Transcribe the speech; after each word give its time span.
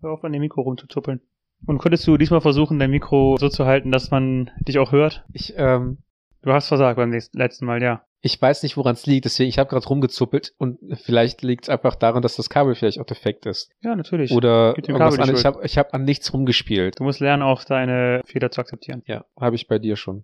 Hör 0.00 0.12
auf, 0.12 0.24
an 0.24 0.32
dem 0.32 0.40
Mikro 0.40 0.62
rumzuzuppeln. 0.62 1.20
Und 1.66 1.78
könntest 1.78 2.06
du 2.06 2.16
diesmal 2.16 2.40
versuchen, 2.40 2.78
dein 2.78 2.90
Mikro 2.90 3.36
so 3.38 3.48
zu 3.48 3.64
halten, 3.66 3.90
dass 3.90 4.10
man 4.12 4.50
dich 4.60 4.78
auch 4.78 4.92
hört? 4.92 5.24
Ich, 5.32 5.54
ähm, 5.56 5.98
Du 6.42 6.52
hast 6.52 6.68
versagt 6.68 6.96
beim 6.96 7.10
nächsten- 7.10 7.36
letzten 7.36 7.66
Mal, 7.66 7.82
ja. 7.82 8.04
ich 8.20 8.40
weiß 8.40 8.62
nicht, 8.62 8.76
woran 8.76 8.92
es 8.94 9.06
liegt, 9.06 9.24
deswegen, 9.24 9.48
ich 9.48 9.58
habe 9.58 9.68
gerade 9.68 9.84
rumgezuppelt 9.88 10.54
und 10.56 10.78
vielleicht 11.02 11.42
liegt 11.42 11.64
es 11.64 11.68
einfach 11.68 11.96
daran, 11.96 12.22
dass 12.22 12.36
das 12.36 12.48
Kabel 12.48 12.76
vielleicht 12.76 13.00
auch 13.00 13.04
defekt 13.06 13.44
ist. 13.44 13.72
Ja, 13.82 13.96
natürlich. 13.96 14.30
Oder 14.30 14.76
irgendwas 14.76 15.18
anderes. 15.18 15.40
Ich 15.40 15.44
habe 15.46 15.66
ich 15.66 15.76
hab 15.78 15.92
an 15.94 16.04
nichts 16.04 16.32
rumgespielt. 16.32 17.00
Du 17.00 17.04
musst 17.04 17.18
lernen, 17.18 17.42
auch 17.42 17.64
deine 17.64 18.22
Fehler 18.24 18.52
zu 18.52 18.60
akzeptieren. 18.60 19.02
Ja, 19.06 19.24
habe 19.40 19.56
ich 19.56 19.66
bei 19.66 19.80
dir 19.80 19.96
schon. 19.96 20.22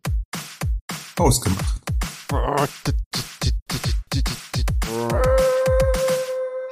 Ausgemacht. 1.18 1.82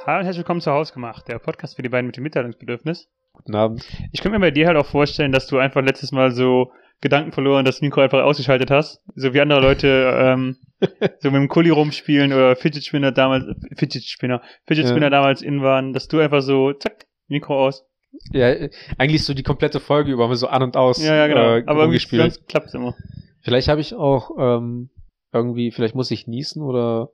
Hallo 0.05 0.19
und 0.19 0.25
herzlich 0.25 0.39
willkommen 0.39 0.59
zu 0.59 0.69
Hausgemacht, 0.71 1.29
der 1.29 1.39
Podcast 1.39 1.77
für 1.77 1.81
die 1.81 1.87
beiden 1.87 2.07
mit 2.07 2.17
dem 2.17 2.23
Mitteilungsbedürfnis. 2.23 3.07
Guten 3.31 3.55
Abend. 3.55 3.85
Ich 4.11 4.21
könnte 4.21 4.37
mir 4.37 4.45
bei 4.45 4.51
dir 4.51 4.67
halt 4.67 4.75
auch 4.77 4.85
vorstellen, 4.85 5.31
dass 5.31 5.47
du 5.47 5.57
einfach 5.59 5.81
letztes 5.81 6.11
Mal 6.11 6.31
so 6.31 6.71
Gedanken 6.99 7.31
verloren, 7.31 7.63
das 7.63 7.79
Mikro 7.79 8.01
einfach 8.01 8.21
ausgeschaltet 8.21 8.69
hast. 8.69 9.01
So 9.15 9.33
wie 9.33 9.39
andere 9.39 9.61
Leute 9.61 9.87
ähm, 10.13 10.57
so 11.19 11.31
mit 11.31 11.35
dem 11.41 11.47
Kuli 11.47 11.69
rumspielen 11.69 12.33
oder 12.33 12.57
Fidget 12.57 12.83
Spinner 12.83 13.13
damals, 13.13 13.45
Fidget 13.77 14.03
Spinner, 14.03 14.41
Fidget 14.67 14.85
Ja. 14.85 14.91
Spinner 14.91 15.09
damals 15.09 15.41
in 15.41 15.61
waren, 15.61 15.93
dass 15.93 16.09
du 16.09 16.19
einfach 16.19 16.41
so, 16.41 16.73
zack, 16.73 17.05
Mikro 17.29 17.65
aus. 17.65 17.85
Ja, 18.31 18.53
eigentlich 18.97 19.23
so 19.23 19.33
die 19.33 19.43
komplette 19.43 19.79
Folge 19.79 20.11
über 20.11 20.27
mal 20.27 20.35
so 20.35 20.47
an 20.47 20.63
und 20.63 20.75
aus 20.75 21.01
Ja, 21.01 21.15
ja, 21.15 21.27
genau. 21.27 21.55
äh, 21.55 21.63
Aber 21.65 21.83
irgendwie 21.83 22.17
sonst 22.17 22.45
klappt's 22.49 22.73
immer. 22.73 22.93
Vielleicht 23.41 23.69
habe 23.69 23.79
ich 23.79 23.95
auch 23.95 24.31
ähm, 24.37 24.89
irgendwie, 25.31 25.71
vielleicht 25.71 25.95
muss 25.95 26.11
ich 26.11 26.27
niesen 26.27 26.61
oder 26.61 27.09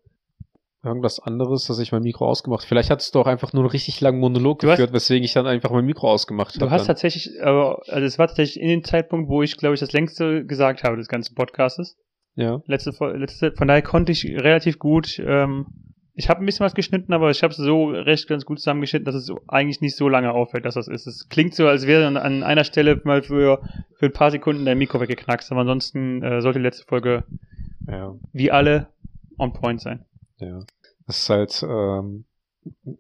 irgendwas 0.84 1.20
anderes, 1.20 1.66
dass 1.66 1.80
ich 1.80 1.92
mein 1.92 2.04
Mikro 2.04 2.26
ausgemacht. 2.28 2.64
Vielleicht 2.66 2.90
hattest 2.90 3.14
du 3.14 3.20
auch 3.20 3.28
einfach 3.28 3.52
nur 3.54 3.64
einen 3.64 3.72
richtig 3.72 4.00
langen 4.02 4.20
Monolog 4.20 4.60
Du 4.60 4.68
hast- 4.70 4.78
geführt, 4.78 4.94
weswegen 4.94 5.24
ich 5.26 5.34
dann 5.34 5.46
einfach 5.48 5.72
mein 5.72 5.86
Mikro 5.86 6.10
ausgemacht 6.10 6.56
habe. 6.56 6.66
Du 6.66 6.72
hast 6.72 6.82
dann. 6.82 6.88
tatsächlich, 6.88 7.30
aber, 7.44 7.82
also 7.88 8.06
es 8.06 8.18
war 8.18 8.28
tatsächlich 8.28 8.62
in 8.62 8.70
dem 8.70 8.84
Zeitpunkt, 8.84 9.30
wo 9.30 9.42
ich, 9.44 9.58
glaube 9.58 9.74
ich, 9.74 9.80
das 9.80 9.92
längste 9.92 10.46
gesagt 10.46 10.84
habe 10.84 10.96
des 10.98 11.08
ganzen 11.08 11.36
Podcastes. 11.36 11.98
ja. 12.36 12.62
Letzte, 12.66 12.92
letzte, 13.16 13.52
von 13.52 13.68
daher 13.68 13.82
konnte 13.82 14.12
ich 14.14 14.24
relativ 14.26 14.80
gut, 14.80 15.20
ähm, 15.26 15.66
ich 16.16 16.28
habe 16.30 16.42
ein 16.42 16.46
bisschen 16.46 16.66
was 16.66 16.76
geschnitten, 16.76 17.14
aber 17.14 17.30
ich 17.32 17.44
habe 17.44 17.52
es 17.52 17.58
so 17.58 17.90
recht 17.92 18.28
ganz 18.28 18.44
gut 18.46 18.60
zusammengeschnitten, 18.60 19.06
dass 19.06 19.16
es 19.16 19.32
eigentlich 19.48 19.80
nicht 19.80 19.96
so 19.96 20.10
lange 20.10 20.34
auffällt, 20.34 20.66
dass 20.66 20.74
das 20.76 20.90
ist. 20.90 21.08
Es 21.08 21.30
klingt 21.30 21.56
so, 21.56 21.66
als 21.66 21.88
wäre 21.88 22.06
an, 22.08 22.18
an 22.18 22.44
einer 22.44 22.66
Stelle 22.66 23.00
mal 23.06 23.22
für, 23.22 23.62
für 23.98 24.08
ein 24.08 24.12
paar 24.12 24.30
Sekunden 24.32 24.66
dein 24.66 24.78
Mikro 24.78 25.00
weggeknackst, 25.00 25.50
aber 25.52 25.62
ansonsten 25.62 26.22
äh, 26.22 26.42
sollte 26.42 26.60
die 26.60 26.64
letzte 26.64 26.84
Folge 26.86 27.24
ja, 27.88 28.16
wie 28.34 28.52
alle 28.52 28.88
on 29.38 29.54
point 29.54 29.80
sein. 29.80 30.04
Ja. 30.40 30.60
Das 31.08 31.18
ist 31.20 31.30
halt, 31.30 31.64
ähm, 31.64 32.26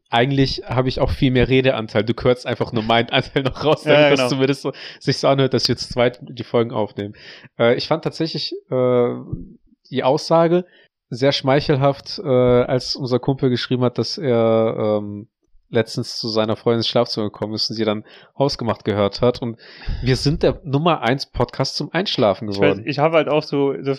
eigentlich 0.09 0.63
habe 0.65 0.89
ich 0.89 0.99
auch 0.99 1.11
viel 1.11 1.31
mehr 1.31 1.49
Redeanteil. 1.49 2.03
Du 2.03 2.13
kürzt 2.13 2.45
einfach 2.45 2.71
nur 2.71 2.83
meinen 2.83 3.09
Anteil 3.09 3.43
noch 3.43 3.63
raus, 3.63 3.83
damit 3.83 3.97
Ja, 3.97 4.03
ja, 4.03 4.09
das 4.09 4.19
genau. 4.19 4.29
zumindest 4.29 4.61
so, 4.61 4.71
sich 4.99 5.17
so 5.17 5.27
anhört, 5.27 5.53
dass 5.53 5.67
wir 5.67 5.77
zu 5.77 5.89
zweit 5.89 6.19
die 6.21 6.43
Folgen 6.43 6.71
aufnehmen. 6.71 7.15
Äh, 7.57 7.75
ich 7.75 7.87
fand 7.87 8.03
tatsächlich 8.03 8.53
äh, 8.71 9.15
die 9.91 10.03
Aussage 10.03 10.65
sehr 11.09 11.31
schmeichelhaft, 11.31 12.19
äh, 12.19 12.27
als 12.27 12.95
unser 12.95 13.19
Kumpel 13.19 13.49
geschrieben 13.49 13.83
hat, 13.83 13.97
dass 13.97 14.17
er 14.17 14.99
ähm, 15.01 15.27
letztens 15.69 16.17
zu 16.17 16.29
seiner 16.29 16.55
Freundin 16.55 16.79
ins 16.79 16.87
Schlafzimmer 16.87 17.27
gekommen 17.27 17.53
ist 17.53 17.69
und 17.69 17.75
sie 17.75 17.85
dann 17.85 18.03
hausgemacht 18.37 18.83
gehört 18.85 19.21
hat. 19.21 19.41
Und 19.41 19.59
wir 20.01 20.15
sind 20.15 20.43
der 20.43 20.61
Nummer 20.63 21.01
eins 21.01 21.25
Podcast 21.25 21.75
zum 21.75 21.91
Einschlafen 21.91 22.49
Ich 22.49 22.59
weiß, 22.59 22.75
geworden. 22.75 22.83
ich 22.87 22.99
habe 22.99 23.17
halt 23.17 23.29
auch 23.29 23.43
so, 23.43 23.73
so 23.81 23.93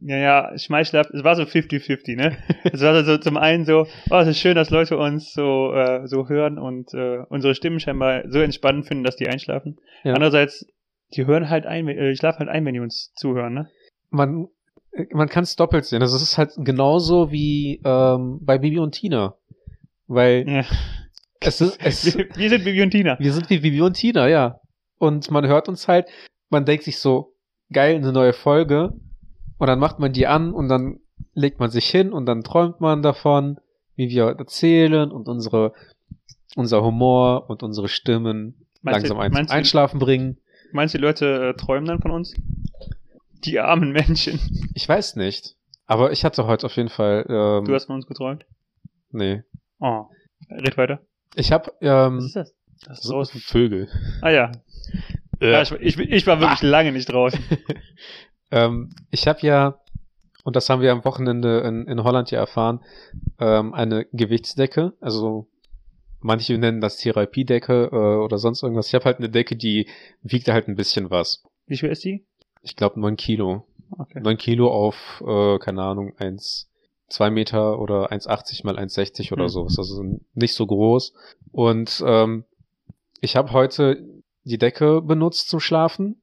ja, 0.00 0.16
ja, 0.16 0.58
Schmeichler, 0.58 1.02
es 1.12 1.24
war 1.24 1.36
so 1.36 1.42
50-50, 1.42 2.16
ne? 2.16 2.36
Es 2.64 2.80
war 2.80 3.04
so 3.04 3.18
zum 3.18 3.36
einen 3.36 3.64
so, 3.64 3.86
oh, 4.10 4.16
es 4.16 4.28
ist 4.28 4.38
schön, 4.38 4.54
dass 4.54 4.70
Leute 4.70 4.96
uns 4.96 5.32
so, 5.32 5.72
äh, 5.74 6.06
so 6.06 6.28
hören 6.28 6.58
und 6.58 6.94
äh, 6.94 7.18
unsere 7.28 7.54
Stimmen 7.54 7.80
scheinbar 7.80 8.22
so 8.28 8.40
entspannend 8.40 8.86
finden, 8.86 9.04
dass 9.04 9.16
die 9.16 9.28
einschlafen. 9.28 9.78
Ja. 10.04 10.14
Andererseits, 10.14 10.66
die 11.14 11.26
hören 11.26 11.50
halt 11.50 11.66
ein, 11.66 11.88
äh, 11.88 12.10
die 12.10 12.16
schlafen 12.16 12.40
halt 12.40 12.48
ein, 12.48 12.64
wenn 12.64 12.74
die 12.74 12.80
uns 12.80 13.12
zuhören, 13.14 13.54
ne? 13.54 13.70
man, 14.12 14.48
man 15.10 15.28
kann 15.28 15.42
es 15.44 15.56
doppelt 15.56 15.84
sehen. 15.84 16.02
Also 16.02 16.16
es 16.16 16.22
ist 16.22 16.38
halt 16.38 16.52
genauso 16.58 17.32
wie 17.32 17.80
ähm, 17.84 18.38
bei 18.42 18.58
Bibi 18.58 18.78
und 18.78 18.92
Tina. 18.92 19.34
Weil 20.06 20.48
Ja. 20.48 20.64
Es 21.44 21.60
ist, 21.60 21.78
es, 21.82 22.16
Wir, 22.16 22.28
wir 22.34 22.48
sind 22.50 22.64
Bibi 22.64 22.82
und 22.82 22.90
Tina. 22.90 23.18
wir 23.18 23.32
sind 23.32 23.48
wie 23.50 23.58
Bibi 23.58 23.80
und 23.82 23.94
Tina, 23.94 24.28
ja. 24.28 24.60
Und 24.98 25.30
man 25.30 25.46
hört 25.46 25.68
uns 25.68 25.88
halt, 25.88 26.06
man 26.50 26.64
denkt 26.64 26.84
sich 26.84 26.98
so, 26.98 27.34
geil, 27.72 27.96
eine 27.96 28.12
neue 28.12 28.32
Folge. 28.32 28.92
Und 29.58 29.66
dann 29.66 29.78
macht 29.78 29.98
man 29.98 30.12
die 30.12 30.26
an 30.26 30.52
und 30.52 30.68
dann 30.68 30.98
legt 31.34 31.60
man 31.60 31.70
sich 31.70 31.88
hin 31.88 32.12
und 32.12 32.26
dann 32.26 32.42
träumt 32.42 32.80
man 32.80 33.02
davon, 33.02 33.58
wie 33.96 34.08
wir 34.08 34.24
erzählen 34.38 35.10
und 35.10 35.28
unsere, 35.28 35.72
unser 36.56 36.82
Humor 36.82 37.48
und 37.48 37.62
unsere 37.62 37.88
Stimmen 37.88 38.66
Meinst 38.82 38.98
du- 39.04 39.08
langsam 39.08 39.18
ein 39.20 39.32
meinst 39.32 39.50
du- 39.50 39.54
Einschlafen 39.56 39.98
bringen. 40.00 40.38
Meinst 40.72 40.94
du, 40.94 40.98
die 40.98 41.04
Leute 41.04 41.50
äh, 41.50 41.54
träumen 41.54 41.86
dann 41.86 42.00
von 42.00 42.10
uns? 42.10 42.34
Die 43.44 43.58
armen 43.60 43.92
Menschen. 43.92 44.40
Ich 44.74 44.88
weiß 44.88 45.16
nicht. 45.16 45.54
Aber 45.86 46.12
ich 46.12 46.24
hatte 46.24 46.46
heute 46.46 46.66
auf 46.66 46.76
jeden 46.76 46.88
Fall, 46.88 47.26
ähm, 47.28 47.64
Du 47.64 47.74
hast 47.74 47.86
von 47.86 47.96
uns 47.96 48.06
geträumt? 48.06 48.46
nee. 49.10 49.42
Oh. 49.80 50.06
Red 50.50 50.76
weiter. 50.76 51.00
Ich 51.34 51.52
habe 51.52 51.72
ähm, 51.80 52.18
Was 52.18 52.24
ist 52.24 52.36
das? 52.36 52.54
Das 52.86 52.98
ist 52.98 53.04
so 53.04 53.12
draußen. 53.12 53.40
Vögel. 53.40 53.88
Ah 54.20 54.30
ja. 54.30 54.52
ja 55.40 55.62
ich, 55.62 55.72
ich, 55.72 55.98
ich 55.98 56.26
war 56.26 56.40
wirklich 56.40 56.62
lange 56.62 56.92
nicht 56.92 57.10
draußen. 57.10 57.40
ähm, 58.50 58.90
ich 59.10 59.28
habe 59.28 59.40
ja, 59.42 59.80
und 60.44 60.56
das 60.56 60.68
haben 60.68 60.82
wir 60.82 60.92
am 60.92 61.04
Wochenende 61.04 61.60
in, 61.60 61.86
in 61.86 62.02
Holland 62.02 62.30
ja 62.30 62.40
erfahren, 62.40 62.80
ähm, 63.38 63.72
eine 63.72 64.06
Gewichtsdecke. 64.12 64.94
Also 65.00 65.48
manche 66.20 66.58
nennen 66.58 66.80
das 66.80 66.96
Therapiedecke 66.98 67.90
äh, 67.92 68.24
oder 68.24 68.38
sonst 68.38 68.62
irgendwas. 68.62 68.88
Ich 68.88 68.94
habe 68.94 69.04
halt 69.04 69.18
eine 69.18 69.30
Decke, 69.30 69.56
die 69.56 69.88
wiegt 70.22 70.48
halt 70.48 70.68
ein 70.68 70.76
bisschen 70.76 71.10
was. 71.10 71.44
Wie 71.66 71.76
schwer 71.76 71.92
ist 71.92 72.04
die? 72.04 72.26
Ich 72.62 72.76
glaube 72.76 73.00
neun 73.00 73.16
Kilo. 73.16 73.66
Okay. 73.90 74.20
Neun 74.20 74.38
Kilo 74.38 74.70
auf, 74.70 75.22
äh, 75.26 75.58
keine 75.58 75.82
Ahnung, 75.82 76.14
eins, 76.16 76.70
zwei 77.12 77.30
Meter 77.30 77.78
oder 77.78 78.10
1,80 78.10 78.64
mal 78.64 78.78
1,60 78.78 79.32
oder 79.32 79.44
Hm. 79.44 79.48
sowas. 79.48 79.78
Also 79.78 80.02
nicht 80.34 80.54
so 80.54 80.66
groß. 80.66 81.12
Und 81.52 82.02
ähm, 82.06 82.44
ich 83.20 83.36
habe 83.36 83.52
heute 83.52 84.04
die 84.44 84.58
Decke 84.58 85.00
benutzt 85.02 85.48
zum 85.48 85.60
Schlafen 85.60 86.20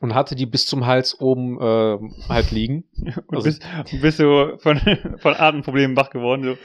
und 0.00 0.14
hatte 0.14 0.34
die 0.34 0.46
bis 0.46 0.66
zum 0.66 0.84
Hals 0.86 1.18
oben 1.20 1.58
äh, 1.60 1.98
halt 2.28 2.50
liegen. 2.50 2.84
Und 3.26 3.36
Also- 3.36 3.44
bist, 3.44 3.62
bist 4.02 4.18
so 4.18 4.54
von, 4.58 4.78
von 5.18 5.34
Atemproblemen 5.34 5.96
wach 5.96 6.10
geworden. 6.10 6.44
So. 6.44 6.56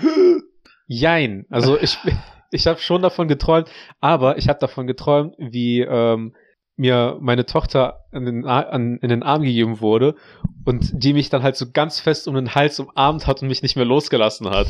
Jein. 0.87 1.45
Also 1.49 1.77
ich, 1.79 1.97
ich 2.51 2.67
habe 2.67 2.79
schon 2.79 3.01
davon 3.01 3.27
geträumt, 3.27 3.69
aber 3.99 4.37
ich 4.37 4.49
habe 4.49 4.59
davon 4.59 4.87
geträumt, 4.87 5.35
wie 5.37 5.81
ähm, 5.81 6.35
mir 6.77 7.17
meine 7.19 7.45
Tochter 7.45 8.05
in 8.11 8.25
den, 8.25 8.45
an, 8.45 8.97
in 8.97 9.09
den 9.09 9.23
Arm 9.23 9.41
gegeben 9.41 9.81
wurde 9.81 10.15
und 10.63 10.91
die 11.03 11.13
mich 11.13 11.29
dann 11.29 11.43
halt 11.43 11.57
so 11.57 11.65
ganz 11.71 11.99
fest 11.99 12.27
um 12.27 12.35
den 12.35 12.55
Hals 12.55 12.79
umarmt 12.79 13.27
hat 13.27 13.41
und 13.41 13.47
mich 13.47 13.63
nicht 13.63 13.75
mehr 13.75 13.85
losgelassen 13.85 14.49
hat. 14.49 14.67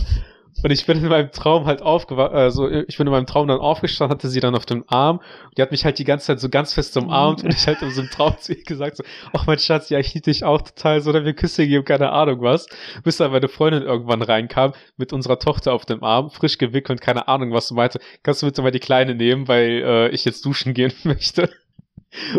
Und 0.64 0.72
ich 0.72 0.88
bin 0.88 0.98
in 0.98 1.10
meinem 1.10 1.32
Traum 1.32 1.66
halt 1.66 1.84
aufgewacht, 1.84 2.32
also 2.32 2.68
ich 2.70 2.98
bin 2.98 3.06
in 3.06 3.12
meinem 3.12 3.28
Traum 3.28 3.48
dann 3.48 3.60
aufgestanden, 3.60 4.16
hatte 4.16 4.28
sie 4.28 4.40
dann 4.40 4.56
auf 4.56 4.66
dem 4.66 4.86
Arm 4.88 5.18
und 5.18 5.58
die 5.58 5.62
hat 5.62 5.70
mich 5.70 5.86
halt 5.86 6.00
die 6.00 6.04
ganze 6.04 6.28
Zeit 6.28 6.40
so 6.40 6.50
ganz 6.50 6.74
fest 6.74 6.98
umarmt 6.98 7.44
und 7.44 7.54
ich 7.54 7.68
halt 7.68 7.82
in 7.84 7.92
so 7.92 8.02
einem 8.02 8.10
Traum 8.10 8.36
zu 8.40 8.54
ihr 8.54 8.64
gesagt 8.64 8.98
so, 8.98 9.04
ach 9.34 9.46
mein 9.46 9.60
Schatz, 9.60 9.90
ja, 9.90 10.00
ich 10.00 10.14
liebe 10.16 10.24
dich 10.24 10.44
auch 10.44 10.62
total, 10.62 11.02
so, 11.02 11.12
oder 11.12 11.26
wir 11.26 11.34
Küsse 11.34 11.64
gegeben, 11.64 11.86
keine 11.86 12.12
Ahnung 12.12 12.42
was. 12.42 12.68
Bis 13.04 13.18
dann 13.18 13.32
meine 13.32 13.50
Freundin 13.50 13.84
irgendwann 13.84 14.24
reinkam, 14.24 14.74
mit 14.96 15.14
unserer 15.14 15.38
Tochter 15.38 15.74
auf 15.74 15.86
dem 15.86 16.04
Arm, 16.04 16.32
frisch 16.32 16.58
gewickelt, 16.58 17.02
keine 17.02 17.28
Ahnung 17.28 17.54
was, 17.54 17.70
und 17.70 17.78
meinte, 17.78 18.00
kannst 18.24 18.42
du 18.42 18.48
bitte 18.48 18.64
mal 18.64 18.72
die 18.72 18.80
Kleine 18.80 19.14
nehmen, 19.14 19.48
weil 19.48 19.84
äh, 19.86 20.10
ich 20.10 20.26
jetzt 20.26 20.44
duschen 20.44 20.74
gehen 20.74 20.94
möchte. 21.04 21.52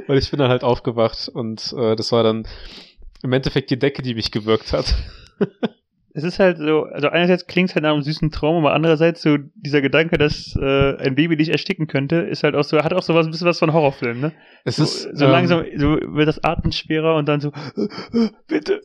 Und 0.07 0.17
ich 0.17 0.31
bin 0.31 0.39
dann 0.39 0.51
halt 0.51 0.65
aufgewacht 0.65 1.29
und 1.29 1.75
äh, 1.77 1.97
das 1.97 2.13
war 2.13 2.23
dann 2.23 2.47
im 3.23 3.33
Endeffekt 3.33 3.71
die 3.71 3.79
Decke, 3.79 4.03
die 4.03 4.15
mich 4.15 4.31
gewirkt 4.31 4.73
hat. 4.73 4.95
Es 6.19 6.25
ist 6.25 6.41
halt 6.41 6.59
so, 6.59 6.83
also 6.83 7.11
einerseits 7.11 7.47
klingt 7.47 7.69
es 7.69 7.77
halt 7.77 7.85
nach 7.85 7.93
einem 7.93 8.03
süßen 8.03 8.33
Traum, 8.33 8.57
aber 8.57 8.75
andererseits 8.75 9.23
so 9.23 9.37
dieser 9.55 9.81
Gedanke, 9.81 10.19
dass 10.19 10.57
äh, 10.57 10.97
ein 10.97 11.15
Baby 11.15 11.37
dich 11.37 11.51
ersticken 11.51 11.87
könnte, 11.87 12.17
ist 12.17 12.43
halt 12.43 12.57
auch 12.57 12.65
so, 12.65 12.83
hat 12.83 12.93
auch 12.93 13.05
so 13.05 13.15
was, 13.15 13.27
ein 13.27 13.31
bisschen 13.31 13.47
was 13.47 13.61
von 13.61 13.73
Horrorfilm, 13.73 14.19
ne? 14.19 14.33
Es 14.65 14.77
so, 14.77 14.83
ist 14.83 15.03
so 15.17 15.27
ähm, 15.27 15.31
langsam, 15.31 15.65
so 15.77 15.91
wird 15.93 16.27
das 16.27 16.43
Atmen 16.43 16.73
schwerer 16.73 17.15
und 17.15 17.29
dann 17.29 17.41
so, 17.41 17.53
bitte. 18.49 18.81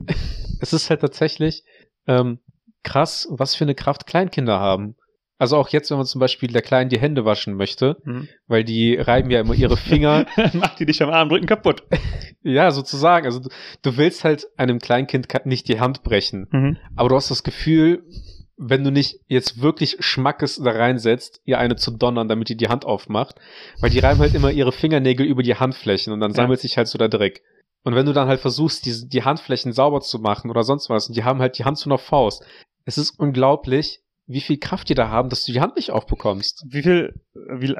es 0.60 0.74
ist 0.74 0.92
halt 0.92 1.02
tatsächlich 1.02 1.64
ähm, 2.06 2.38
krass, 2.84 3.28
was 3.32 3.56
für 3.56 3.64
eine 3.64 3.74
Kraft 3.74 4.06
Kleinkinder 4.06 4.60
haben. 4.60 4.96
Also 5.40 5.58
auch 5.58 5.70
jetzt, 5.70 5.90
wenn 5.90 5.98
man 5.98 6.06
zum 6.06 6.20
Beispiel 6.20 6.50
der 6.50 6.62
Kleinen 6.62 6.90
die 6.90 7.00
Hände 7.00 7.26
waschen 7.26 7.56
möchte, 7.56 7.98
Mhm. 8.06 8.30
weil 8.48 8.64
die 8.64 8.96
reiben 8.96 9.30
ja 9.32 9.40
immer 9.42 9.54
ihre 9.56 9.78
Finger 9.78 10.26
macht 10.54 10.80
die 10.80 10.86
dich 10.86 11.02
am 11.02 11.10
Armdrücken 11.10 11.48
kaputt. 11.48 11.84
Ja, 12.46 12.72
sozusagen. 12.72 13.26
Also 13.26 13.40
du, 13.40 13.48
du 13.84 13.96
willst 13.96 14.26
halt 14.26 14.48
einem 14.58 14.80
Kleinkind 14.80 15.28
nicht 15.46 15.70
die 15.70 15.80
Hand 15.80 16.04
brechen. 16.04 16.48
Mhm. 16.52 16.78
Aber 16.98 17.08
du 17.08 17.16
hast 17.16 17.32
das 17.32 17.44
Gefühl, 17.44 18.04
wenn 18.58 18.84
du 18.84 18.92
nicht 18.92 19.22
jetzt 19.28 19.62
wirklich 19.62 19.96
Schmackes 20.02 20.58
da 20.62 20.72
reinsetzt, 20.72 21.40
ihr 21.46 21.58
eine 21.58 21.78
zu 21.78 21.92
donnern, 21.92 22.28
damit 22.28 22.50
die 22.50 22.58
die 22.58 22.68
Hand 22.68 22.84
aufmacht. 22.86 23.36
Weil 23.80 23.92
die 23.92 24.00
reiben 24.00 24.20
halt 24.20 24.36
immer 24.36 24.52
ihre 24.52 24.74
Fingernägel 24.74 25.26
über 25.26 25.42
die 25.42 25.56
Handflächen 25.56 26.12
und 26.12 26.20
dann 26.20 26.32
Ja. 26.32 26.36
sammelt 26.36 26.60
sich 26.60 26.76
halt 26.78 26.90
so 26.90 26.98
der 26.98 27.08
Dreck. 27.08 27.44
Und 27.86 27.96
wenn 27.96 28.06
du 28.06 28.12
dann 28.12 28.28
halt 28.28 28.42
versuchst, 28.42 28.86
die, 28.86 29.08
die 29.08 29.24
Handflächen 29.24 29.72
sauber 29.72 30.02
zu 30.02 30.20
machen 30.20 30.52
oder 30.52 30.64
sonst 30.64 30.90
was, 30.90 31.08
und 31.08 31.16
die 31.16 31.24
haben 31.24 31.40
halt 31.40 31.58
die 31.58 31.64
Hand 31.64 31.78
zu 31.78 31.88
einer 31.90 31.98
Faust. 31.98 32.44
Es 32.84 32.98
ist 32.98 33.18
unglaublich, 33.18 34.02
wie 34.26 34.42
viel 34.42 34.58
Kraft 34.58 34.88
die 34.90 34.94
da 34.96 35.10
haben, 35.10 35.30
dass 35.30 35.46
du 35.46 35.52
die 35.52 35.60
Hand 35.62 35.76
nicht 35.76 35.92
aufbekommst. 35.92 36.66
Wie 36.70 36.82
viel, 36.84 37.14
wie, 37.34 37.74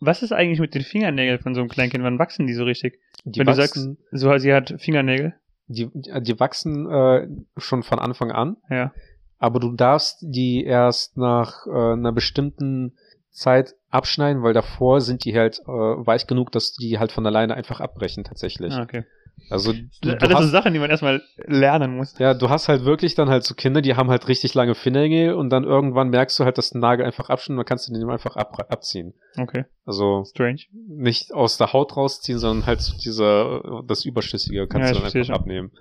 was 0.00 0.22
ist 0.22 0.32
eigentlich 0.32 0.60
mit 0.60 0.74
den 0.74 0.82
Fingernägeln 0.82 1.38
von 1.40 1.54
so 1.54 1.60
einem 1.60 1.70
Kleinkind? 1.70 2.04
Wann 2.04 2.18
wachsen 2.18 2.46
die 2.46 2.52
so 2.54 2.64
richtig? 2.64 2.98
Die 3.24 3.40
Wenn 3.40 3.46
wachsen, 3.46 3.96
du 4.10 4.18
sagst, 4.18 4.22
so, 4.22 4.38
sie 4.38 4.52
hat 4.52 4.74
Fingernägel. 4.78 5.34
die, 5.68 5.88
die 5.94 6.38
wachsen 6.40 6.90
äh, 6.90 7.26
schon 7.56 7.82
von 7.82 7.98
Anfang 7.98 8.30
an, 8.32 8.56
Ja. 8.68 8.92
aber 9.38 9.60
du 9.60 9.72
darfst 9.72 10.18
die 10.20 10.64
erst 10.64 11.16
nach 11.16 11.66
äh, 11.66 11.70
einer 11.70 12.12
bestimmten 12.12 12.92
Zeit 13.30 13.74
abschneiden, 13.88 14.42
weil 14.42 14.52
davor 14.52 15.00
sind 15.00 15.24
die 15.24 15.34
halt 15.34 15.60
äh, 15.60 15.70
weich 15.70 16.26
genug, 16.26 16.52
dass 16.52 16.72
die 16.74 16.98
halt 16.98 17.12
von 17.12 17.24
alleine 17.26 17.54
einfach 17.54 17.80
abbrechen 17.80 18.24
tatsächlich. 18.24 18.74
Ah, 18.74 18.82
okay. 18.82 19.04
Also 19.50 19.72
du, 19.72 20.10
Alles 20.10 20.28
so 20.30 20.34
hast, 20.36 20.50
Sachen, 20.50 20.72
die 20.72 20.78
man 20.78 20.90
erstmal 20.90 21.22
lernen 21.46 21.96
muss. 21.96 22.18
ja, 22.18 22.32
du 22.34 22.48
hast 22.48 22.68
halt 22.68 22.84
wirklich 22.84 23.14
dann 23.14 23.28
halt 23.28 23.44
so 23.44 23.54
Kinder, 23.54 23.82
die 23.82 23.94
haben 23.96 24.08
halt 24.10 24.28
richtig 24.28 24.54
lange 24.54 24.74
Fingernägel 24.74 25.34
und 25.34 25.50
dann 25.50 25.64
irgendwann 25.64 26.08
merkst 26.10 26.38
du 26.38 26.44
halt, 26.44 26.56
dass 26.58 26.74
ein 26.74 26.80
Nagel 26.80 27.04
einfach 27.04 27.28
abschneidet 27.28 27.50
und 27.50 27.56
dann 27.58 27.66
kannst 27.66 27.88
du 27.88 27.92
den 27.92 28.08
einfach 28.08 28.36
ab, 28.36 28.56
abziehen. 28.70 29.14
Okay. 29.38 29.64
Also 29.84 30.24
Strange. 30.24 30.60
nicht 30.72 31.32
aus 31.34 31.58
der 31.58 31.72
Haut 31.72 31.96
rausziehen, 31.96 32.38
sondern 32.38 32.66
halt 32.66 32.80
so 32.80 32.96
dieser, 32.96 33.82
das 33.86 34.04
Überschüssige 34.04 34.66
kannst 34.66 34.88
Ja, 34.88 34.92
du 34.94 34.98
dann 35.00 35.06
einfach 35.06 35.24
schon. 35.26 35.34
abnehmen. 35.34 35.72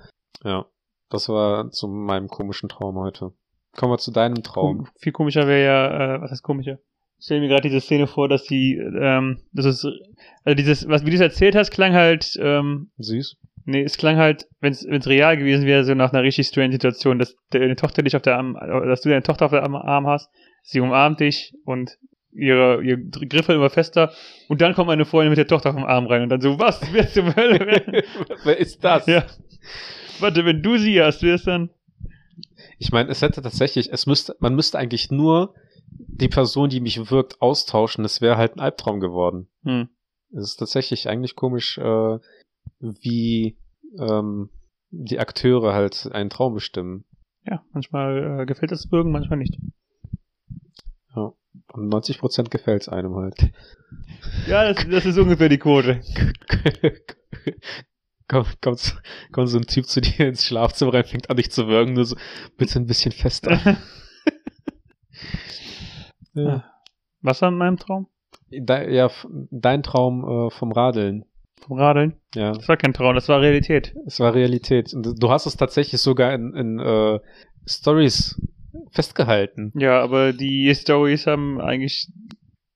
Ja. 0.43 0.65
Das 1.09 1.27
war 1.29 1.69
zu 1.71 1.87
meinem 1.87 2.27
komischen 2.29 2.69
Traum 2.69 2.95
heute. 2.97 3.33
Kommen 3.75 3.93
wir 3.93 3.97
zu 3.99 4.11
deinem 4.11 4.43
Traum. 4.43 4.87
Viel 4.99 5.11
komischer 5.13 5.47
wäre 5.47 5.63
ja, 5.63 6.15
äh, 6.15 6.21
was 6.21 6.31
heißt 6.31 6.43
komischer? 6.43 6.79
Ich 7.19 7.25
stelle 7.25 7.41
mir 7.41 7.49
gerade 7.49 7.61
diese 7.69 7.79
Szene 7.81 8.07
vor, 8.07 8.27
dass 8.27 8.45
die, 8.45 8.75
ähm, 8.77 9.39
das 9.53 9.65
ist, 9.65 9.85
also 10.43 10.55
dieses, 10.55 10.87
was, 10.87 11.05
wie 11.05 11.09
du 11.11 11.15
es 11.15 11.21
erzählt 11.21 11.55
hast, 11.55 11.69
klang 11.69 11.93
halt, 11.93 12.35
ähm, 12.41 12.89
Süß. 12.97 13.37
Nee, 13.65 13.83
es 13.83 13.97
klang 13.97 14.17
halt, 14.17 14.47
wenn 14.59 14.73
es 14.73 14.85
real 15.07 15.37
gewesen 15.37 15.65
wäre, 15.65 15.83
so 15.83 15.93
nach 15.93 16.13
einer 16.13 16.23
richtig 16.23 16.47
strange 16.47 16.73
Situation, 16.73 17.19
dass 17.19 17.35
deine 17.49 17.75
Tochter 17.75 18.03
dich 18.03 18.15
auf 18.15 18.21
der 18.21 18.37
Arm, 18.37 18.53
dass 18.53 19.01
du 19.01 19.09
deine 19.09 19.23
Tochter 19.23 19.45
auf 19.45 19.51
der 19.51 19.63
Arm, 19.63 20.07
hast, 20.07 20.29
sie 20.63 20.79
umarmt 20.79 21.19
dich 21.19 21.53
und 21.65 21.97
ihre, 22.33 22.81
ihr 22.81 22.97
Griffel 22.97 23.55
immer 23.55 23.69
fester 23.69 24.13
und 24.47 24.61
dann 24.61 24.73
kommt 24.73 24.89
eine 24.89 25.05
Freundin 25.05 25.31
mit 25.31 25.37
der 25.37 25.47
Tochter 25.47 25.69
auf 25.69 25.75
dem 25.75 25.85
Arm 25.85 26.07
rein 26.07 26.23
und 26.23 26.29
dann 26.29 26.41
so, 26.41 26.59
was, 26.59 26.81
wer 26.93 27.09
zur 27.09 27.35
Hölle? 27.35 28.03
Wer 28.43 28.57
ist 28.57 28.83
das? 28.83 29.05
ja. 29.07 29.25
Warte, 30.19 30.45
wenn 30.45 30.61
du 30.61 30.77
sie 30.77 31.01
hast, 31.01 31.23
wer 31.23 31.35
ist 31.35 31.47
dann? 31.47 31.69
Ich 32.77 32.91
meine, 32.91 33.09
es 33.09 33.21
hätte 33.21 33.41
tatsächlich, 33.41 33.91
es 33.91 34.05
müsste, 34.05 34.35
man 34.39 34.55
müsste 34.55 34.77
eigentlich 34.77 35.11
nur 35.11 35.53
die 35.91 36.29
Person, 36.29 36.69
die 36.69 36.79
mich 36.79 37.11
wirkt, 37.11 37.41
austauschen. 37.41 38.05
Es 38.05 38.21
wäre 38.21 38.37
halt 38.37 38.55
ein 38.55 38.59
Albtraum 38.59 38.99
geworden. 38.99 39.47
Hm. 39.63 39.89
Es 40.33 40.43
ist 40.43 40.57
tatsächlich 40.57 41.09
eigentlich 41.09 41.35
komisch, 41.35 41.77
äh, 41.77 42.17
wie 42.81 43.57
ähm, 43.99 44.49
die 44.89 45.19
Akteure 45.19 45.73
halt 45.73 46.09
einen 46.11 46.29
Traum 46.29 46.53
bestimmen. 46.53 47.05
Ja, 47.45 47.63
manchmal 47.71 48.41
äh, 48.41 48.45
gefällt 48.45 48.71
das 48.71 48.87
Bürgen, 48.87 49.11
manchmal 49.11 49.39
nicht. 49.39 49.57
Und 51.73 51.87
90 51.87 52.19
Prozent 52.19 52.51
gefällt's 52.51 52.89
einem 52.89 53.15
halt. 53.15 53.35
Ja, 54.47 54.71
das, 54.71 54.87
das 54.87 55.05
ist 55.05 55.17
ungefähr 55.17 55.49
die 55.49 55.57
Quote. 55.57 55.99
kommt, 58.27 58.61
kommt, 58.61 59.01
kommt 59.31 59.49
so 59.49 59.57
ein 59.57 59.65
Typ 59.65 59.85
zu 59.87 59.99
dir 59.99 60.27
ins 60.27 60.45
Schlafzimmer 60.45 60.93
rein, 60.93 61.03
fängt 61.03 61.29
an 61.29 61.37
dich 61.37 61.51
zu 61.51 61.67
würgen, 61.67 61.93
nur 61.93 62.05
so, 62.05 62.15
bitte 62.55 62.79
ein 62.79 62.85
bisschen 62.85 63.11
fester. 63.11 63.59
ja. 66.33 66.63
Was 67.21 67.41
war 67.41 67.49
in 67.49 67.57
meinem 67.57 67.77
Traum? 67.77 68.07
De, 68.49 68.93
ja, 68.93 69.09
dein 69.49 69.83
Traum 69.83 70.23
äh, 70.23 70.49
vom 70.51 70.71
Radeln. 70.71 71.25
Vom 71.61 71.77
Radeln? 71.77 72.13
Ja, 72.35 72.53
Das 72.53 72.67
war 72.67 72.77
kein 72.77 72.93
Traum, 72.93 73.15
das 73.15 73.27
war 73.29 73.41
Realität. 73.41 73.93
es 74.05 74.19
war 74.19 74.33
Realität. 74.33 74.93
Und 74.93 75.21
du 75.21 75.29
hast 75.29 75.45
es 75.45 75.57
tatsächlich 75.57 76.01
sogar 76.01 76.33
in, 76.33 76.53
in 76.55 76.79
äh, 76.79 77.19
Stories 77.67 78.39
festgehalten. 78.91 79.71
Ja, 79.75 80.01
aber 80.01 80.33
die 80.33 80.73
Stories 80.75 81.27
haben 81.27 81.61
eigentlich 81.61 82.09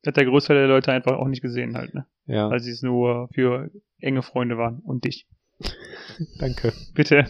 hat 0.06 0.18
der 0.18 0.26
Großteil 0.26 0.58
der 0.58 0.68
Leute 0.68 0.92
einfach 0.92 1.14
auch 1.14 1.28
nicht 1.28 1.42
gesehen 1.42 1.76
halt, 1.76 1.96
ne? 1.96 2.06
Ja, 2.28 2.50
Weil 2.52 2.60
sie 2.60 2.70
es 2.72 2.84
nur 2.84 3.28
für 3.34 3.72
enge 4.00 4.22
Freunde 4.22 4.56
waren 4.58 4.80
und 4.86 5.04
dich. 5.06 5.26
danke. 6.40 6.74
Bitte. 6.94 7.28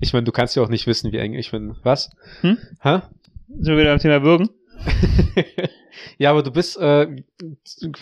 Ich 0.00 0.12
meine, 0.12 0.24
du 0.24 0.32
kannst 0.32 0.56
ja 0.56 0.62
auch 0.64 0.68
nicht 0.68 0.86
wissen, 0.88 1.12
wie 1.12 1.18
eng 1.18 1.34
ich 1.34 1.50
bin. 1.52 1.76
Was? 1.84 2.10
Hm? 2.40 2.58
Hä? 2.82 3.02
Sind 3.48 3.66
wir 3.66 3.78
wieder 3.78 3.90
beim 3.90 3.98
Thema 4.00 4.22
Würgen? 4.22 4.48
ja, 6.18 6.30
aber 6.30 6.42
du 6.42 6.50
bist 6.50 6.76
äh, 6.78 7.22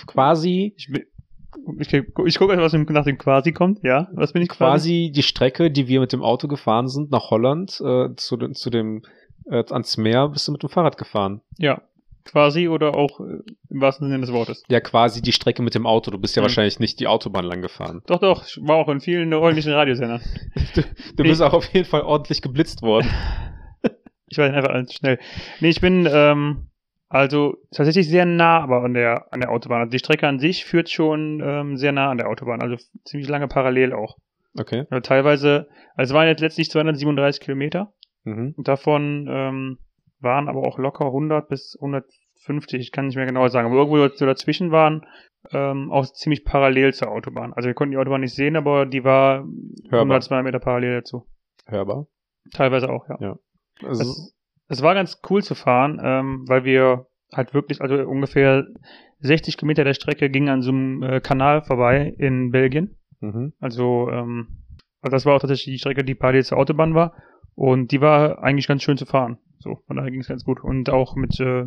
quasi 0.06 0.74
Ich, 0.76 0.90
bin- 0.90 1.04
ich, 1.78 1.92
ich 1.92 2.38
gucke, 2.38 2.56
was 2.58 2.72
nach 2.72 3.04
dem 3.04 3.18
Quasi 3.18 3.52
kommt, 3.52 3.82
ja? 3.82 4.08
Was 4.12 4.32
bin 4.32 4.42
ich 4.42 4.48
quasi? 4.48 4.58
quasi 5.06 5.12
die 5.14 5.22
Strecke, 5.22 5.70
die 5.70 5.88
wir 5.88 6.00
mit 6.00 6.12
dem 6.12 6.22
Auto 6.22 6.48
gefahren 6.48 6.88
sind 6.88 7.10
nach 7.10 7.30
Holland 7.30 7.80
äh, 7.84 8.14
zu, 8.16 8.36
zu 8.36 8.70
dem 8.70 9.02
äh, 9.50 9.64
ans 9.70 9.96
Meer, 9.96 10.28
bist 10.28 10.46
du 10.48 10.52
mit 10.52 10.62
dem 10.62 10.68
Fahrrad 10.70 10.98
gefahren. 10.98 11.40
Ja. 11.58 11.82
Quasi 12.24 12.68
oder 12.68 12.94
auch 12.94 13.20
äh, 13.20 13.38
im 13.70 13.80
wahrsten 13.80 14.06
Sinne 14.08 14.20
des 14.20 14.32
Wortes. 14.32 14.62
Ja, 14.68 14.80
quasi 14.80 15.22
die 15.22 15.32
Strecke 15.32 15.62
mit 15.62 15.74
dem 15.74 15.86
Auto. 15.86 16.10
Du 16.10 16.18
bist 16.18 16.36
ja 16.36 16.42
Mhm. 16.42 16.44
wahrscheinlich 16.44 16.78
nicht 16.78 17.00
die 17.00 17.06
Autobahn 17.06 17.46
lang 17.46 17.62
gefahren. 17.62 18.02
Doch, 18.06 18.20
doch, 18.20 18.44
ich 18.46 18.58
war 18.60 18.76
auch 18.76 18.88
in 18.88 19.00
vielen 19.00 19.32
ordentlichen 19.32 19.72
Radiosendern. 19.72 20.20
Du, 20.74 20.82
du 21.16 21.22
bist 21.22 21.40
auch 21.40 21.54
auf 21.54 21.72
jeden 21.72 21.86
Fall 21.86 22.02
ordentlich 22.02 22.42
geblitzt 22.42 22.82
worden. 22.82 23.08
Ich 24.28 24.36
war 24.36 24.52
einfach 24.52 24.74
schnell. 24.92 25.18
Nee, 25.60 25.70
ich 25.70 25.80
bin 25.80 26.06
ähm, 26.10 26.68
also 27.08 27.56
tatsächlich 27.70 28.08
sehr 28.08 28.26
nah 28.26 28.60
aber 28.60 28.82
an 28.84 28.94
der 28.94 29.32
an 29.32 29.40
der 29.40 29.50
Autobahn. 29.50 29.81
Also 29.81 29.90
die 29.90 29.99
Strecke 29.99 30.26
an 30.26 30.38
sich 30.38 30.64
führt 30.64 30.90
schon 30.90 31.40
ähm, 31.44 31.76
sehr 31.76 31.93
nah 31.93 32.10
an 32.10 32.19
der 32.19 32.28
Autobahn, 32.28 32.60
also 32.62 32.76
ziemlich 33.05 33.28
lange 33.28 33.49
parallel 33.49 33.93
auch. 33.93 34.16
Okay. 34.58 34.84
Also 34.90 35.00
teilweise, 35.00 35.69
also 35.94 36.12
es 36.12 36.14
waren 36.14 36.26
jetzt 36.28 36.40
letztlich 36.40 36.70
237 36.70 37.40
Kilometer 37.40 37.93
Mhm. 38.25 38.55
und 38.58 38.69
davon 38.69 39.26
ähm, 39.31 39.78
waren 40.20 40.49
aber 40.49 40.66
auch 40.66 40.78
locker 40.78 41.06
100 41.06 41.49
bis 41.49 41.76
150, 41.81 42.81
ich 42.81 42.93
kann 42.93 43.06
nicht 43.06 43.16
mehr 43.16 43.26
genau 43.26 43.46
sagen, 43.49 43.69
aber 43.69 43.76
irgendwo 43.76 44.08
so 44.08 44.26
dazwischen 44.26 44.70
waren 44.72 45.06
ähm, 45.52 45.90
auch 45.93 46.05
ziemlich 46.05 46.44
parallel 46.44 46.93
zur 46.93 47.10
Autobahn. 47.10 47.52
Also 47.55 47.69
wir 47.69 47.75
konnten 47.75 47.93
die 47.93 47.96
Autobahn 47.96 48.20
nicht 48.20 48.34
sehen, 48.34 48.56
aber 48.56 48.84
die 48.87 49.05
war 49.05 49.44
Hörbar. 49.84 50.00
100, 50.00 50.25
200 50.25 50.44
Meter 50.44 50.58
parallel 50.58 50.96
dazu. 50.96 51.26
Hörbar. 51.66 52.06
Teilweise 52.52 52.90
auch, 52.90 53.08
ja. 53.08 53.38
Also, 53.84 54.02
Es, 54.02 54.34
es 54.69 54.82
war 54.82 54.94
ganz 54.94 55.20
cool 55.31 55.43
zu 55.43 55.55
fahren, 55.55 56.00
ähm, 56.03 56.44
weil 56.47 56.65
wir 56.65 57.06
halt 57.32 57.55
wirklich, 57.55 57.81
also 57.81 57.94
ungefähr 57.97 58.67
60 59.20 59.56
Kilometer 59.56 59.85
der 59.85 59.94
Strecke 59.94 60.31
gingen 60.31 60.49
an 60.49 60.62
so 60.62 60.70
einem 60.70 61.03
äh, 61.03 61.20
Kanal 61.20 61.62
vorbei 61.62 62.15
in 62.19 62.50
Belgien. 62.50 62.97
mhm. 63.20 63.53
Also, 63.61 64.09
ähm, 64.11 64.65
also 65.00 65.15
das 65.15 65.26
war 65.26 65.35
auch 65.37 65.41
tatsächlich 65.41 65.75
die 65.75 65.79
Strecke, 65.79 66.05
die 66.05 66.15
parallel 66.15 66.44
zur 66.44 66.59
Autobahn 66.59 66.94
war. 66.94 67.15
Und 67.55 67.91
die 67.91 68.00
war 68.00 68.43
eigentlich 68.43 68.69
ganz 68.69 68.82
schön 68.85 68.97
zu 68.97 69.06
fahren. 69.06 69.38
So, 69.59 69.81
von 69.88 69.97
daher 69.97 70.11
ging 70.12 70.20
es 70.20 70.29
ganz 70.29 70.44
gut. 70.44 70.62
Und 70.62 70.91
auch 70.91 71.17
mit 71.17 71.38
äh, 71.41 71.65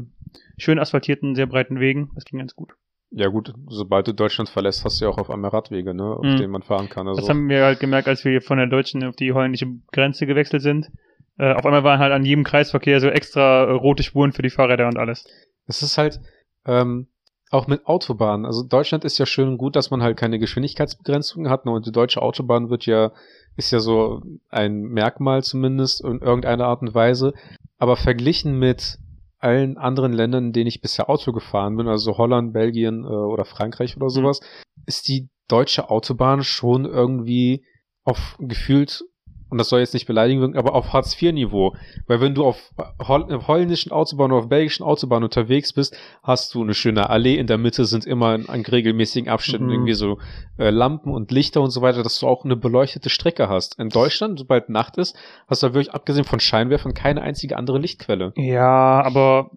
schön 0.58 0.80
asphaltierten, 0.80 1.36
sehr 1.36 1.48
breiten 1.48 1.80
Wegen. 1.82 2.12
Das 2.16 2.24
ging 2.24 2.40
ganz 2.40 2.56
gut. 2.56 2.72
Ja 3.14 3.28
gut, 3.28 3.54
sobald 3.68 4.08
du 4.08 4.14
Deutschland 4.14 4.48
verlässt, 4.48 4.86
hast 4.86 5.02
du 5.02 5.06
ja 5.06 5.12
auch 5.12 5.18
auf 5.18 5.30
einmal 5.30 5.52
Radwege, 5.52 5.94
ne, 5.94 6.04
auf 6.06 6.24
Mhm. 6.24 6.38
denen 6.38 6.52
man 6.52 6.62
fahren 6.64 6.88
kann. 6.88 7.10
Also, 7.10 7.20
Das 7.20 7.30
haben 7.30 7.50
wir 7.50 7.66
halt 7.66 7.82
gemerkt, 7.82 8.08
als 8.08 8.24
wir 8.24 8.42
von 8.42 8.58
der 8.58 8.68
deutschen 8.68 9.04
auf 9.04 9.18
die 9.18 9.34
holländische 9.34 9.66
Grenze 9.92 10.26
gewechselt 10.26 10.62
sind. 10.62 10.90
Äh, 11.38 11.54
auf 11.54 11.66
einmal 11.66 11.84
waren 11.84 12.00
halt 12.00 12.14
an 12.14 12.26
jedem 12.26 12.44
Kreisverkehr 12.44 13.00
so 13.00 13.08
extra 13.08 13.66
äh, 13.66 13.72
rote 13.72 14.04
Spuren 14.04 14.32
für 14.32 14.42
die 14.42 14.50
Fahrräder 14.50 14.88
und 14.88 14.98
alles. 14.98 15.26
Es 15.68 15.82
ist 15.82 15.98
halt 15.98 16.20
ähm, 16.66 17.08
auch 17.52 17.68
mit 17.68 17.86
Autobahnen. 17.86 18.46
Also 18.46 18.64
Deutschland 18.64 19.04
ist 19.04 19.18
ja 19.18 19.26
schön 19.26 19.50
und 19.50 19.58
gut, 19.58 19.76
dass 19.76 19.92
man 19.92 20.02
halt 20.02 20.18
keine 20.18 20.40
Geschwindigkeitsbegrenzungen 20.40 21.52
hat. 21.52 21.66
Und 21.66 21.86
die 21.86 21.92
deutsche 21.92 22.22
Autobahn 22.22 22.70
wird 22.70 22.86
ja, 22.86 23.12
ist 23.58 23.72
ja 23.72 23.80
so 23.80 24.22
ein 24.50 24.84
Merkmal 24.84 25.44
zumindest 25.44 26.04
in 26.04 26.20
irgendeiner 26.20 26.66
Art 26.66 26.82
und 26.82 26.96
Weise. 26.96 27.34
Aber 27.78 27.98
verglichen 27.98 28.58
mit 28.58 29.00
allen 29.40 29.78
anderen 29.78 30.14
Ländern, 30.14 30.46
in 30.46 30.54
denen 30.54 30.68
ich 30.68 30.82
bisher 30.82 31.10
Auto 31.10 31.32
gefahren 31.32 31.76
bin, 31.76 31.88
also 31.88 32.18
Holland, 32.18 32.54
Belgien 32.54 33.04
äh, 33.04 33.08
oder 33.08 33.44
Frankreich 33.44 33.98
oder 33.98 34.10
sowas, 34.10 34.40
ist 34.86 35.08
die 35.08 35.30
deutsche 35.48 35.90
Autobahn 35.90 36.44
schon 36.44 36.86
irgendwie 36.86 37.66
auf 38.04 38.38
gefühlt 38.40 39.04
und 39.52 39.58
das 39.58 39.70
soll 39.70 39.82
jetzt 39.82 39.94
nicht 39.94 40.08
beleidigen 40.08 40.40
wirken, 40.42 40.58
aber 40.58 40.74
auf 40.74 40.94
Hartz-IV-Niveau. 40.94 41.76
Weil 42.08 42.22
wenn 42.22 42.34
du 42.34 42.46
auf 42.46 42.72
Hol 43.08 43.28
holländischen 43.48 43.92
Autobahnen 43.92 44.32
oder 44.32 44.44
auf 44.44 44.50
belgischen 44.50 44.84
Autobahnen 44.84 45.26
unterwegs 45.26 45.74
bist, 45.74 45.96
hast 46.24 46.56
du 46.56 46.64
eine 46.64 46.74
schöne 46.74 47.10
Allee. 47.10 47.36
In 47.36 47.48
der 47.48 47.58
Mitte 47.58 47.86
sind 47.86 48.06
immer 48.06 48.34
in, 48.34 48.50
an 48.50 48.62
regelmäßigen 48.62 49.30
Abständen 49.30 49.68
Mhm. 49.68 49.74
irgendwie 49.74 49.94
so 49.94 50.18
äh, 50.58 50.70
Lampen 50.70 51.14
und 51.14 51.32
Lichter 51.32 51.62
und 51.62 51.70
so 51.72 51.82
weiter, 51.82 52.02
dass 52.02 52.18
du 52.20 52.28
auch 52.28 52.46
eine 52.46 52.56
beleuchtete 52.56 53.10
Strecke 53.10 53.50
hast. 53.50 53.78
In 53.78 53.90
Deutschland, 53.90 54.40
sobald 54.40 54.70
Nacht 54.70 54.98
ist, 54.98 55.16
hast 55.48 55.62
du 55.62 55.68
da 55.68 55.74
wirklich 55.74 55.94
abgesehen 55.94 56.26
von 56.26 56.40
Scheinwerfern 56.40 56.94
keine 56.94 57.22
einzige 57.22 57.58
andere 57.58 57.78
Lichtquelle. 57.78 58.32
Ja, 58.38 59.04
aber 59.04 59.52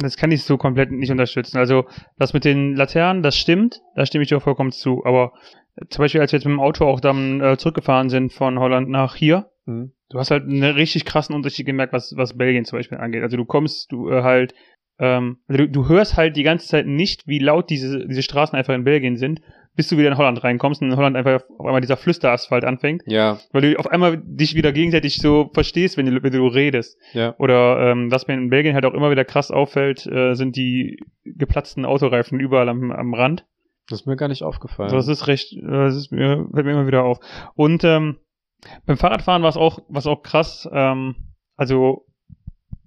das 0.00 0.16
kann 0.16 0.32
ich 0.32 0.42
so 0.42 0.56
komplett 0.56 0.90
nicht 0.90 1.10
unterstützen. 1.12 1.58
Also 1.58 1.84
das 2.18 2.32
mit 2.32 2.44
den 2.44 2.74
Laternen, 2.74 3.22
das 3.22 3.36
stimmt, 3.36 3.82
da 3.94 4.04
stimme 4.04 4.22
ich 4.22 4.28
dir 4.28 4.38
auch 4.38 4.42
vollkommen 4.42 4.72
zu. 4.72 5.04
Aber 5.04 5.32
zum 5.90 6.02
Beispiel, 6.02 6.20
als 6.20 6.32
wir 6.32 6.38
jetzt 6.38 6.44
mit 6.46 6.52
dem 6.52 6.60
Auto 6.60 6.84
auch 6.86 7.00
dann 7.00 7.40
äh, 7.40 7.56
zurückgefahren 7.56 8.08
sind 8.08 8.32
von 8.32 8.58
Holland 8.58 8.88
nach 8.88 9.14
hier, 9.16 9.46
Mhm. 9.66 9.92
du 10.10 10.18
hast 10.18 10.30
halt 10.30 10.42
einen 10.44 10.62
richtig 10.62 11.06
krassen 11.06 11.34
Unterschied 11.34 11.64
gemerkt, 11.64 11.94
was, 11.94 12.12
was 12.18 12.36
Belgien 12.36 12.66
zum 12.66 12.78
Beispiel 12.78 12.98
angeht. 12.98 13.22
Also 13.22 13.38
du 13.38 13.46
kommst, 13.46 13.90
du 13.92 14.10
äh, 14.10 14.22
halt, 14.22 14.52
ähm, 14.98 15.38
also 15.48 15.64
du, 15.64 15.70
du 15.70 15.88
hörst 15.88 16.18
halt 16.18 16.36
die 16.36 16.42
ganze 16.42 16.68
Zeit 16.68 16.86
nicht, 16.86 17.26
wie 17.26 17.38
laut 17.38 17.70
diese, 17.70 18.06
diese 18.06 18.22
Straßen 18.22 18.58
einfach 18.58 18.74
in 18.74 18.84
Belgien 18.84 19.16
sind. 19.16 19.40
bis 19.76 19.88
du 19.88 19.96
wieder 19.98 20.08
in 20.08 20.18
Holland 20.18 20.44
reinkommst 20.44 20.82
und 20.82 20.90
in 20.90 20.96
Holland 20.96 21.16
einfach 21.16 21.42
auf 21.58 21.66
einmal 21.66 21.80
dieser 21.80 21.96
Flüsterasphalt 21.96 22.64
anfängt, 22.64 23.02
Ja, 23.06 23.38
weil 23.52 23.62
du 23.62 23.78
auf 23.80 23.88
einmal 23.88 24.22
dich 24.24 24.54
wieder 24.54 24.70
gegenseitig 24.70 25.16
so 25.16 25.50
verstehst, 25.54 25.96
wenn 25.96 26.06
du, 26.06 26.22
wenn 26.22 26.30
du 26.32 26.46
redest. 26.46 26.96
ja. 27.14 27.34
Oder 27.38 27.90
ähm, 27.90 28.08
was 28.12 28.28
mir 28.28 28.34
in 28.34 28.50
Belgien 28.50 28.74
halt 28.74 28.84
auch 28.84 28.94
immer 28.94 29.10
wieder 29.10 29.24
krass 29.24 29.50
auffällt, 29.50 30.06
äh, 30.06 30.34
sind 30.34 30.54
die 30.56 30.98
geplatzten 31.24 31.86
Autoreifen 31.86 32.38
überall 32.38 32.68
am, 32.68 32.92
am 32.92 33.14
Rand. 33.14 33.46
Das 33.88 34.00
ist 34.00 34.06
mir 34.06 34.16
gar 34.16 34.28
nicht 34.28 34.42
aufgefallen. 34.42 34.90
Das 34.90 35.08
ist 35.08 35.26
recht, 35.26 35.54
das 35.62 35.94
ist 35.94 36.10
mir, 36.10 36.46
fällt 36.52 36.66
mir 36.66 36.72
immer 36.72 36.86
wieder 36.86 37.04
auf. 37.04 37.18
Und 37.54 37.84
ähm, 37.84 38.18
beim 38.86 38.96
Fahrradfahren 38.96 39.42
war 39.42 39.50
es 39.50 39.56
auch, 39.56 39.80
was 39.88 40.06
auch 40.06 40.22
krass, 40.22 40.68
ähm, 40.72 41.14
also 41.56 42.06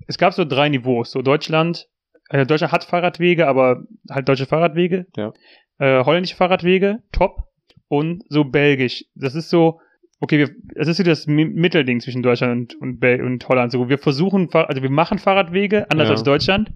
es 0.07 0.17
gab 0.17 0.33
so 0.33 0.43
drei 0.45 0.69
Niveaus. 0.69 1.11
So 1.11 1.21
Deutschland, 1.21 1.87
äh, 2.29 2.45
Deutschland 2.45 2.71
hat 2.73 2.83
Fahrradwege, 2.83 3.47
aber 3.47 3.83
halt 4.09 4.27
deutsche 4.27 4.45
Fahrradwege. 4.45 5.05
Ja. 5.15 5.33
Äh, 5.79 6.03
holländische 6.03 6.35
Fahrradwege, 6.35 6.99
top. 7.11 7.43
Und 7.89 8.23
so 8.27 8.43
belgisch. 8.43 9.05
Das 9.15 9.33
ist 9.35 9.49
so, 9.49 9.79
okay, 10.19 10.39
wir, 10.39 10.49
es 10.75 10.89
ist 10.89 10.97
so 10.97 11.03
das 11.03 11.25
Mi- 11.27 11.45
Mittelding 11.45 12.01
zwischen 12.01 12.21
Deutschland 12.21 12.73
und, 12.75 12.81
und, 12.81 12.99
Bel 12.99 13.23
und 13.23 13.47
Holland. 13.47 13.71
So, 13.71 13.87
wir 13.87 13.97
versuchen, 13.97 14.49
also 14.51 14.81
wir 14.81 14.89
machen 14.89 15.19
Fahrradwege, 15.19 15.89
anders 15.89 16.07
Ja. 16.07 16.11
als 16.13 16.23
Deutschland, 16.23 16.71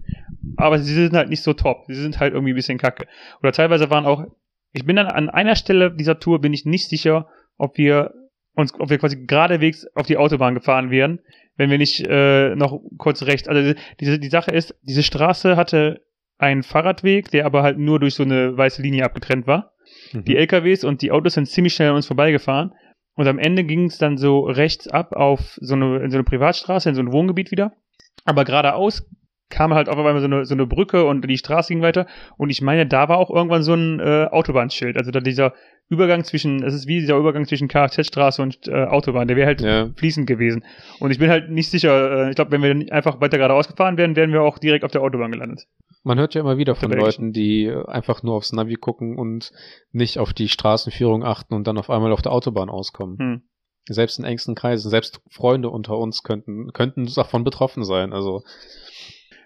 aber 0.56 0.78
sie 0.78 0.94
sind 0.94 1.14
halt 1.14 1.28
nicht 1.28 1.42
so 1.42 1.52
top. 1.52 1.84
Sie 1.88 1.94
sind 1.94 2.20
halt 2.20 2.34
irgendwie 2.34 2.52
ein 2.52 2.56
bisschen 2.56 2.78
kacke. 2.78 3.06
Oder 3.42 3.52
teilweise 3.52 3.90
waren 3.90 4.06
auch, 4.06 4.24
ich 4.72 4.84
bin 4.84 4.96
dann 4.96 5.06
an 5.06 5.28
einer 5.30 5.56
Stelle 5.56 5.94
dieser 5.94 6.18
Tour 6.18 6.40
bin 6.40 6.52
ich 6.52 6.64
nicht 6.64 6.88
sicher, 6.88 7.28
ob 7.58 7.78
wir 7.78 8.12
uns, 8.54 8.72
ob 8.78 8.90
wir 8.90 8.98
quasi 8.98 9.24
geradewegs 9.24 9.86
auf 9.94 10.06
die 10.06 10.16
Autobahn 10.16 10.54
gefahren 10.54 10.90
wären, 10.90 11.20
wenn 11.56 11.70
wir 11.70 11.78
nicht 11.78 12.06
äh, 12.06 12.54
noch 12.54 12.80
kurz 12.98 13.22
rechts. 13.22 13.48
Also 13.48 13.74
diese, 14.00 14.18
die 14.18 14.28
Sache 14.28 14.50
ist, 14.50 14.74
diese 14.82 15.02
Straße 15.02 15.56
hatte 15.56 16.04
einen 16.38 16.62
Fahrradweg, 16.62 17.30
der 17.30 17.46
aber 17.46 17.62
halt 17.62 17.78
nur 17.78 18.00
durch 18.00 18.14
so 18.14 18.24
eine 18.24 18.56
weiße 18.56 18.82
Linie 18.82 19.04
abgetrennt 19.04 19.46
war. 19.46 19.72
Mhm. 20.12 20.24
Die 20.24 20.36
LKWs 20.36 20.84
und 20.84 21.02
die 21.02 21.12
Autos 21.12 21.34
sind 21.34 21.46
ziemlich 21.46 21.74
schnell 21.74 21.90
an 21.90 21.96
uns 21.96 22.06
vorbeigefahren. 22.06 22.72
Und 23.14 23.28
am 23.28 23.38
Ende 23.38 23.64
ging 23.64 23.86
es 23.86 23.98
dann 23.98 24.16
so 24.16 24.40
rechts 24.40 24.88
ab 24.88 25.12
auf 25.12 25.58
so 25.60 25.74
eine, 25.74 25.98
in 25.98 26.10
so 26.10 26.16
eine 26.16 26.24
Privatstraße, 26.24 26.88
in 26.88 26.94
so 26.94 27.02
ein 27.02 27.12
Wohngebiet 27.12 27.50
wieder. 27.50 27.72
Aber 28.24 28.44
geradeaus 28.44 29.06
kam 29.52 29.74
halt 29.74 29.88
auf 29.88 29.96
einmal 29.96 30.18
so 30.18 30.26
eine, 30.26 30.44
so 30.46 30.54
eine 30.54 30.66
Brücke 30.66 31.04
und 31.04 31.28
die 31.28 31.38
Straße 31.38 31.72
ging 31.72 31.82
weiter. 31.82 32.06
Und 32.38 32.50
ich 32.50 32.62
meine, 32.62 32.86
da 32.86 33.08
war 33.08 33.18
auch 33.18 33.30
irgendwann 33.30 33.62
so 33.62 33.74
ein 33.74 34.00
äh, 34.00 34.26
Autobahnschild. 34.30 34.96
Also 34.96 35.10
da 35.10 35.20
dieser 35.20 35.52
Übergang 35.88 36.24
zwischen, 36.24 36.62
es 36.62 36.72
ist 36.72 36.86
wie 36.86 37.00
dieser 37.00 37.18
Übergang 37.18 37.44
zwischen 37.44 37.68
Kfz-Straße 37.68 38.40
und 38.40 38.66
äh, 38.66 38.84
Autobahn, 38.84 39.28
der 39.28 39.36
wäre 39.36 39.46
halt 39.46 39.60
Ja. 39.60 39.90
fließend 39.94 40.26
gewesen. 40.26 40.64
Und 41.00 41.10
ich 41.10 41.18
bin 41.18 41.28
halt 41.28 41.50
nicht 41.50 41.70
sicher, 41.70 42.26
äh, 42.26 42.30
ich 42.30 42.34
glaube, 42.36 42.50
wenn 42.50 42.62
wir 42.62 42.92
einfach 42.92 43.20
weiter 43.20 43.36
geradeaus 43.36 43.68
gefahren 43.68 43.98
wären, 43.98 44.16
wären 44.16 44.32
wir 44.32 44.42
auch 44.42 44.58
direkt 44.58 44.84
auf 44.84 44.90
der 44.90 45.02
Autobahn 45.02 45.30
gelandet. 45.32 45.66
Man 46.02 46.18
hört 46.18 46.34
ja 46.34 46.40
immer 46.40 46.56
wieder 46.56 46.74
von. 46.74 46.90
Leuten, 46.90 47.32
die 47.32 47.70
einfach 47.86 48.22
nur 48.22 48.34
aufs 48.34 48.52
Navi 48.52 48.74
gucken 48.76 49.18
und 49.18 49.52
nicht 49.92 50.18
auf 50.18 50.32
die 50.32 50.48
Straßenführung 50.48 51.22
achten 51.24 51.54
und 51.54 51.66
dann 51.66 51.78
auf 51.78 51.90
einmal 51.90 52.12
auf 52.12 52.22
der 52.22 52.32
Autobahn 52.32 52.70
auskommen. 52.70 53.18
Hm. 53.18 53.42
Selbst 53.86 54.18
in 54.18 54.24
engsten 54.24 54.54
Kreisen, 54.54 54.90
selbst 54.90 55.20
Freunde 55.28 55.68
unter 55.68 55.98
uns 55.98 56.22
könnten, 56.22 56.72
könnten 56.72 57.06
davon 57.14 57.44
betroffen 57.44 57.84
sein. 57.84 58.12
Also, 58.12 58.42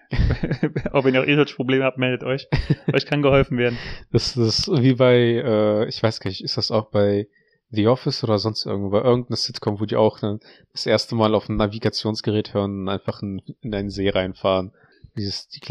auch 0.93 1.03
wenn 1.03 1.13
ihr 1.13 1.21
auch 1.21 1.27
eh 1.27 1.35
solche 1.35 1.55
Probleme 1.55 1.83
habt, 1.83 1.97
meldet 1.97 2.23
euch. 2.23 2.47
euch 2.93 3.05
kann 3.05 3.21
geholfen 3.21 3.57
werden. 3.57 3.77
das, 4.11 4.35
das 4.35 4.59
ist 4.59 4.81
wie 4.81 4.93
bei, 4.93 5.15
äh, 5.15 5.87
ich 5.87 6.01
weiß 6.01 6.19
gar 6.19 6.29
nicht, 6.29 6.43
ist 6.43 6.57
das 6.57 6.71
auch 6.71 6.89
bei 6.89 7.27
The 7.69 7.87
Office 7.87 8.23
oder 8.23 8.39
sonst 8.39 8.65
irgendwo, 8.65 8.89
bei 8.91 9.01
irgendeiner 9.01 9.35
Sitcom, 9.35 9.79
wo 9.79 9.85
die 9.85 9.97
auch 9.97 10.19
dann 10.19 10.39
das 10.71 10.85
erste 10.85 11.15
Mal 11.15 11.35
auf 11.35 11.49
ein 11.49 11.57
Navigationsgerät 11.57 12.53
hören 12.53 12.81
und 12.81 12.89
einfach 12.89 13.21
in, 13.21 13.41
in 13.61 13.73
einen 13.73 13.89
See 13.89 14.09
reinfahren. 14.09 14.71
Dieses, 15.17 15.49
die, 15.49 15.61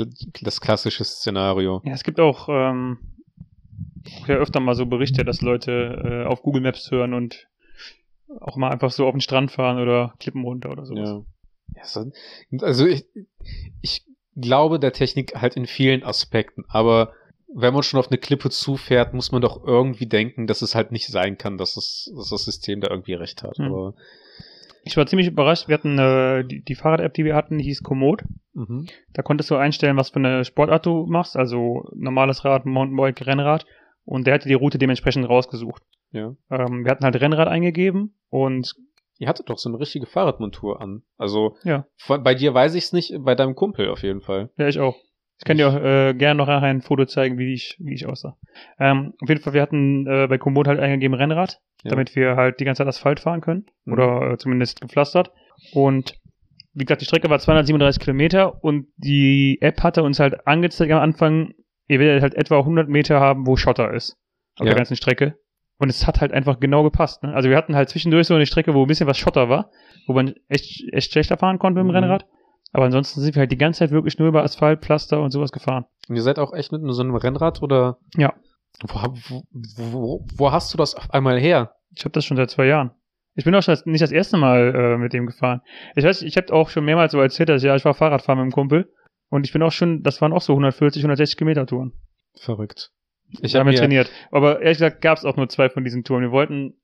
das 0.43 0.61
klassische 0.61 1.05
Szenario. 1.05 1.81
Ja, 1.85 1.93
es 1.93 2.03
gibt 2.03 2.21
auch 2.21 2.49
ähm, 2.49 2.99
ja 4.27 4.35
öfter 4.35 4.61
mal 4.61 4.75
so 4.75 4.87
Berichte, 4.87 5.25
dass 5.25 5.41
Leute 5.41 6.25
äh, 6.25 6.27
auf 6.27 6.43
Google 6.43 6.63
Maps 6.63 6.91
hören 6.91 7.15
und 7.15 7.49
auch 8.41 8.57
mal 8.57 8.71
einfach 8.71 8.91
so 8.91 9.07
auf 9.07 9.15
den 9.15 9.21
Strand 9.21 9.51
fahren 9.51 9.79
oder 9.79 10.15
Klippen 10.19 10.43
runter 10.43 10.71
oder 10.71 10.85
sowas. 10.85 11.25
Ja. 11.75 11.81
ja 11.81 11.85
so, 11.85 12.11
also 12.65 12.87
ich, 12.87 13.07
ich 13.81 14.05
glaube 14.37 14.79
der 14.79 14.93
Technik 14.93 15.35
halt 15.35 15.57
in 15.57 15.67
vielen 15.67 16.03
Aspekten, 16.03 16.65
aber 16.69 17.13
wenn 17.55 17.73
man 17.73 17.83
schon 17.83 17.99
auf 17.99 18.09
eine 18.09 18.19
Klippe 18.19 18.51
zufährt, 18.51 19.15
muss 19.15 19.33
man 19.33 19.41
doch 19.41 19.65
irgendwie 19.65 20.07
denken, 20.07 20.47
dass 20.47 20.63
es 20.63 20.75
halt 20.75 20.93
nicht 20.93 21.07
sein 21.07 21.39
kann, 21.39 21.57
dass, 21.57 21.77
es, 21.77 22.13
dass 22.15 22.31
das 22.31 22.45
System 22.45 22.81
da 22.81 22.91
irgendwie 22.91 23.15
recht 23.15 23.43
hat. 23.43 23.57
Hm. 23.57 23.95
Ich 24.83 24.97
war 24.97 25.07
ziemlich 25.07 25.27
überrascht. 25.27 25.67
Wir 25.67 25.75
hatten 25.75 25.99
äh, 25.99 26.45
die, 26.45 26.63
die 26.63 26.75
Fahrrad-App, 26.75 27.15
die 27.15 27.25
wir 27.25 27.35
hatten, 27.35 27.59
hieß 27.59 27.83
Komoot. 27.83 28.23
mhm. 28.53 28.87
Da 29.13 29.23
konntest 29.23 29.51
du 29.51 29.57
einstellen, 29.57 29.97
was 29.97 30.11
für 30.11 30.21
eine 30.21 30.45
Sportart 30.45 30.87
du 30.87 31.07
machst, 31.07 31.37
also 31.37 31.91
normales 31.95 32.45
Rad, 32.45 32.67
Mountainbike, 32.67 33.27
Rennrad. 33.27 33.67
Und 34.05 34.27
der 34.27 34.35
hatte 34.35 34.49
die 34.49 34.55
Route 34.55 34.79
dementsprechend 34.79 35.29
rausgesucht. 35.29 35.83
ja. 36.13 36.37
Ähm, 36.51 36.85
wir 36.85 36.91
hatten 36.93 37.05
halt 37.05 37.21
Rennrad 37.21 37.49
eingegeben 37.49 38.15
und 38.29 38.77
Ihr 39.19 39.29
hattet 39.29 39.49
doch 39.51 39.59
so 39.59 39.69
eine 39.69 39.79
richtige 39.81 40.07
Fahrradmontur 40.07 40.81
an. 40.81 41.03
Also 41.17 41.57
Ja. 41.65 41.87
von, 41.97 42.23
bei 42.23 42.35
dir 42.35 42.53
weiß 42.55 42.75
ich 42.75 42.85
es 42.85 42.93
nicht, 42.93 43.15
bei 43.21 43.35
deinem 43.35 43.55
Kumpel 43.55 43.89
auf 43.89 44.03
jeden 44.03 44.21
Fall. 44.21 44.51
Ja, 44.59 44.69
ich 44.69 44.79
auch. 44.79 44.97
Ich 45.39 45.45
kann 45.45 45.59
dir 45.59 45.69
auch 45.69 45.75
äh, 45.75 46.15
gerne 46.15 46.39
noch 46.39 46.47
nachher 46.47 46.67
ein 46.69 46.81
Foto 46.81 47.05
zeigen, 47.05 47.37
wie 47.39 47.53
ich, 47.53 47.77
wie 47.79 47.93
ich 47.95 48.07
aussah. 48.07 48.39
Ähm, 48.79 49.13
auf 49.21 49.29
jeden 49.29 49.43
Fall, 49.43 49.53
wir 49.53 49.61
hatten 49.61 50.07
äh, 50.07 50.27
bei 50.29 50.39
Komoot 50.39 50.67
halt 50.67 50.81
eingegeben 50.81 51.15
Rennrad, 51.15 51.61
Ja. 51.85 51.91
damit 51.91 52.17
wir 52.17 52.37
halt 52.37 52.59
die 52.61 52.65
ganze 52.65 52.81
Zeit 52.81 52.89
Asphalt 52.89 53.21
fahren 53.21 53.43
können. 53.43 53.67
Mhm. 53.85 53.93
Oder 53.93 54.31
äh, 54.33 54.39
zumindest 54.39 54.81
gepflastert. 54.81 55.31
Und 55.75 56.15
wie 56.73 56.85
gesagt, 56.85 57.01
die 57.03 57.07
Strecke 57.07 57.29
war 57.31 57.39
237 57.39 58.01
Kilometer 58.01 58.63
und 58.65 58.87
die 58.97 59.59
App 59.61 59.83
hatte 59.83 60.03
uns 60.03 60.21
halt 60.21 60.47
angezeigt 60.47 60.93
am 60.93 61.01
Anfang, 61.01 61.53
ihr 61.89 61.99
werdet 62.01 62.23
halt 62.23 62.35
etwa 62.35 62.59
100 62.59 62.89
Meter 62.89 63.21
haben, 63.21 63.47
wo 63.47 63.57
Schotter 63.57 63.93
ist. 63.93 64.17
Auf 64.59 64.65
Ja. 64.67 64.71
der 64.73 64.77
ganzen 64.77 64.97
Strecke. 64.97 65.37
Und 65.79 65.89
es 65.91 66.07
hat 66.07 66.21
halt 66.21 66.33
einfach 66.33 66.59
genau 66.59 66.83
gepasst. 66.83 67.23
Ne? 67.23 67.35
Also 67.35 67.51
wir 67.51 67.57
hatten 67.57 67.77
halt 67.77 67.89
zwischendurch 67.91 68.27
so 68.27 68.35
eine 68.35 68.47
Strecke, 68.47 68.75
wo 68.75 68.83
ein 68.83 68.87
bisschen 68.87 69.07
was 69.07 69.19
Schotter 69.19 69.49
war, 69.49 69.71
wo 70.07 70.15
man 70.15 70.35
echt, 70.49 70.85
echt 70.93 71.13
schlechter 71.13 71.37
fahren 71.37 71.59
konnte 71.59 71.83
mit 71.83 71.93
dem 71.95 71.97
Mhm. 71.99 72.05
Rennrad. 72.05 72.27
Aber 72.73 72.87
ansonsten 72.87 73.21
sind 73.21 73.35
wir 73.35 73.41
halt 73.41 73.53
die 73.53 73.59
ganze 73.59 73.81
Zeit 73.81 73.91
wirklich 73.91 74.19
nur 74.19 74.29
über 74.29 74.43
Asphalt, 74.43 74.83
Pflaster 74.83 75.21
und 75.21 75.31
sowas 75.31 75.53
gefahren. 75.53 75.85
Und 76.09 76.17
ihr 76.17 76.23
seid 76.23 76.39
auch 76.39 76.53
echt 76.53 76.73
mit 76.73 76.81
so 76.85 77.03
einem 77.03 77.15
Rennrad 77.15 77.63
oder? 77.63 77.99
Ja. 78.17 78.35
Wo, 78.83 79.45
wo, 79.75 80.27
wo, 80.37 80.53
hast 80.53 80.73
du 80.75 80.79
das 80.79 80.95
auf 80.95 81.11
einmal 81.13 81.39
her? 81.39 81.75
Ich 81.95 82.05
habe 82.05 82.13
das 82.13 82.25
schon 82.25 82.37
seit 82.37 82.51
zwei 82.51 82.67
Jahren. 82.67 82.91
Ich 83.35 83.45
bin 83.45 83.55
auch 83.55 83.63
schon 83.63 83.77
nicht 83.85 84.03
das 84.03 84.13
erste 84.13 84.37
Mal 84.37 84.75
äh, 84.75 84.99
mit 84.99 85.13
dem 85.13 85.27
gefahren. 85.27 85.61
Ich 85.95 86.05
weiß, 86.05 86.23
ich 86.23 86.37
habe 86.37 86.53
auch 86.53 86.69
schon 86.69 86.85
mehrmals 86.85 87.13
so 87.13 87.21
erzählt, 87.21 87.49
dass 87.49 87.63
ja, 87.63 87.77
ich 87.77 87.85
war 87.85 87.95
Fahrradfahren 87.95 88.39
mit 88.43 88.53
dem 88.53 88.55
Kumpel. 88.55 88.93
Und 89.29 89.47
ich 89.47 89.53
bin 89.53 89.63
auch 89.63 89.73
schon, 89.73 90.03
das 90.03 90.21
waren 90.21 90.33
auch 90.33 90.43
so 90.43 90.53
140, 90.53 91.03
160 91.03 91.37
Kilometer 91.37 91.67
Touren. 91.67 91.93
Verrückt. 92.39 92.93
Ich 93.43 93.55
habe 93.55 93.69
mir 93.69 93.75
trainiert. 93.77 94.11
Aber 94.31 94.61
ehrlich 94.63 94.79
gesagt 94.79 95.01
gab 95.03 95.19
es 95.19 95.25
auch 95.25 95.37
nur 95.37 95.49
zwei 95.49 95.69
von 95.69 95.85
diesen 95.85 96.05
Touren. 96.05 96.23
Wir 96.23 96.31
wollten, 96.31 96.75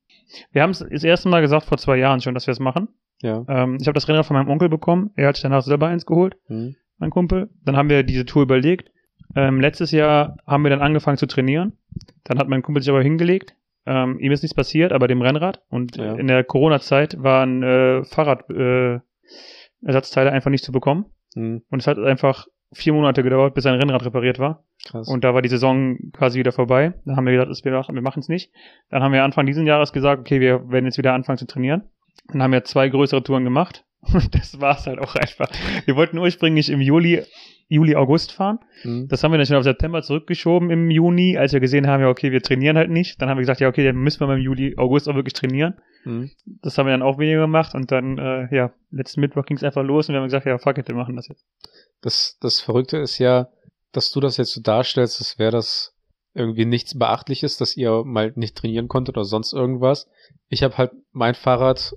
wir 0.51 0.61
haben 0.61 0.71
es 0.71 0.79
das 0.79 1.03
erste 1.03 1.29
Mal 1.29 1.41
gesagt 1.41 1.65
vor 1.65 1.77
zwei 1.77 1.97
Jahren 1.97 2.21
schon, 2.21 2.33
dass 2.33 2.47
wir 2.47 2.51
es 2.51 2.59
machen. 2.59 2.87
ja. 3.21 3.43
Ähm, 3.47 3.77
ich 3.79 3.87
habe 3.87 3.93
das 3.93 4.07
Rennrad 4.07 4.25
von 4.25 4.35
meinem 4.35 4.49
Onkel 4.49 4.69
bekommen. 4.69 5.11
Er 5.15 5.27
hat 5.29 5.35
sich 5.35 5.43
danach 5.43 5.61
selber 5.63 5.87
eins 5.87 6.05
geholt, 6.05 6.35
Hm. 6.47 6.75
mein 6.97 7.09
Kumpel. 7.11 7.49
Dann 7.63 7.77
haben 7.77 7.89
wir 7.89 8.03
diese 8.03 8.25
Tour 8.25 8.43
überlegt. 8.43 8.91
Ähm, 9.35 9.59
letztes 9.61 9.91
Jahr 9.91 10.37
haben 10.45 10.63
wir 10.63 10.69
dann 10.69 10.81
angefangen 10.81 11.17
zu 11.17 11.25
trainieren. 11.27 11.73
Dann 12.25 12.37
hat 12.39 12.49
mein 12.49 12.61
Kumpel 12.61 12.83
sich 12.83 12.89
aber 12.91 13.01
hingelegt. 13.01 13.55
Ähm, 13.85 14.19
ihm 14.19 14.31
ist 14.31 14.43
nichts 14.43 14.55
passiert, 14.55 14.91
aber 14.93 15.07
dem 15.07 15.21
Rennrad. 15.21 15.61
Und 15.69 15.95
Ja. 15.97 16.13
in 16.15 16.27
der 16.27 16.43
Corona-Zeit 16.43 17.21
waren 17.23 17.63
äh, 17.63 18.03
Fahrradersatzteile 18.05 19.01
äh, 20.29 20.33
einfach 20.33 20.51
nicht 20.51 20.63
zu 20.63 20.71
bekommen. 20.71 21.05
Hm. 21.35 21.63
Und 21.69 21.79
es 21.79 21.87
hat 21.87 21.97
einfach 21.97 22.45
vier 22.73 22.93
Monate 22.93 23.23
gedauert, 23.23 23.53
bis 23.53 23.63
sein 23.63 23.75
Rennrad 23.75 24.03
repariert 24.05 24.39
war. 24.39 24.63
Krass. 24.85 25.07
Und 25.07 25.23
da 25.23 25.33
war 25.33 25.41
die 25.41 25.49
Saison 25.49 25.97
quasi 26.13 26.39
wieder 26.39 26.51
vorbei. 26.51 26.93
Dann 27.05 27.15
haben 27.15 27.25
wir 27.25 27.33
gesagt, 27.33 27.51
das- 27.51 27.63
wir 27.63 27.71
machen 27.71 27.95
wir 27.95 28.01
machen 28.01 28.19
es 28.19 28.29
nicht. 28.29 28.51
Dann 28.89 29.01
haben 29.03 29.13
wir 29.13 29.23
Anfang 29.23 29.45
dieses 29.45 29.65
Jahres 29.65 29.93
gesagt, 29.93 30.19
okay, 30.21 30.39
wir 30.39 30.69
werden 30.71 30.85
jetzt 30.85 30.97
wieder 30.97 31.13
anfangen 31.13 31.37
zu 31.37 31.47
trainieren. 31.47 31.83
Dann 32.31 32.41
haben 32.43 32.51
wir 32.51 32.63
zwei 32.63 32.89
größere 32.89 33.23
Touren 33.23 33.43
gemacht. 33.43 33.85
Und 34.13 34.35
das 34.35 34.59
war's 34.59 34.85
halt 34.85 34.99
auch 34.99 35.15
einfach. 35.15 35.49
Wir 35.85 35.95
wollten 35.95 36.17
ursprünglich 36.17 36.69
im 36.69 36.81
Juli, 36.81 37.23
Juli, 37.69 37.95
August 37.95 38.31
fahren. 38.31 38.59
hm. 38.81 39.07
Das 39.07 39.23
haben 39.23 39.31
wir 39.31 39.37
dann 39.37 39.47
schon 39.47 39.55
auf 39.55 39.63
September 39.63 40.01
zurückgeschoben 40.01 40.69
im 40.69 40.91
Juni, 40.91 41.37
als 41.37 41.53
wir 41.53 41.59
gesehen 41.59 41.87
haben, 41.87 42.01
ja, 42.01 42.09
okay, 42.09 42.31
wir 42.31 42.41
trainieren 42.41 42.77
halt 42.77 42.89
nicht. 42.89 43.21
Dann 43.21 43.29
haben 43.29 43.37
wir 43.37 43.41
gesagt, 43.41 43.61
ja, 43.61 43.69
okay, 43.69 43.85
dann 43.85 43.95
müssen 43.95 44.19
wir 44.19 44.27
beim 44.27 44.39
Juli, 44.39 44.75
August 44.77 45.07
auch 45.07 45.15
wirklich 45.15 45.33
trainieren. 45.33 45.75
Hm. 46.03 46.31
Das 46.61 46.77
haben 46.77 46.85
wir 46.85 46.91
dann 46.91 47.01
auch 47.01 47.17
weniger 47.17 47.41
gemacht. 47.41 47.73
Und 47.75 47.91
dann, 47.91 48.17
äh, 48.17 48.53
ja, 48.55 48.73
letzten 48.91 49.21
Mittwoch 49.21 49.45
ging 49.45 49.57
es 49.57 49.63
einfach 49.63 49.83
los 49.83 50.09
und 50.09 50.13
wir 50.13 50.19
haben 50.19 50.27
gesagt, 50.27 50.45
ja, 50.45 50.57
fuck 50.57 50.77
it, 50.77 50.87
wir 50.87 50.95
machen 50.95 51.15
das 51.15 51.27
jetzt. 51.27 51.45
Das, 52.01 52.37
das 52.41 52.59
Verrückte 52.59 52.97
ist 52.97 53.19
ja, 53.19 53.47
dass 53.93 54.11
du 54.11 54.19
das 54.19 54.37
jetzt 54.37 54.53
so 54.53 54.61
darstellst, 54.61 55.19
als 55.19 55.39
wäre 55.39 55.51
das 55.51 55.95
irgendwie 56.33 56.65
nichts 56.65 56.97
Beachtliches, 56.97 57.57
dass 57.57 57.77
ihr 57.77 58.03
mal 58.03 58.33
nicht 58.35 58.57
trainieren 58.57 58.87
konntet 58.87 59.17
oder 59.17 59.25
sonst 59.25 59.53
irgendwas. 59.53 60.09
Ich 60.49 60.63
habe 60.63 60.77
halt 60.77 60.91
mein 61.11 61.35
Fahrrad 61.35 61.93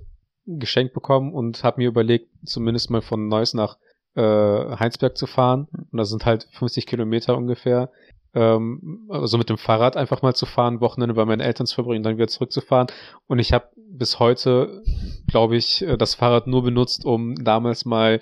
geschenkt 0.47 0.93
bekommen 0.93 1.33
und 1.33 1.63
habe 1.63 1.81
mir 1.81 1.87
überlegt, 1.87 2.29
zumindest 2.45 2.89
mal 2.89 3.01
von 3.01 3.27
Neuss 3.27 3.53
nach 3.53 3.77
äh, 4.15 4.21
Heinsberg 4.21 5.17
zu 5.17 5.27
fahren. 5.27 5.67
Und 5.91 5.97
das 5.97 6.09
sind 6.09 6.25
halt 6.25 6.47
50 6.51 6.87
Kilometer 6.87 7.37
ungefähr. 7.37 7.91
Ähm, 8.33 9.07
also 9.09 9.37
mit 9.37 9.49
dem 9.49 9.57
Fahrrad 9.57 9.97
einfach 9.97 10.21
mal 10.21 10.35
zu 10.35 10.45
fahren, 10.45 10.81
Wochenende 10.81 11.13
bei 11.15 11.25
meinen 11.25 11.41
Eltern 11.41 11.67
zu 11.67 11.75
verbringen, 11.75 12.03
dann 12.03 12.17
wieder 12.17 12.27
zurückzufahren. 12.27 12.87
Und 13.27 13.39
ich 13.39 13.53
habe 13.53 13.69
bis 13.75 14.19
heute, 14.19 14.83
glaube 15.27 15.57
ich, 15.57 15.83
äh, 15.83 15.97
das 15.97 16.15
Fahrrad 16.15 16.47
nur 16.47 16.63
benutzt, 16.63 17.05
um 17.05 17.35
damals 17.35 17.85
mal 17.85 18.19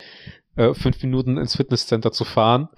äh, 0.56 0.74
fünf 0.74 1.02
Minuten 1.04 1.38
ins 1.38 1.56
Fitnesscenter 1.56 2.12
zu 2.12 2.26
fahren. 2.26 2.70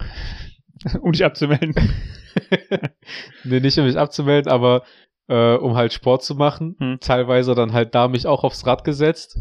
um 1.02 1.12
dich 1.12 1.26
abzumelden. 1.26 1.74
nee, 3.44 3.60
nicht 3.60 3.78
um 3.78 3.86
mich 3.86 3.98
abzumelden, 3.98 4.52
aber 4.52 4.84
äh, 5.28 5.56
um 5.56 5.76
halt 5.76 5.94
Sport 5.94 6.24
zu 6.24 6.36
machen. 6.36 6.76
Hm. 6.80 6.98
Teilweise 7.00 7.56
dann 7.56 7.74
halt 7.74 7.96
da 7.96 8.08
mich 8.08 8.28
auch 8.28 8.44
aufs 8.44 8.66
Rad 8.66 8.84
gesetzt 8.84 9.38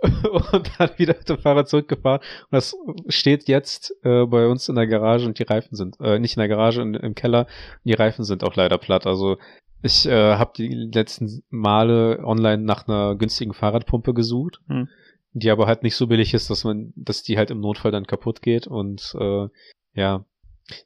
und 0.02 0.70
dann 0.78 0.90
wieder 0.96 1.14
mit 1.16 1.28
dem 1.28 1.38
Fahrrad 1.38 1.68
zurückgefahren. 1.68 2.20
Und 2.20 2.52
das 2.52 2.74
steht 3.08 3.48
jetzt 3.48 3.94
äh, 4.04 4.26
bei 4.26 4.46
uns 4.46 4.68
in 4.68 4.76
der 4.76 4.86
Garage 4.86 5.26
und 5.26 5.38
die 5.38 5.44
Reifen 5.44 5.76
sind, 5.76 5.96
äh, 6.00 6.18
nicht 6.18 6.36
in 6.36 6.40
der 6.40 6.48
Garage, 6.48 6.82
in, 6.82 6.94
im 6.94 7.14
Keller. 7.14 7.46
Die 7.84 7.94
Reifen 7.94 8.24
sind 8.24 8.44
auch 8.44 8.54
leider 8.56 8.78
platt. 8.78 9.06
Also 9.06 9.38
ich 9.82 10.06
äh, 10.06 10.34
habe 10.36 10.52
die 10.56 10.68
letzten 10.68 11.42
Male 11.50 12.20
online 12.24 12.62
nach 12.62 12.88
einer 12.88 13.14
günstigen 13.16 13.54
Fahrradpumpe 13.54 14.12
gesucht, 14.12 14.60
Hm. 14.68 14.88
die 15.32 15.50
aber 15.50 15.66
halt 15.66 15.82
nicht 15.82 15.96
so 15.96 16.06
billig 16.06 16.34
ist, 16.34 16.50
dass 16.50 16.64
man, 16.64 16.92
dass 16.96 17.22
die 17.22 17.38
halt 17.38 17.50
im 17.50 17.60
Notfall 17.60 17.92
dann 17.92 18.06
kaputt 18.06 18.42
geht. 18.42 18.66
Und 18.66 19.14
äh, 19.18 19.48
ja, 19.94 20.24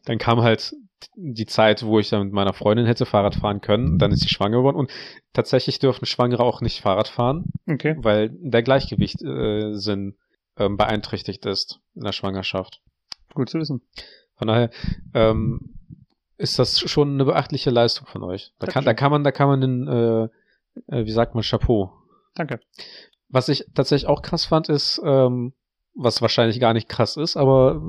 dann 0.04 0.18
kam 0.18 0.42
halt 0.42 0.74
die 1.16 1.46
Zeit, 1.46 1.84
wo 1.84 1.98
ich 1.98 2.10
dann 2.10 2.24
mit 2.24 2.32
meiner 2.32 2.52
Freundin 2.52 2.86
hätte 2.86 3.06
Fahrrad 3.06 3.34
fahren 3.34 3.60
können. 3.60 3.98
Dann 3.98 4.12
ist 4.12 4.20
sie 4.20 4.28
schwanger 4.28 4.58
geworden. 4.58 4.76
Und 4.76 4.90
tatsächlich 5.32 5.78
dürfen 5.78 6.06
Schwangere 6.06 6.42
auch 6.42 6.60
nicht 6.60 6.80
Fahrrad 6.80 7.08
fahren, 7.08 7.44
Okay. 7.68 7.96
weil 7.98 8.30
der 8.32 8.62
Gleichgewicht 8.62 9.22
äh, 9.22 9.72
ähm, 10.58 10.76
beeinträchtigt 10.76 11.44
ist 11.46 11.80
in 11.94 12.02
der 12.02 12.12
Schwangerschaft. 12.12 12.80
Gut 13.34 13.48
zu 13.50 13.58
wissen. 13.58 13.82
Von 14.36 14.48
daher 14.48 14.70
ähm, 15.14 15.74
ist 16.36 16.58
das 16.58 16.80
schon 16.80 17.14
eine 17.14 17.24
beachtliche 17.24 17.70
Leistung 17.70 18.06
von 18.06 18.22
euch. 18.22 18.52
Da 18.58 18.66
kann, 18.66 18.84
da 18.84 18.94
kann 18.94 19.10
man, 19.10 19.24
da 19.24 19.32
kann 19.32 19.48
man 19.48 19.60
den, 19.60 19.88
äh, 19.88 20.24
äh, 20.88 21.06
wie 21.06 21.12
sagt 21.12 21.34
man, 21.34 21.42
Chapeau. 21.42 21.92
Danke. 22.34 22.60
Was 23.28 23.48
ich 23.48 23.64
tatsächlich 23.74 24.08
auch 24.08 24.22
krass 24.22 24.44
fand, 24.44 24.68
ist, 24.68 25.00
ähm, 25.04 25.54
was 25.94 26.22
wahrscheinlich 26.22 26.60
gar 26.60 26.74
nicht 26.74 26.88
krass 26.88 27.16
ist, 27.16 27.36
aber 27.36 27.82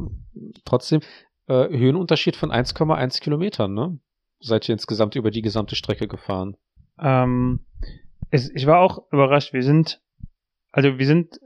trotzdem, 0.65 1.01
äh, 1.47 1.69
Höhenunterschied 1.69 2.35
von 2.35 2.51
1,1 2.51 3.21
Kilometern, 3.21 3.73
ne? 3.73 4.00
Seid 4.39 4.67
ihr 4.67 4.73
insgesamt 4.73 5.15
über 5.15 5.31
die 5.31 5.41
gesamte 5.41 5.75
Strecke 5.75 6.07
gefahren? 6.07 6.57
Ähm, 7.00 7.65
es, 8.29 8.50
ich 8.53 8.65
war 8.65 8.79
auch 8.79 9.12
überrascht. 9.12 9.53
Wir 9.53 9.63
sind, 9.63 10.01
also 10.71 10.97
wir 10.97 11.05
sind 11.05 11.39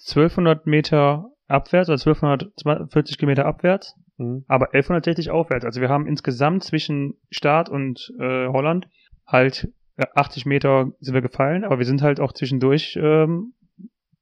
1200 0.00 0.66
Meter 0.66 1.30
abwärts, 1.46 1.88
oder 1.88 1.98
1240 1.98 3.18
Kilometer 3.18 3.46
abwärts, 3.46 3.94
Mhm. 4.16 4.44
aber 4.46 4.66
1160 4.66 5.30
aufwärts. 5.30 5.64
Also 5.64 5.80
wir 5.80 5.88
haben 5.88 6.06
insgesamt 6.06 6.62
zwischen 6.62 7.14
Start 7.30 7.68
und 7.68 8.12
äh, 8.20 8.46
Holland 8.46 8.88
halt 9.26 9.72
ja, 9.98 10.06
80 10.14 10.46
Meter 10.46 10.92
sind 11.00 11.14
wir 11.14 11.20
gefallen, 11.20 11.64
aber 11.64 11.78
wir 11.78 11.84
sind 11.84 12.02
halt 12.02 12.20
auch 12.20 12.32
zwischendurch, 12.32 12.96
ähm, 13.00 13.54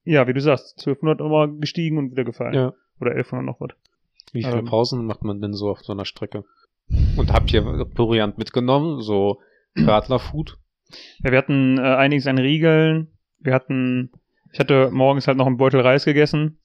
ja, 0.04 0.26
wie 0.26 0.32
du 0.32 0.40
sagst, 0.40 0.78
1200 0.78 1.20
nochmal 1.20 1.50
gestiegen 1.58 1.98
und 1.98 2.10
wieder 2.10 2.24
gefallen. 2.24 2.54
Ja. 2.54 2.72
Oder 3.00 3.12
1100 3.12 3.44
noch 3.44 3.60
was. 3.60 3.76
Wie 4.32 4.42
viele 4.42 4.58
Ähm. 4.58 4.64
Pausen 4.64 5.04
macht 5.06 5.22
man 5.24 5.40
denn 5.40 5.52
so 5.52 5.70
auf 5.70 5.80
so 5.82 5.92
einer 5.92 6.04
Strecke? 6.04 6.44
Und 7.16 7.32
habt 7.32 7.52
ihr 7.52 7.62
Proviant 7.94 8.38
mitgenommen? 8.38 9.00
So 9.00 9.40
Radlerfood? 9.76 10.58
Ja, 11.22 11.30
wir 11.30 11.38
hatten 11.38 11.78
äh, 11.78 11.82
einiges 11.82 12.26
an 12.26 12.38
Riegeln. 12.38 13.08
Wir 13.38 13.54
hatten, 13.54 14.10
ich 14.52 14.60
hatte 14.60 14.90
morgens 14.92 15.26
halt 15.26 15.38
noch 15.38 15.46
einen 15.46 15.56
Beutel 15.56 15.80
Reis 15.80 16.04
gegessen. 16.04 16.58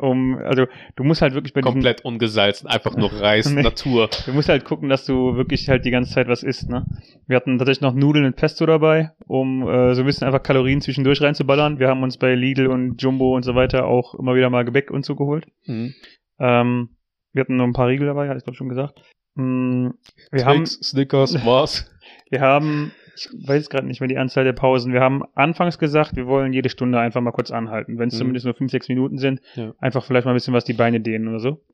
Um, 0.00 0.38
also 0.38 0.66
du 0.94 1.02
musst 1.02 1.22
halt 1.22 1.34
wirklich 1.34 1.52
bei 1.54 1.60
diesem, 1.60 1.72
Komplett 1.72 2.04
ungesalzen, 2.04 2.68
einfach 2.68 2.96
nur 2.96 3.12
Reis, 3.12 3.50
Nee. 3.54 3.62
Natur. 3.62 4.08
du 4.26 4.32
musst 4.32 4.48
halt 4.48 4.64
gucken, 4.64 4.88
dass 4.88 5.04
du 5.04 5.34
wirklich 5.34 5.68
halt 5.68 5.84
die 5.84 5.90
ganze 5.90 6.14
Zeit 6.14 6.28
was 6.28 6.44
isst, 6.44 6.68
ne? 6.70 6.86
Wir 7.26 7.34
hatten 7.34 7.58
tatsächlich 7.58 7.80
noch 7.80 7.94
Nudeln 7.94 8.24
mit 8.24 8.36
Pesto 8.36 8.64
dabei, 8.64 9.10
um 9.26 9.66
äh, 9.68 9.94
so 9.96 10.02
ein 10.02 10.06
bisschen 10.06 10.28
einfach 10.28 10.44
Kalorien 10.44 10.80
zwischendurch 10.80 11.20
reinzuballern. 11.20 11.80
Wir 11.80 11.88
haben 11.88 12.04
uns 12.04 12.16
bei 12.16 12.36
Lidl 12.36 12.68
und 12.68 13.02
Jumbo 13.02 13.34
und 13.34 13.42
so 13.42 13.56
weiter 13.56 13.86
auch 13.86 14.14
immer 14.14 14.36
wieder 14.36 14.50
mal 14.50 14.64
Gebäck 14.64 14.92
und 14.92 15.04
so 15.04 15.16
geholt. 15.16 15.46
Mhm. 15.66 15.94
Ähm, 16.38 16.90
wir 17.32 17.40
hatten 17.42 17.56
noch 17.56 17.64
ein 17.64 17.72
paar 17.72 17.88
Riegel 17.88 18.06
dabei, 18.06 18.28
hatte 18.28 18.38
ich 18.38 18.44
glaube 18.44 18.56
schon 18.56 18.68
gesagt. 18.68 19.00
Mm, 19.34 19.90
wir 20.32 20.44
haben 20.46 20.64
Twix, 20.64 20.80
Snickers, 20.90 21.32
Mars. 21.44 21.90
Wir 22.30 22.40
haben, 22.40 22.92
ich 23.16 23.28
weiß 23.46 23.68
gerade 23.70 23.86
nicht 23.86 24.00
mehr 24.00 24.08
die 24.08 24.18
Anzahl 24.18 24.44
der 24.44 24.52
Pausen. 24.52 24.92
Wir 24.92 25.00
haben 25.00 25.22
anfangs 25.34 25.78
gesagt, 25.78 26.16
wir 26.16 26.26
wollen 26.26 26.52
jede 26.52 26.68
Stunde 26.68 26.98
einfach 26.98 27.20
mal 27.20 27.32
kurz 27.32 27.50
anhalten, 27.50 27.98
wenn 27.98 28.08
es 28.08 28.14
Mhm. 28.14 28.18
zumindest 28.18 28.44
nur 28.46 28.54
fünf, 28.54 28.70
sechs 28.70 28.88
Minuten 28.88 29.18
sind. 29.18 29.40
Ja. 29.54 29.74
Einfach 29.78 30.04
vielleicht 30.04 30.24
mal 30.24 30.32
ein 30.32 30.36
bisschen 30.36 30.54
was 30.54 30.64
die 30.64 30.72
Beine 30.72 31.00
dehnen 31.00 31.28
oder 31.28 31.40
so. 31.40 31.64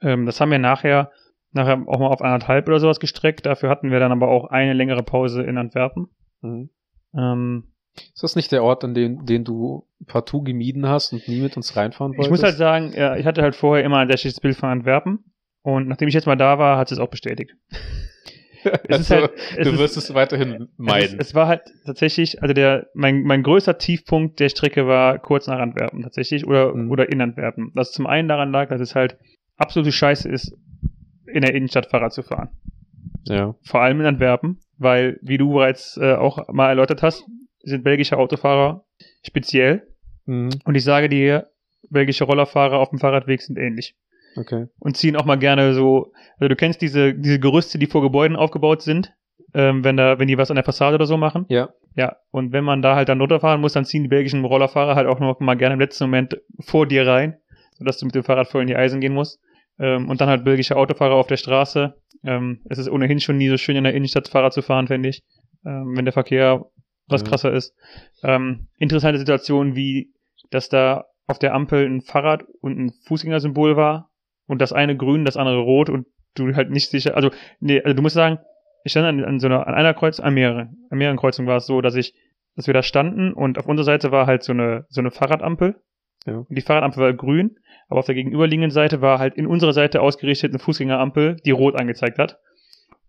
Ähm, 0.00 0.26
das 0.26 0.40
haben 0.40 0.50
wir 0.50 0.58
nachher, 0.58 1.10
nachher 1.52 1.82
auch 1.86 1.98
mal 1.98 2.08
auf 2.08 2.22
anderthalb 2.22 2.68
oder 2.68 2.80
sowas 2.80 3.00
gestreckt. 3.00 3.46
Dafür 3.46 3.70
hatten 3.70 3.90
wir 3.90 3.98
dann 4.00 4.12
aber 4.12 4.28
auch 4.28 4.46
eine 4.50 4.74
längere 4.74 5.02
Pause 5.02 5.42
in 5.42 5.56
Antwerpen. 5.58 6.08
Mhm. 6.42 6.70
Ähm, 7.16 7.64
Ist 7.96 8.22
das 8.22 8.36
nicht 8.36 8.52
der 8.52 8.62
Ort, 8.62 8.84
an 8.84 8.94
den, 8.94 9.26
den 9.26 9.44
du 9.44 9.84
partout 10.06 10.42
gemieden 10.42 10.86
hast 10.88 11.12
und 11.12 11.26
nie 11.28 11.40
mit 11.40 11.56
uns 11.56 11.76
reinfahren 11.76 12.12
wolltest? 12.12 12.26
ich 12.26 12.30
muss 12.30 12.42
halt 12.42 12.56
sagen, 12.56 12.92
ich 13.18 13.26
hatte 13.26 13.42
halt 13.42 13.56
vorher 13.56 13.84
immer 13.84 13.98
ein 13.98 14.08
sehr 14.08 14.16
schlechtes 14.18 14.40
Bild 14.40 14.56
von 14.56 14.68
Antwerpen. 14.68 15.24
Und 15.62 15.88
nachdem 15.88 16.08
ich 16.08 16.14
jetzt 16.14 16.26
mal 16.26 16.36
da 16.36 16.58
war, 16.58 16.78
hat 16.78 16.92
es 16.92 16.98
auch 16.98 17.08
bestätigt. 17.08 17.54
Es 18.88 19.00
ist 19.00 19.12
also, 19.12 19.28
halt- 19.28 19.64
du 19.66 19.70
ist- 19.70 19.78
wirst 19.78 19.96
es 19.96 20.14
weiterhin 20.14 20.68
meiden. 20.76 21.20
Es, 21.20 21.28
es 21.28 21.34
war 21.34 21.46
halt 21.46 21.62
tatsächlich, 21.86 22.42
also 22.42 22.52
der, 22.52 22.88
mein, 22.92 23.22
mein 23.22 23.44
größter 23.44 23.78
Tiefpunkt 23.78 24.40
der 24.40 24.48
Strecke 24.48 24.86
war 24.88 25.18
kurz 25.20 25.46
nach 25.46 25.60
Antwerpen 25.60 26.02
tatsächlich 26.02 26.44
oder, 26.44 26.74
Mhm. 26.74 26.90
oder 26.90 27.08
in 27.10 27.20
Antwerpen. 27.20 27.70
Was 27.74 27.92
zum 27.92 28.06
einen 28.08 28.26
daran 28.28 28.50
lag, 28.50 28.68
dass 28.68 28.80
es 28.80 28.96
halt 28.96 29.16
absolute 29.56 29.92
Scheiße 29.92 30.28
ist, 30.28 30.56
in 31.32 31.42
der 31.42 31.54
Innenstadt 31.54 31.86
Fahrrad 31.86 32.12
zu 32.12 32.22
fahren. 32.22 32.48
ja. 33.24 33.54
Vor 33.62 33.80
allem 33.80 34.00
in 34.00 34.06
Antwerpen, 34.06 34.58
weil, 34.76 35.18
wie 35.22 35.38
du 35.38 35.52
bereits 35.52 35.96
äh, 35.96 36.14
auch 36.14 36.48
mal 36.52 36.68
erläutert 36.68 37.02
hast, 37.02 37.24
sind 37.62 37.84
belgische 37.84 38.16
Autofahrer 38.16 38.84
speziell. 39.22 39.86
Mhm. 40.26 40.50
Und 40.64 40.74
ich 40.74 40.84
sage 40.84 41.08
dir, 41.08 41.48
belgische 41.90 42.24
Rollerfahrer 42.24 42.78
auf 42.78 42.90
dem 42.90 42.98
Fahrradweg 42.98 43.42
sind 43.42 43.58
ähnlich. 43.58 43.94
Okay. 44.36 44.66
Und 44.78 44.96
ziehen 44.96 45.16
auch 45.16 45.24
mal 45.24 45.38
gerne 45.38 45.74
so, 45.74 46.12
also 46.38 46.48
du 46.48 46.56
kennst 46.56 46.80
diese, 46.82 47.14
diese 47.14 47.40
Gerüste, 47.40 47.78
die 47.78 47.86
vor 47.86 48.02
Gebäuden 48.02 48.36
aufgebaut 48.36 48.82
sind, 48.82 49.12
ähm, 49.54 49.84
wenn 49.84 49.96
da, 49.96 50.18
wenn 50.18 50.28
die 50.28 50.38
was 50.38 50.50
an 50.50 50.56
der 50.56 50.64
Fassade 50.64 50.94
oder 50.94 51.06
so 51.06 51.16
machen. 51.16 51.46
Ja. 51.48 51.70
Ja, 51.94 52.16
und 52.30 52.52
wenn 52.52 52.62
man 52.62 52.80
da 52.80 52.94
halt 52.94 53.08
dann 53.08 53.20
runterfahren 53.20 53.60
muss, 53.60 53.72
dann 53.72 53.84
ziehen 53.84 54.04
die 54.04 54.08
belgischen 54.08 54.44
Rollerfahrer 54.44 54.94
halt 54.94 55.08
auch 55.08 55.18
noch 55.18 55.40
mal 55.40 55.56
gerne 55.56 55.74
im 55.74 55.80
letzten 55.80 56.04
Moment 56.04 56.40
vor 56.60 56.86
dir 56.86 57.04
rein, 57.04 57.36
sodass 57.76 57.98
du 57.98 58.06
mit 58.06 58.14
dem 58.14 58.22
Fahrrad 58.22 58.46
voll 58.46 58.62
in 58.62 58.68
die 58.68 58.76
Eisen 58.76 59.00
gehen 59.00 59.14
musst. 59.14 59.40
Ähm, 59.80 60.08
und 60.08 60.20
dann 60.20 60.28
halt 60.28 60.44
belgische 60.44 60.76
Autofahrer 60.76 61.14
auf 61.14 61.26
der 61.26 61.36
Straße. 61.36 61.94
Ähm, 62.24 62.60
es 62.68 62.78
ist 62.78 62.88
ohnehin 62.88 63.18
schon 63.18 63.36
nie 63.36 63.48
so 63.48 63.56
schön 63.56 63.74
in 63.74 63.84
der 63.84 63.94
Innenstadt 63.94 64.28
Fahrrad 64.28 64.52
zu 64.52 64.62
fahren, 64.62 64.86
finde 64.86 65.08
ich, 65.08 65.24
ähm, 65.64 65.96
wenn 65.96 66.04
der 66.04 66.12
Verkehr 66.12 66.66
was 67.08 67.22
Ja. 67.22 67.28
krasser 67.28 67.52
ist. 67.52 67.74
Ähm, 68.22 68.68
interessante 68.76 69.18
Situation, 69.18 69.74
wie 69.76 70.12
dass 70.50 70.68
da 70.68 71.06
auf 71.26 71.38
der 71.38 71.54
Ampel 71.54 71.84
ein 71.84 72.00
Fahrrad 72.00 72.44
und 72.60 72.78
ein 72.78 72.92
Fußgängersymbol 73.04 73.76
war 73.76 74.10
und 74.46 74.60
das 74.60 74.72
eine 74.72 74.96
grün, 74.96 75.24
das 75.24 75.36
andere 75.36 75.58
rot 75.58 75.90
und 75.90 76.06
du 76.34 76.54
halt 76.54 76.70
nicht 76.70 76.88
sicher, 76.88 77.16
also 77.16 77.30
nee, 77.60 77.82
also 77.82 77.94
du 77.94 78.02
musst 78.02 78.14
sagen, 78.14 78.38
ich 78.84 78.92
stand 78.92 79.06
an, 79.06 79.24
an 79.24 79.40
so 79.40 79.46
einer, 79.46 79.66
an 79.66 79.74
einer 79.74 79.92
Kreuz, 79.92 80.20
an 80.20 80.34
mehreren, 80.34 80.86
an 80.90 80.98
mehreren 80.98 81.18
Kreuzungen 81.18 81.48
war 81.48 81.56
es 81.58 81.66
so, 81.66 81.80
dass 81.80 81.96
ich, 81.96 82.14
dass 82.56 82.66
wir 82.66 82.74
da 82.74 82.82
standen 82.82 83.32
und 83.34 83.58
auf 83.58 83.66
unserer 83.66 83.84
Seite 83.84 84.10
war 84.10 84.26
halt 84.26 84.42
so 84.42 84.52
eine, 84.52 84.86
so 84.88 85.00
eine 85.00 85.10
Fahrradampel. 85.10 85.76
Ja. 86.26 86.38
Und 86.38 86.54
die 86.54 86.62
Fahrradampel 86.62 87.02
war 87.02 87.12
grün, 87.12 87.58
aber 87.88 88.00
auf 88.00 88.06
der 88.06 88.14
gegenüberliegenden 88.14 88.70
Seite 88.70 89.00
war 89.00 89.18
halt 89.18 89.34
in 89.34 89.46
unserer 89.46 89.72
Seite 89.72 90.00
ausgerichtet 90.00 90.52
eine 90.52 90.58
Fußgängerampel, 90.58 91.36
die 91.44 91.50
rot 91.50 91.78
angezeigt 91.78 92.18
hat. 92.18 92.38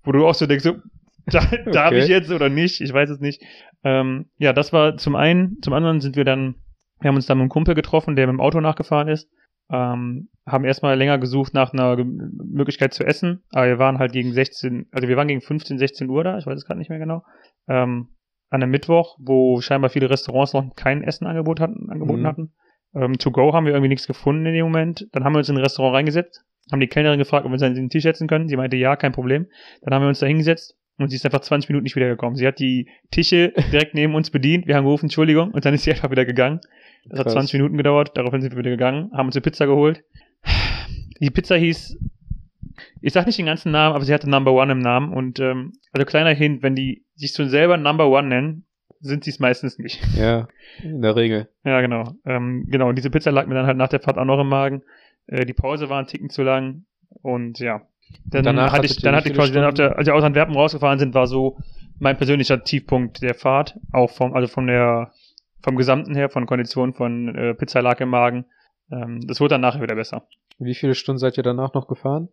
Wo 0.03 0.11
du 0.11 0.27
auch 0.27 0.33
so 0.33 0.45
denkst, 0.45 0.63
so, 0.63 0.75
da, 1.25 1.39
darf 1.71 1.87
Okay. 1.91 1.99
ich 1.99 2.07
jetzt 2.07 2.31
oder 2.31 2.49
nicht? 2.49 2.81
Ich 2.81 2.93
weiß 2.93 3.09
es 3.09 3.19
nicht. 3.19 3.41
Ähm, 3.83 4.29
ja, 4.37 4.53
das 4.53 4.73
war 4.73 4.97
zum 4.97 5.15
einen, 5.15 5.57
zum 5.61 5.73
anderen 5.73 5.99
sind 6.01 6.15
wir 6.15 6.25
dann, 6.25 6.55
wir 6.99 7.07
haben 7.09 7.15
uns 7.15 7.25
dann 7.27 7.37
mit 7.37 7.43
einem 7.43 7.49
Kumpel 7.49 7.75
getroffen, 7.75 8.15
der 8.15 8.27
mit 8.27 8.33
dem 8.33 8.41
Auto 8.41 8.59
nachgefahren 8.61 9.07
ist. 9.07 9.29
Ähm, 9.71 10.29
haben 10.47 10.65
erstmal 10.65 10.97
länger 10.97 11.19
gesucht 11.19 11.53
nach 11.53 11.73
einer 11.73 11.95
Ge 11.95 12.03
Möglichkeit 12.05 12.93
zu 12.93 13.03
essen, 13.05 13.43
aber 13.51 13.67
wir 13.67 13.77
waren 13.79 13.99
halt 13.99 14.11
gegen 14.13 14.33
16, 14.33 14.87
also 14.91 15.07
wir 15.07 15.15
waren 15.15 15.27
gegen 15.27 15.41
15, 15.41 15.77
16 15.77 16.09
Uhr 16.09 16.23
da, 16.23 16.39
ich 16.39 16.47
weiß 16.47 16.57
es 16.57 16.65
gerade 16.65 16.79
nicht 16.79 16.89
mehr 16.89 16.97
genau. 16.97 17.23
Ähm, 17.67 18.07
an 18.49 18.63
einem 18.63 18.71
Mittwoch, 18.71 19.15
wo 19.19 19.61
scheinbar 19.61 19.91
viele 19.91 20.09
Restaurants 20.09 20.53
noch 20.53 20.75
kein 20.75 21.03
Essenangebot 21.03 21.59
hatten, 21.59 21.87
angeboten 21.91 22.21
Mhm. 22.21 22.27
hatten. 22.27 22.53
Ähm, 22.95 23.19
to 23.19 23.29
go 23.29 23.53
haben 23.53 23.65
wir 23.67 23.73
irgendwie 23.73 23.89
nichts 23.89 24.07
gefunden 24.07 24.47
in 24.47 24.55
dem 24.55 24.65
Moment. 24.65 25.07
Dann 25.11 25.23
haben 25.23 25.33
wir 25.33 25.37
uns 25.37 25.49
in 25.49 25.55
ein 25.55 25.61
Restaurant 25.61 25.95
reingesetzt, 25.95 26.43
haben 26.71 26.79
die 26.79 26.87
Kellnerin 26.87 27.19
gefragt, 27.19 27.45
ob 27.45 27.51
wir 27.51 27.53
uns 27.53 27.61
an 27.61 27.75
den 27.75 27.89
Tisch 27.89 28.01
setzen 28.01 28.27
können. 28.27 28.47
Sie 28.47 28.57
meinte, 28.57 28.75
ja, 28.75 28.95
kein 28.95 29.11
Problem. 29.11 29.45
Dann 29.83 29.93
haben 29.93 30.01
wir 30.01 30.07
uns 30.09 30.17
da 30.19 30.25
hingesetzt 30.25 30.78
und 31.03 31.09
sie 31.09 31.15
ist 31.15 31.25
einfach 31.25 31.41
20 31.41 31.69
Minuten 31.69 31.83
nicht 31.83 31.95
wiedergekommen. 31.95 32.35
Sie 32.35 32.45
hat 32.47 32.59
die 32.59 32.87
Tische 33.11 33.53
direkt 33.71 33.93
neben 33.93 34.15
uns 34.15 34.29
bedient. 34.29 34.67
Wir 34.67 34.75
haben 34.75 34.85
gerufen, 34.85 35.05
Entschuldigung, 35.05 35.51
und 35.51 35.65
dann 35.65 35.73
ist 35.73 35.83
sie 35.83 35.91
einfach 35.91 36.11
wieder 36.11 36.25
gegangen. 36.25 36.59
Das 37.05 37.19
hat 37.19 37.25
Krass. 37.27 37.33
20 37.33 37.53
Minuten 37.53 37.77
gedauert. 37.77 38.11
Daraufhin 38.15 38.41
sind 38.41 38.51
wir 38.51 38.59
wieder 38.59 38.71
gegangen, 38.71 39.11
haben 39.13 39.27
uns 39.27 39.35
eine 39.35 39.41
Pizza 39.41 39.65
geholt. 39.65 40.03
Die 41.21 41.31
Pizza 41.31 41.55
hieß, 41.55 41.97
ich 43.01 43.13
sag 43.13 43.25
nicht 43.25 43.39
den 43.39 43.45
ganzen 43.45 43.71
Namen, 43.71 43.95
aber 43.95 44.05
sie 44.05 44.13
hatte 44.13 44.29
Number 44.29 44.53
One 44.53 44.71
im 44.71 44.79
Namen. 44.79 45.13
Und 45.13 45.39
ähm, 45.39 45.73
also 45.91 46.05
kleiner 46.05 46.33
Hint, 46.33 46.63
wenn 46.63 46.75
die 46.75 47.05
sich 47.15 47.33
so 47.33 47.45
selber 47.45 47.77
Number 47.77 48.07
One 48.07 48.27
nennen, 48.27 48.65
sind 49.01 49.23
sie 49.23 49.29
es 49.29 49.39
meistens 49.39 49.77
nicht. 49.79 50.01
Ja. 50.15 50.47
In 50.83 51.01
der 51.01 51.15
Regel. 51.15 51.49
Ja, 51.63 51.81
genau. 51.81 52.15
Ähm, 52.25 52.65
genau, 52.67 52.89
und 52.89 52.97
diese 52.97 53.09
Pizza 53.09 53.31
lag 53.31 53.47
mir 53.47 53.55
dann 53.55 53.65
halt 53.65 53.77
nach 53.77 53.89
der 53.89 54.01
Fahrt 54.01 54.17
auch 54.17 54.25
noch 54.25 54.39
im 54.39 54.49
Magen. 54.49 54.83
Äh, 55.27 55.45
die 55.45 55.53
Pause 55.53 55.89
war 55.89 55.99
ein 55.99 56.07
Ticken 56.07 56.29
zu 56.29 56.43
lang. 56.43 56.85
Und 57.21 57.59
ja. 57.59 57.81
Dann 58.25 58.43
Danach 58.43 58.73
hatte 58.73 58.85
ich, 58.85 58.97
dann 58.97 59.15
hatte 59.15 59.29
ich 59.29 59.35
quasi, 59.35 59.51
dann 59.53 59.73
der, 59.75 59.97
als 59.97 60.07
wir 60.07 60.15
aus 60.15 60.23
Antwerpen 60.23 60.55
rausgefahren 60.55 60.99
sind, 60.99 61.13
war 61.13 61.27
so 61.27 61.57
mein 61.99 62.17
persönlicher 62.17 62.63
Tiefpunkt 62.63 63.21
der 63.21 63.33
Fahrt. 63.33 63.77
Auch 63.91 64.11
vom, 64.11 64.33
also 64.33 64.47
von 64.47 64.67
der, 64.67 65.11
vom 65.61 65.75
Gesamten 65.75 66.15
her, 66.15 66.29
von 66.29 66.45
Konditionen, 66.45 66.93
von 66.93 67.35
äh, 67.35 67.53
Pizza 67.55 67.81
lag 67.81 67.99
im 67.99 68.09
Magen. 68.09 68.45
Ähm, 68.91 69.21
das 69.27 69.39
wurde 69.39 69.55
dann 69.55 69.61
nachher 69.61 69.81
wieder 69.81 69.95
besser. 69.95 70.27
Wie 70.59 70.75
viele 70.75 70.95
Stunden 70.95 71.19
seid 71.19 71.37
ihr 71.37 71.43
danach 71.43 71.73
noch 71.73 71.87
gefahren? 71.87 72.29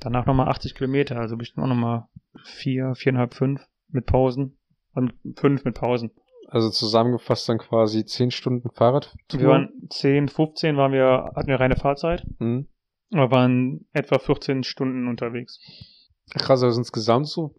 Danach 0.00 0.26
nochmal 0.26 0.48
80 0.48 0.74
Kilometer, 0.74 1.16
also 1.16 1.36
bestimmt 1.36 1.64
auch 1.64 1.68
nochmal 1.68 2.06
vier, 2.44 2.94
viereinhalb, 2.94 3.34
fünf. 3.34 3.60
mit 3.88 4.06
Pausen 4.06 4.56
und 4.94 5.12
fünf 5.36 5.64
mit 5.64 5.74
Pausen. 5.74 6.10
Also 6.48 6.70
zusammengefasst 6.70 7.48
dann 7.48 7.58
quasi 7.58 8.04
10 8.04 8.30
Stunden 8.30 8.70
Fahrrad. 8.70 9.14
Wir 9.32 9.46
waren 9.48 9.70
10, 9.88 10.28
15 10.28 10.76
waren 10.76 10.92
wir, 10.92 11.32
hatten 11.34 11.48
wir 11.48 11.60
reine 11.60 11.76
Fahrzeit, 11.76 12.26
Hm. 12.38 12.68
Aber 13.12 13.30
waren 13.30 13.86
etwa 13.92 14.18
14 14.18 14.64
Stunden 14.64 15.08
unterwegs. 15.08 15.60
Krass, 16.30 16.62
also 16.62 16.78
insgesamt 16.78 17.28
so 17.28 17.54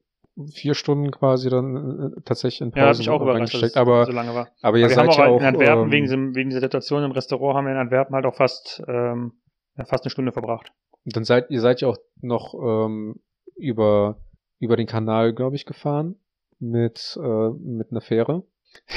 vier 0.51 0.73
Stunden 0.73 1.11
quasi 1.11 1.49
dann 1.49 2.13
äh, 2.17 2.21
tatsächlich 2.21 2.61
in 2.61 2.71
Pause 2.71 2.85
Ja, 2.85 2.97
mich 2.97 3.09
auch 3.09 3.21
überrascht, 3.21 3.77
Aber, 3.77 4.05
so 4.05 4.11
lange 4.11 4.33
war. 4.33 4.47
aber 4.61 4.77
ihr 4.77 4.85
Aber 4.85 4.89
wir 4.89 4.97
haben 4.97 5.07
seid 5.07 5.09
auch, 5.09 5.17
ja 5.17 5.23
halt 5.23 5.31
auch. 5.33 5.39
in 5.39 5.45
Antwerpen, 5.45 5.83
ähm, 5.85 5.91
wegen, 5.91 6.03
diesem, 6.05 6.35
wegen 6.35 6.49
dieser 6.49 6.61
Situation 6.61 7.03
im 7.03 7.11
Restaurant, 7.11 7.57
haben 7.57 7.65
wir 7.65 7.71
in 7.73 7.77
Antwerpen 7.77 8.15
halt 8.15 8.25
auch 8.25 8.35
fast, 8.35 8.81
ähm, 8.87 9.33
ja, 9.77 9.85
fast 9.85 10.03
eine 10.03 10.09
Stunde 10.09 10.31
verbracht. 10.31 10.71
Dann 11.05 11.23
seid 11.23 11.51
ihr 11.51 11.61
seid 11.61 11.81
ja 11.81 11.89
auch 11.89 11.97
noch 12.21 12.53
ähm, 12.55 13.19
über 13.55 14.17
über 14.59 14.77
den 14.77 14.87
Kanal, 14.87 15.33
glaube 15.33 15.55
ich, 15.57 15.65
gefahren 15.65 16.15
mit 16.59 17.19
äh, 17.21 17.49
mit 17.49 17.91
einer 17.91 18.01
Fähre. 18.01 18.43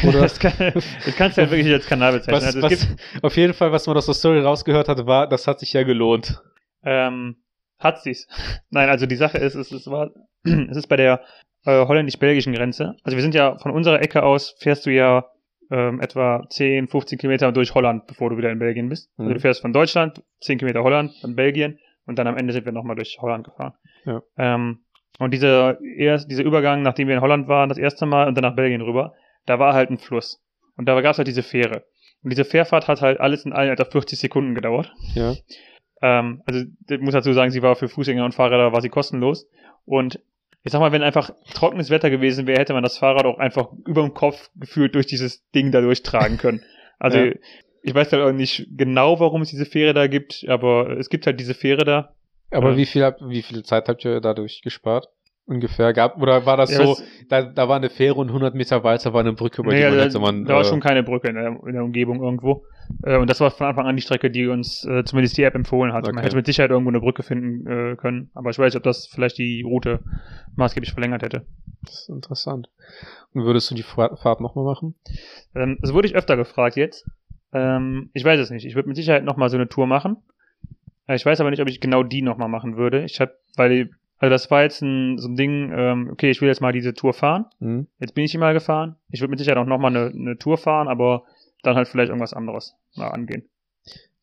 Oder 0.06 0.20
das, 0.20 0.38
kann, 0.38 0.52
das 0.58 1.16
kannst 1.16 1.36
du 1.38 1.42
ja 1.42 1.50
wirklich 1.50 1.72
als 1.72 1.86
Kanal 1.86 2.12
bezeichnen. 2.12 2.34
was, 2.36 2.44
also 2.56 2.62
was, 2.62 2.96
auf 3.22 3.36
jeden 3.36 3.54
Fall, 3.54 3.72
was 3.72 3.86
man 3.86 3.96
aus 3.96 4.06
der 4.06 4.14
Story 4.14 4.40
rausgehört 4.40 4.88
hat, 4.88 5.06
war, 5.06 5.28
das 5.28 5.46
hat 5.46 5.60
sich 5.60 5.72
ja 5.72 5.82
gelohnt. 5.84 6.42
ähm, 6.84 7.36
hat 7.78 8.02
sie's. 8.02 8.26
Nein, 8.70 8.88
also 8.88 9.06
die 9.06 9.16
Sache 9.16 9.38
ist, 9.38 9.54
es, 9.54 9.70
es 9.72 9.86
war, 9.86 10.10
es 10.44 10.76
ist 10.76 10.86
bei 10.88 10.96
der 10.96 11.20
äh, 11.64 11.86
holländisch-belgischen 11.86 12.52
Grenze. 12.54 12.96
Also 13.04 13.16
wir 13.16 13.22
sind 13.22 13.34
ja 13.34 13.58
von 13.58 13.70
unserer 13.70 14.00
Ecke 14.00 14.22
aus, 14.22 14.56
fährst 14.60 14.86
du 14.86 14.90
ja 14.90 15.26
ähm, 15.70 16.00
etwa 16.00 16.46
10, 16.48 16.88
15 16.88 17.18
Kilometer 17.18 17.50
durch 17.52 17.74
Holland, 17.74 18.06
bevor 18.06 18.30
du 18.30 18.36
wieder 18.38 18.50
in 18.50 18.58
Belgien 18.58 18.88
bist. 18.88 19.10
Also 19.18 19.30
Mhm. 19.30 19.34
du 19.34 19.40
fährst 19.40 19.60
von 19.62 19.72
Deutschland, 19.72 20.22
10 20.40 20.58
Kilometer 20.58 20.82
Holland, 20.84 21.12
dann 21.22 21.34
Belgien 21.36 21.78
und 22.06 22.18
dann 22.18 22.26
am 22.28 22.36
Ende 22.36 22.52
sind 22.52 22.64
wir 22.64 22.72
nochmal 22.72 22.96
durch 22.96 23.18
Holland 23.20 23.44
gefahren. 23.44 23.74
Ja. 24.04 24.22
Ähm, 24.38 24.84
und 25.18 25.32
dieser, 25.34 25.80
erst, 25.80 26.30
dieser 26.30 26.44
Übergang, 26.44 26.82
nachdem 26.82 27.08
wir 27.08 27.14
in 27.16 27.20
Holland 27.20 27.48
waren, 27.48 27.68
das 27.68 27.78
erste 27.78 28.06
Mal 28.06 28.28
und 28.28 28.36
dann 28.36 28.42
nach 28.42 28.54
Belgien 28.54 28.80
rüber, 28.80 29.14
da 29.46 29.58
war 29.58 29.74
halt 29.74 29.90
ein 29.90 29.98
Fluss. 29.98 30.42
Und 30.76 30.86
da 30.86 31.00
gab 31.00 31.12
es 31.12 31.18
halt 31.18 31.28
diese 31.28 31.42
Fähre. 31.42 31.84
Und 32.22 32.30
diese 32.30 32.44
Fährfahrt 32.44 32.88
hat 32.88 33.00
halt 33.00 33.20
alles 33.20 33.44
in 33.44 33.52
allem 33.52 33.72
etwa 33.72 33.84
40 33.84 34.18
Sekunden 34.18 34.54
gedauert. 34.54 34.92
Ja. 35.14 35.34
Ähm, 36.02 36.42
also 36.46 36.64
ich 36.90 37.00
muss 37.00 37.14
dazu 37.14 37.32
sagen, 37.32 37.50
sie 37.50 37.62
war 37.62 37.76
für 37.76 37.88
Fußgänger 37.88 38.24
und 38.24 38.34
Fahrräder 38.34 38.72
war 38.72 38.80
sie 38.82 38.88
kostenlos. 38.88 39.48
Und 39.84 40.20
ich 40.62 40.72
sag 40.72 40.80
mal, 40.80 40.92
wenn 40.92 41.02
einfach 41.02 41.30
trockenes 41.54 41.90
Wetter 41.90 42.10
gewesen 42.10 42.46
wäre, 42.46 42.58
hätte 42.60 42.72
man 42.74 42.82
das 42.82 42.98
Fahrrad 42.98 43.24
auch 43.24 43.38
einfach 43.38 43.68
über 43.86 44.02
dem 44.02 44.14
Kopf 44.14 44.50
gefühlt 44.56 44.94
durch 44.94 45.06
dieses 45.06 45.48
Ding 45.50 45.70
da 45.72 45.80
durchtragen 45.80 46.38
können. 46.38 46.62
Also 46.98 47.18
Ja. 47.18 47.32
ich 47.82 47.94
weiß 47.94 48.10
halt 48.12 48.22
auch 48.22 48.32
nicht 48.32 48.68
genau, 48.74 49.20
warum 49.20 49.42
es 49.42 49.50
diese 49.50 49.66
Fähre 49.66 49.92
da 49.92 50.06
gibt, 50.06 50.46
aber 50.48 50.96
es 50.98 51.10
gibt 51.10 51.26
halt 51.26 51.38
diese 51.38 51.52
Fähre 51.52 51.84
da. 51.84 52.14
Aber 52.50 52.70
Ja. 52.70 52.76
wie 52.78 52.86
viel 52.86 53.04
habt, 53.04 53.20
wie 53.28 53.42
viel 53.42 53.62
Zeit 53.64 53.86
habt 53.88 54.02
ihr 54.06 54.20
dadurch 54.22 54.62
gespart? 54.62 55.08
Ungefähr 55.48 55.92
gab 55.92 56.20
oder 56.20 56.44
war 56.44 56.56
das 56.56 56.70
Ja, 56.72 56.78
so? 56.84 56.94
das- 56.94 57.04
Da, 57.28 57.42
da 57.42 57.68
war 57.68 57.76
eine 57.76 57.88
Fähre 57.88 58.16
und 58.16 58.30
100 58.32 58.54
Meter 58.54 58.82
weiter 58.82 59.12
war 59.12 59.20
eine 59.20 59.32
Brücke, 59.32 59.62
über 59.62 59.70
Nee, 59.72 59.78
die 59.78 59.84
man 59.88 59.98
da, 59.98 60.04
hätte 60.04 60.18
man. 60.18 60.44
da 60.44 60.54
war 60.54 60.60
äh, 60.62 60.64
schon 60.64 60.80
keine 60.80 61.02
Brücke 61.04 61.28
in 61.28 61.36
der, 61.36 61.56
in 61.66 61.72
der 61.72 61.84
Umgebung 61.84 62.20
irgendwo. 62.22 62.64
Äh, 63.04 63.16
und 63.18 63.30
das 63.30 63.40
war 63.40 63.50
von 63.52 63.66
Anfang 63.68 63.86
an 63.86 63.94
die 63.96 64.02
Strecke, 64.02 64.30
die 64.30 64.46
uns 64.48 64.84
äh, 64.84 65.04
zumindest 65.04 65.36
die 65.38 65.44
App 65.44 65.54
empfohlen 65.54 65.92
hat. 65.92 66.04
Man 66.04 66.16
Okay. 66.16 66.24
hätte 66.26 66.36
mit 66.36 66.46
Sicherheit 66.46 66.70
irgendwo 66.70 66.90
eine 66.90 67.00
Brücke 67.00 67.22
finden 67.22 67.66
äh, 67.66 67.96
können. 67.96 68.30
Aber 68.34 68.50
ich 68.50 68.58
weiß 68.58 68.72
nicht, 68.72 68.76
ob 68.76 68.82
das 68.82 69.06
vielleicht 69.06 69.38
die 69.38 69.62
Route 69.62 70.00
maßgeblich 70.56 70.92
verlängert 70.92 71.22
hätte. 71.22 71.46
Das 71.84 72.00
ist 72.02 72.08
interessant. 72.08 72.68
Und 73.32 73.44
würdest 73.44 73.70
du 73.70 73.74
die 73.76 73.82
Fa- 73.84 74.16
Fahrt 74.16 74.40
nochmal 74.40 74.64
machen? 74.64 74.94
Ähm, 75.54 75.78
das 75.80 75.92
wurde 75.92 76.08
ich 76.08 76.16
öfter 76.16 76.36
gefragt 76.36 76.76
jetzt. 76.76 77.06
Ähm, 77.52 78.10
ich 78.14 78.24
weiß 78.24 78.40
es 78.40 78.50
nicht. 78.50 78.64
Ich 78.66 78.74
würde 78.74 78.88
mit 78.88 78.96
Sicherheit 78.96 79.22
nochmal 79.24 79.48
so 79.48 79.56
eine 79.56 79.68
Tour 79.68 79.86
machen. 79.86 80.16
Äh, 81.06 81.14
Ich 81.14 81.24
weiß 81.26 81.40
aber 81.40 81.50
nicht, 81.50 81.62
ob 81.62 81.68
ich 81.68 81.80
genau 81.80 82.02
die 82.02 82.22
nochmal 82.22 82.48
machen 82.48 82.76
würde. 82.76 83.04
Ich 83.04 83.20
hab, 83.20 83.30
weil, 83.56 83.90
also 84.18 84.30
das 84.30 84.50
war 84.50 84.62
jetzt 84.62 84.82
ein, 84.82 85.18
so 85.18 85.28
ein 85.28 85.36
Ding, 85.36 85.72
ähm, 85.76 86.08
okay, 86.12 86.30
ich 86.30 86.40
will 86.40 86.48
jetzt 86.48 86.60
mal 86.60 86.72
diese 86.72 86.94
Tour 86.94 87.12
fahren. 87.12 87.46
Hm? 87.58 87.86
Jetzt 87.98 88.14
bin 88.14 88.24
ich 88.24 88.30
die 88.30 88.38
mal 88.38 88.54
gefahren. 88.54 88.96
Ich 89.10 89.20
würde 89.20 89.30
mit 89.30 89.38
Sicherheit 89.38 89.58
auch 89.58 89.66
nochmal 89.66 89.94
eine, 89.94 90.06
eine 90.06 90.38
Tour 90.38 90.56
fahren, 90.56 90.88
aber 90.88 91.24
dann 91.62 91.76
halt 91.76 91.88
vielleicht 91.88 92.08
irgendwas 92.08 92.32
anderes 92.32 92.74
mal 92.94 93.08
angehen. 93.08 93.48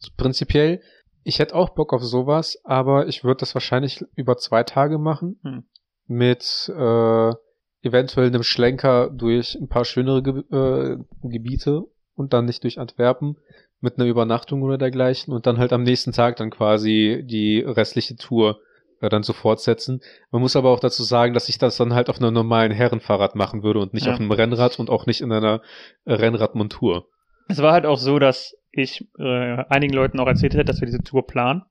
Also 0.02 0.12
prinzipiell, 0.18 0.82
ich 1.24 1.40
hätte 1.40 1.56
auch 1.56 1.70
Bock 1.70 1.94
auf 1.94 2.04
sowas, 2.04 2.60
aber 2.64 3.08
ich 3.08 3.24
würde 3.24 3.42
das 3.42 3.54
wahrscheinlich 3.54 4.04
über 4.16 4.38
zwei 4.38 4.64
Tage 4.64 4.98
machen. 4.98 5.40
Hm. 5.44 5.64
Mit 6.08 6.72
äh, 6.76 7.34
eventuell 7.82 8.28
einem 8.28 8.44
Schlenker 8.44 9.10
durch 9.10 9.56
ein 9.56 9.68
paar 9.68 9.86
schönere 9.86 10.24
Ge 10.24 10.44
äh, 10.52 10.98
Gebiete 11.22 11.84
und 12.16 12.34
dann 12.34 12.46
nicht 12.46 12.64
durch 12.64 12.80
Antwerpen 12.80 13.38
mit 13.80 13.98
einer 13.98 14.08
Übernachtung 14.08 14.64
oder 14.64 14.78
dergleichen 14.78 15.34
und 15.34 15.46
dann 15.46 15.58
halt 15.58 15.72
am 15.72 15.84
nächsten 15.84 16.12
Tag 16.12 16.38
dann 16.38 16.50
quasi 16.50 17.24
die 17.26 17.60
restliche 17.60 18.16
Tour 18.16 18.60
dann 19.10 19.24
so 19.24 19.34
fortsetzen. 19.34 20.02
Man 20.32 20.42
muss 20.42 20.56
aber 20.56 20.70
auch 20.70 20.80
dazu 20.80 21.04
sagen, 21.04 21.34
dass 21.34 21.50
ich 21.50 21.58
das 21.58 21.78
dann 21.78 21.94
halt 21.94 22.10
auf 22.10 22.20
einem 22.22 22.34
normalen 22.34 22.72
Herrenfahrrad 22.72 23.36
machen 23.36 23.64
würde 23.64 23.80
und 23.80 23.94
nicht 23.94 24.06
Ja. 24.06 24.14
auf 24.14 24.20
einem 24.20 24.32
Rennrad 24.32 24.80
und 24.80 24.90
auch 24.90 25.06
nicht 25.06 25.22
in 25.22 25.32
einer 25.32 25.62
äh, 26.06 26.14
Rennradmontur. 26.14 27.08
Es 27.50 27.62
war 27.62 27.74
halt 27.74 27.86
auch 27.86 27.98
so, 27.98 28.20
dass 28.20 28.56
ich 28.72 29.08
äh, 29.20 29.64
einigen 29.70 29.94
Leuten 29.94 30.20
auch 30.20 30.28
erzählt 30.28 30.54
hätte, 30.54 30.66
dass 30.66 30.82
wir 30.82 30.86
diese 30.86 31.04
Tour 31.04 31.26
planen. 31.28 31.64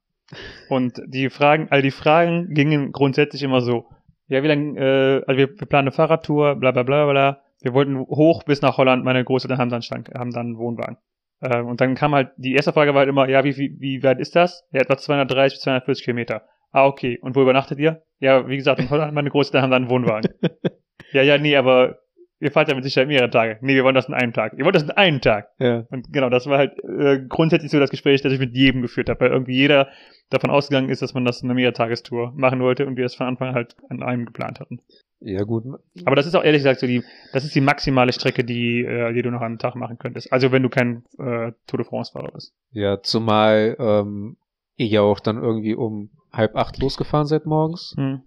Und 0.68 1.00
die 1.06 1.28
Fragen, 1.30 1.68
all 1.70 1.82
die 1.82 1.90
Fragen 1.90 2.54
gingen 2.54 2.92
grundsätzlich 2.92 3.42
immer 3.42 3.60
so, 3.60 3.86
ja, 4.28 4.42
wie 4.42 4.48
lange, 4.48 4.78
äh, 4.80 5.24
also 5.26 5.36
wir, 5.38 5.48
wir 5.58 5.66
planen 5.66 5.88
eine 5.88 5.92
Fahrradtour, 5.92 6.56
bla 6.56 6.70
bla 6.70 6.82
bla 6.84 7.10
bla. 7.10 7.40
Wir 7.60 7.74
wollten 7.74 7.98
hoch 7.98 8.42
bis 8.44 8.62
nach 8.62 8.76
Holland, 8.78 9.04
meine 9.04 9.22
Großeltern 9.24 9.58
haben 9.58 9.70
dann, 9.70 9.82
stand, 9.82 10.08
haben 10.14 10.32
dann 10.32 10.46
einen 10.46 10.58
Wohnwagen. 10.58 10.96
Äh, 11.40 11.60
und 11.60 11.80
dann 11.80 11.94
kam 11.94 12.14
halt, 12.14 12.30
die 12.36 12.54
erste 12.54 12.72
Frage 12.72 12.94
war 12.94 13.00
halt 13.00 13.08
immer, 13.08 13.28
ja, 13.28 13.44
wie, 13.44 13.56
wie, 13.56 13.76
wie 13.80 14.02
weit 14.02 14.20
ist 14.20 14.34
das? 14.36 14.64
Ja, 14.72 14.80
etwa 14.80 14.96
230 14.96 15.56
bis 15.56 15.62
240 15.62 16.04
Kilometer. 16.04 16.42
Ah, 16.72 16.86
okay. 16.86 17.18
Und 17.20 17.36
wo 17.36 17.42
übernachtet 17.42 17.78
ihr? 17.78 18.02
Ja, 18.18 18.48
wie 18.48 18.56
gesagt, 18.56 18.80
in 18.80 18.90
Holland, 18.90 19.14
meine 19.14 19.30
Großeltern 19.30 19.62
haben 19.62 19.70
dann 19.70 19.82
einen 19.82 19.90
Wohnwagen. 19.90 20.32
ja, 21.12 21.22
ja, 21.22 21.38
nee, 21.38 21.56
aber 21.56 21.98
ihr 22.40 22.50
fahrt 22.50 22.68
ja 22.68 22.74
mit 22.74 22.82
Sicherheit 22.82 23.08
mehrere 23.08 23.30
Tage. 23.30 23.58
Nee, 23.60 23.74
wir 23.74 23.84
wollen 23.84 23.94
das 23.94 24.08
in 24.08 24.14
einem 24.14 24.32
Tag. 24.32 24.54
Ihr 24.58 24.64
wollt 24.64 24.74
das 24.74 24.82
in 24.82 24.90
einem 24.90 25.20
Tag. 25.20 25.48
Ja. 25.58 25.86
Und 25.90 26.12
genau, 26.12 26.28
das 26.28 26.46
war 26.46 26.58
halt 26.58 26.72
äh, 26.82 27.20
grundsätzlich 27.28 27.70
so 27.70 27.78
das 27.78 27.90
Gespräch, 27.90 28.20
das 28.22 28.32
ich 28.32 28.40
mit 28.40 28.54
jedem 28.54 28.82
geführt 28.82 29.08
habe, 29.08 29.20
weil 29.20 29.30
irgendwie 29.30 29.54
jeder 29.54 29.88
davon 30.28 30.50
ausgegangen 30.50 30.88
ist, 30.88 31.02
dass 31.02 31.14
man 31.14 31.24
das 31.24 31.42
in 31.42 31.48
einer 31.48 31.54
Mehrtagestour 31.54 32.32
machen 32.34 32.60
wollte 32.60 32.86
und 32.86 32.96
wir 32.96 33.04
es 33.04 33.14
von 33.14 33.26
Anfang 33.26 33.50
an 33.50 33.54
halt 33.54 33.76
an 33.88 34.02
einem 34.02 34.24
geplant 34.26 34.58
hatten. 34.58 34.80
Ja, 35.20 35.44
gut. 35.44 35.64
Aber 36.04 36.16
das 36.16 36.26
ist 36.26 36.34
auch 36.34 36.42
ehrlich 36.42 36.60
gesagt 36.60 36.80
so 36.80 36.86
die, 36.86 37.04
das 37.32 37.44
ist 37.44 37.54
die 37.54 37.60
maximale 37.60 38.12
Strecke, 38.12 38.42
die, 38.42 38.84
äh, 38.84 39.12
die 39.12 39.22
du 39.22 39.30
noch 39.30 39.40
an 39.40 39.52
einem 39.52 39.58
Tag 39.58 39.76
machen 39.76 39.98
könntest. 39.98 40.32
Also 40.32 40.50
wenn 40.50 40.64
du 40.64 40.68
kein 40.68 41.04
äh, 41.18 41.52
Tour 41.68 41.78
de 41.78 41.84
France-Fahrer 41.84 42.32
bist. 42.32 42.54
Ja, 42.72 43.00
zumal 43.02 43.76
ähm, 43.78 44.36
ihr 44.76 44.86
ja 44.86 45.00
auch 45.02 45.20
dann 45.20 45.40
irgendwie 45.40 45.74
um 45.74 46.10
halb 46.32 46.56
acht 46.56 46.78
losgefahren 46.78 47.26
seid 47.26 47.46
morgens. 47.46 47.94
Hm. 47.96 48.22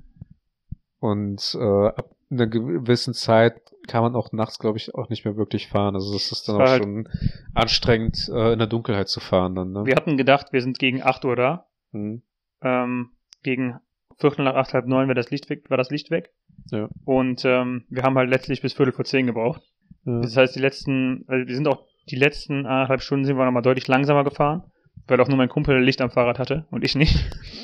Und 0.99 1.57
äh, 1.59 1.87
ab 1.87 2.11
einer 2.31 2.47
gewissen 2.47 3.13
Zeit 3.13 3.61
kann 3.87 4.01
man 4.01 4.15
auch 4.15 4.31
nachts, 4.31 4.57
glaube 4.59 4.77
ich, 4.77 4.95
auch 4.95 5.09
nicht 5.09 5.25
mehr 5.25 5.37
wirklich 5.37 5.67
fahren. 5.67 5.95
Also 5.95 6.11
das 6.13 6.31
ist 6.31 6.47
dann 6.47 6.57
Das 6.57 6.67
auch 6.69 6.71
halt- 6.71 6.83
schon 6.83 7.09
anstrengend, 7.53 8.29
äh, 8.33 8.53
in 8.53 8.59
der 8.59 8.67
Dunkelheit 8.67 9.07
zu 9.09 9.19
fahren 9.19 9.55
dann, 9.55 9.71
ne? 9.71 9.85
Wir 9.85 9.95
hatten 9.95 10.17
gedacht, 10.17 10.47
wir 10.51 10.61
sind 10.61 10.79
gegen 10.79 11.03
8 11.03 11.23
Uhr 11.25 11.35
da. 11.35 11.67
Hm. 11.91 12.21
Ähm, 12.61 13.11
gegen 13.43 13.79
Viertel 14.17 14.45
nach 14.45 14.55
acht, 14.55 14.73
halb 14.73 14.87
neun 14.87 15.07
war 15.07 15.15
das 15.15 15.29
Licht 15.29 15.49
weg, 15.49 15.69
war 15.69 15.77
das 15.77 15.89
Licht 15.91 16.09
weg. 16.09 16.31
Ja. 16.71 16.87
Und 17.03 17.43
ähm, 17.45 17.83
wir 17.89 18.03
haben 18.03 18.15
halt 18.17 18.29
letztlich 18.29 18.61
bis 18.61 18.73
Viertel 18.73 18.93
vor 18.93 19.05
zehn 19.05 19.27
gebraucht. 19.27 19.61
Ja. 20.05 20.21
Das 20.21 20.35
heißt, 20.37 20.55
die 20.55 20.61
letzten, 20.61 21.25
also 21.27 21.45
wir 21.47 21.55
sind 21.55 21.67
auch 21.67 21.85
die 22.09 22.15
letzten 22.15 22.65
anderthalb 22.65 23.01
Stunden 23.01 23.25
sind 23.25 23.37
wir 23.37 23.45
nochmal 23.45 23.61
deutlich 23.61 23.87
langsamer 23.87 24.23
gefahren, 24.23 24.63
weil 25.07 25.19
auch 25.21 25.27
nur 25.27 25.37
mein 25.37 25.49
Kumpel 25.49 25.79
Licht 25.83 26.01
am 26.01 26.11
Fahrrad 26.11 26.39
hatte 26.39 26.65
und 26.71 26.83
ich 26.83 26.95
nicht. 26.95 27.15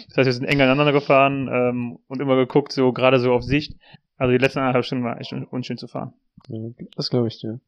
Das 0.09 0.17
heißt, 0.17 0.25
wir 0.27 0.33
sind 0.33 0.45
eng 0.45 0.61
aneinander 0.61 0.91
gefahren 0.93 1.49
ähm, 1.51 1.99
und 2.07 2.21
immer 2.21 2.35
geguckt, 2.35 2.71
so 2.71 2.91
gerade 2.93 3.19
so 3.19 3.33
auf 3.33 3.43
Sicht. 3.43 3.75
Also 4.17 4.31
die 4.31 4.37
letzten 4.37 4.59
anderthalb 4.59 4.85
Stunden 4.85 5.03
war 5.03 5.19
echt 5.19 5.33
un- 5.33 5.45
unschön 5.45 5.77
zu 5.77 5.87
fahren. 5.87 6.13
Ja, 6.47 6.59
das 6.95 7.09
glaube 7.09 7.27
ich 7.27 7.39
dir. 7.39 7.59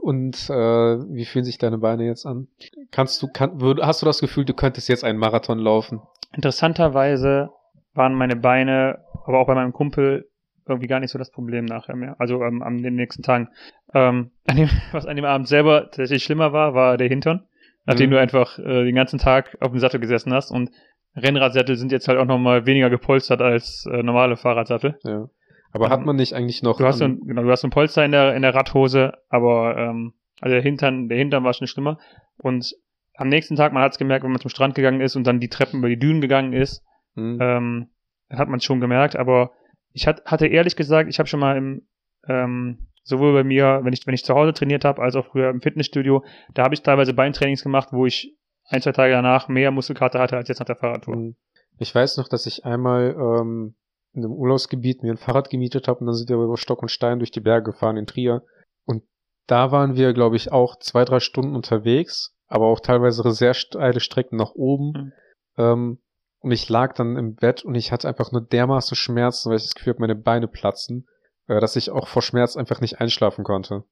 Und 0.00 0.50
äh, 0.50 0.54
wie 0.54 1.24
fühlen 1.24 1.44
sich 1.44 1.58
deine 1.58 1.78
Beine 1.78 2.04
jetzt 2.04 2.26
an? 2.26 2.48
Kannst 2.90 3.22
du, 3.22 3.28
kann, 3.28 3.58
hast 3.80 4.02
du 4.02 4.06
das 4.06 4.20
Gefühl, 4.20 4.44
du 4.44 4.52
könntest 4.54 4.88
jetzt 4.88 5.04
einen 5.04 5.18
Marathon 5.18 5.58
laufen? 5.58 6.00
Interessanterweise 6.34 7.50
waren 7.94 8.14
meine 8.14 8.36
Beine, 8.36 8.98
aber 9.24 9.38
auch 9.38 9.46
bei 9.46 9.54
meinem 9.54 9.72
Kumpel 9.72 10.28
irgendwie 10.66 10.88
gar 10.88 11.00
nicht 11.00 11.10
so 11.10 11.18
das 11.18 11.30
Problem 11.30 11.64
nachher 11.64 11.94
mehr. 11.96 12.16
Also 12.18 12.42
ähm, 12.42 12.62
an 12.62 12.82
den 12.82 12.96
nächsten 12.96 13.22
Tagen. 13.22 13.48
Ähm, 13.94 14.30
an 14.46 14.56
dem, 14.56 14.68
was 14.92 15.06
an 15.06 15.16
dem 15.16 15.24
Abend 15.24 15.48
selber 15.48 15.84
tatsächlich 15.84 16.24
schlimmer 16.24 16.52
war, 16.52 16.74
war 16.74 16.96
der 16.96 17.08
Hintern. 17.08 17.46
Nachdem 17.86 18.10
Mhm. 18.10 18.14
du 18.14 18.20
einfach 18.20 18.58
äh, 18.58 18.84
den 18.84 18.94
ganzen 18.94 19.18
Tag 19.18 19.56
auf 19.60 19.70
dem 19.70 19.80
Sattel 19.80 20.00
gesessen 20.00 20.32
hast 20.32 20.50
und 20.50 20.70
Rennradsättel 21.16 21.76
sind 21.76 21.92
jetzt 21.92 22.08
halt 22.08 22.18
auch 22.18 22.24
nochmal 22.24 22.66
weniger 22.66 22.90
gepolstert 22.90 23.40
als 23.40 23.86
äh, 23.92 24.02
normale 24.02 24.36
Fahrradsattel. 24.36 24.98
Ja. 25.04 25.28
Aber 25.72 25.90
hat 25.90 26.04
man 26.04 26.16
nicht 26.16 26.34
eigentlich 26.34 26.62
noch. 26.62 26.78
Du 26.78 26.84
hast 26.86 26.98
so 26.98 27.04
ein, 27.04 27.20
genau, 27.26 27.42
du 27.42 27.50
hast 27.50 27.60
so 27.62 27.66
ein 27.68 27.70
Polster 27.72 28.04
in 28.04 28.12
der, 28.12 28.34
in 28.34 28.42
der 28.42 28.54
Radhose, 28.54 29.12
aber 29.28 29.76
ähm, 29.76 30.14
also 30.40 30.54
der 30.54 30.62
Hintern, 30.62 31.08
der 31.08 31.18
Hintern 31.18 31.44
war 31.44 31.52
schon 31.52 31.66
schlimmer. 31.66 31.98
Und 32.38 32.74
am 33.16 33.28
nächsten 33.28 33.56
Tag, 33.56 33.72
man 33.72 33.82
hat 33.82 33.92
es 33.92 33.98
gemerkt, 33.98 34.24
wenn 34.24 34.30
man 34.32 34.40
zum 34.40 34.50
Strand 34.50 34.74
gegangen 34.74 35.00
ist 35.00 35.14
und 35.16 35.24
dann 35.26 35.40
die 35.40 35.48
Treppen 35.48 35.78
über 35.80 35.88
die 35.88 35.98
Dünen 35.98 36.20
gegangen 36.20 36.52
ist, 36.52 36.82
Hm. 37.16 37.38
ähm, 37.40 37.88
hat 38.30 38.48
man 38.48 38.58
es 38.58 38.64
schon 38.64 38.80
gemerkt, 38.80 39.14
aber 39.14 39.52
ich 39.92 40.08
hat, 40.08 40.24
hatte 40.24 40.48
ehrlich 40.48 40.74
gesagt, 40.74 41.08
ich 41.08 41.18
habe 41.20 41.28
schon 41.28 41.38
mal 41.38 41.56
im, 41.56 41.82
ähm, 42.28 42.88
sowohl 43.04 43.32
bei 43.34 43.44
mir, 43.44 43.80
wenn 43.82 43.92
ich, 43.92 44.06
wenn 44.06 44.14
ich 44.14 44.24
zu 44.24 44.34
Hause 44.34 44.52
trainiert 44.52 44.84
habe, 44.84 45.00
als 45.00 45.14
auch 45.14 45.26
früher 45.26 45.50
im 45.50 45.60
Fitnessstudio, 45.60 46.24
da 46.54 46.64
habe 46.64 46.74
ich 46.74 46.82
teilweise 46.82 47.14
Beintrainings 47.14 47.62
gemacht, 47.62 47.90
wo 47.92 48.06
ich 48.06 48.36
ein, 48.66 48.82
zwei 48.82 48.92
Tage 48.92 49.12
danach 49.12 49.48
mehr 49.48 49.70
Muskelkater 49.70 50.18
hatte 50.18 50.36
als 50.36 50.48
jetzt 50.48 50.58
nach 50.58 50.66
der 50.66 50.76
Fahrradtour. 50.76 51.14
Hm. 51.14 51.36
Ich 51.78 51.94
weiß 51.94 52.16
noch, 52.16 52.28
dass 52.28 52.46
ich 52.46 52.64
einmal 52.64 53.14
ähm, 53.18 53.74
in 54.12 54.24
einem 54.24 54.32
Urlaubsgebiet 54.32 55.02
mir 55.02 55.12
ein 55.12 55.18
Fahrrad 55.18 55.50
gemietet 55.50 55.86
habe 55.86 56.00
und 56.00 56.06
dann 56.06 56.14
sind 56.14 56.30
wir 56.30 56.36
über 56.36 56.56
Stock 56.56 56.82
und 56.82 56.90
Stein 56.90 57.18
durch 57.18 57.30
die 57.30 57.40
Berge 57.40 57.72
gefahren 57.72 57.96
in 57.96 58.06
Trier. 58.06 58.42
Und 58.84 59.02
da 59.46 59.70
waren 59.70 59.96
wir, 59.96 60.12
glaube 60.12 60.36
ich, 60.36 60.52
auch 60.52 60.78
zwei, 60.78 61.04
drei 61.04 61.20
Stunden 61.20 61.54
unterwegs, 61.54 62.34
aber 62.46 62.66
auch 62.66 62.80
teilweise 62.80 63.28
sehr 63.32 63.54
steile 63.54 64.00
Strecken 64.00 64.36
nach 64.36 64.52
oben. 64.54 64.92
Mhm. 64.92 65.12
Ähm, 65.58 65.98
und 66.38 66.52
ich 66.52 66.68
lag 66.68 66.94
dann 66.94 67.16
im 67.16 67.34
Bett 67.34 67.64
und 67.64 67.74
ich 67.74 67.90
hatte 67.90 68.06
einfach 68.06 68.30
nur 68.30 68.42
dermaßen 68.42 68.96
Schmerzen, 68.96 69.50
weil 69.50 69.56
ich 69.56 69.64
das 69.64 69.74
Gefühl 69.74 69.94
habe, 69.94 70.02
meine 70.02 70.14
Beine 70.14 70.46
platzen, 70.46 71.06
dass 71.46 71.76
ich 71.76 71.90
auch 71.90 72.08
vor 72.08 72.22
Schmerz 72.22 72.56
einfach 72.56 72.80
nicht 72.80 73.00
einschlafen 73.00 73.44
konnte. 73.44 73.84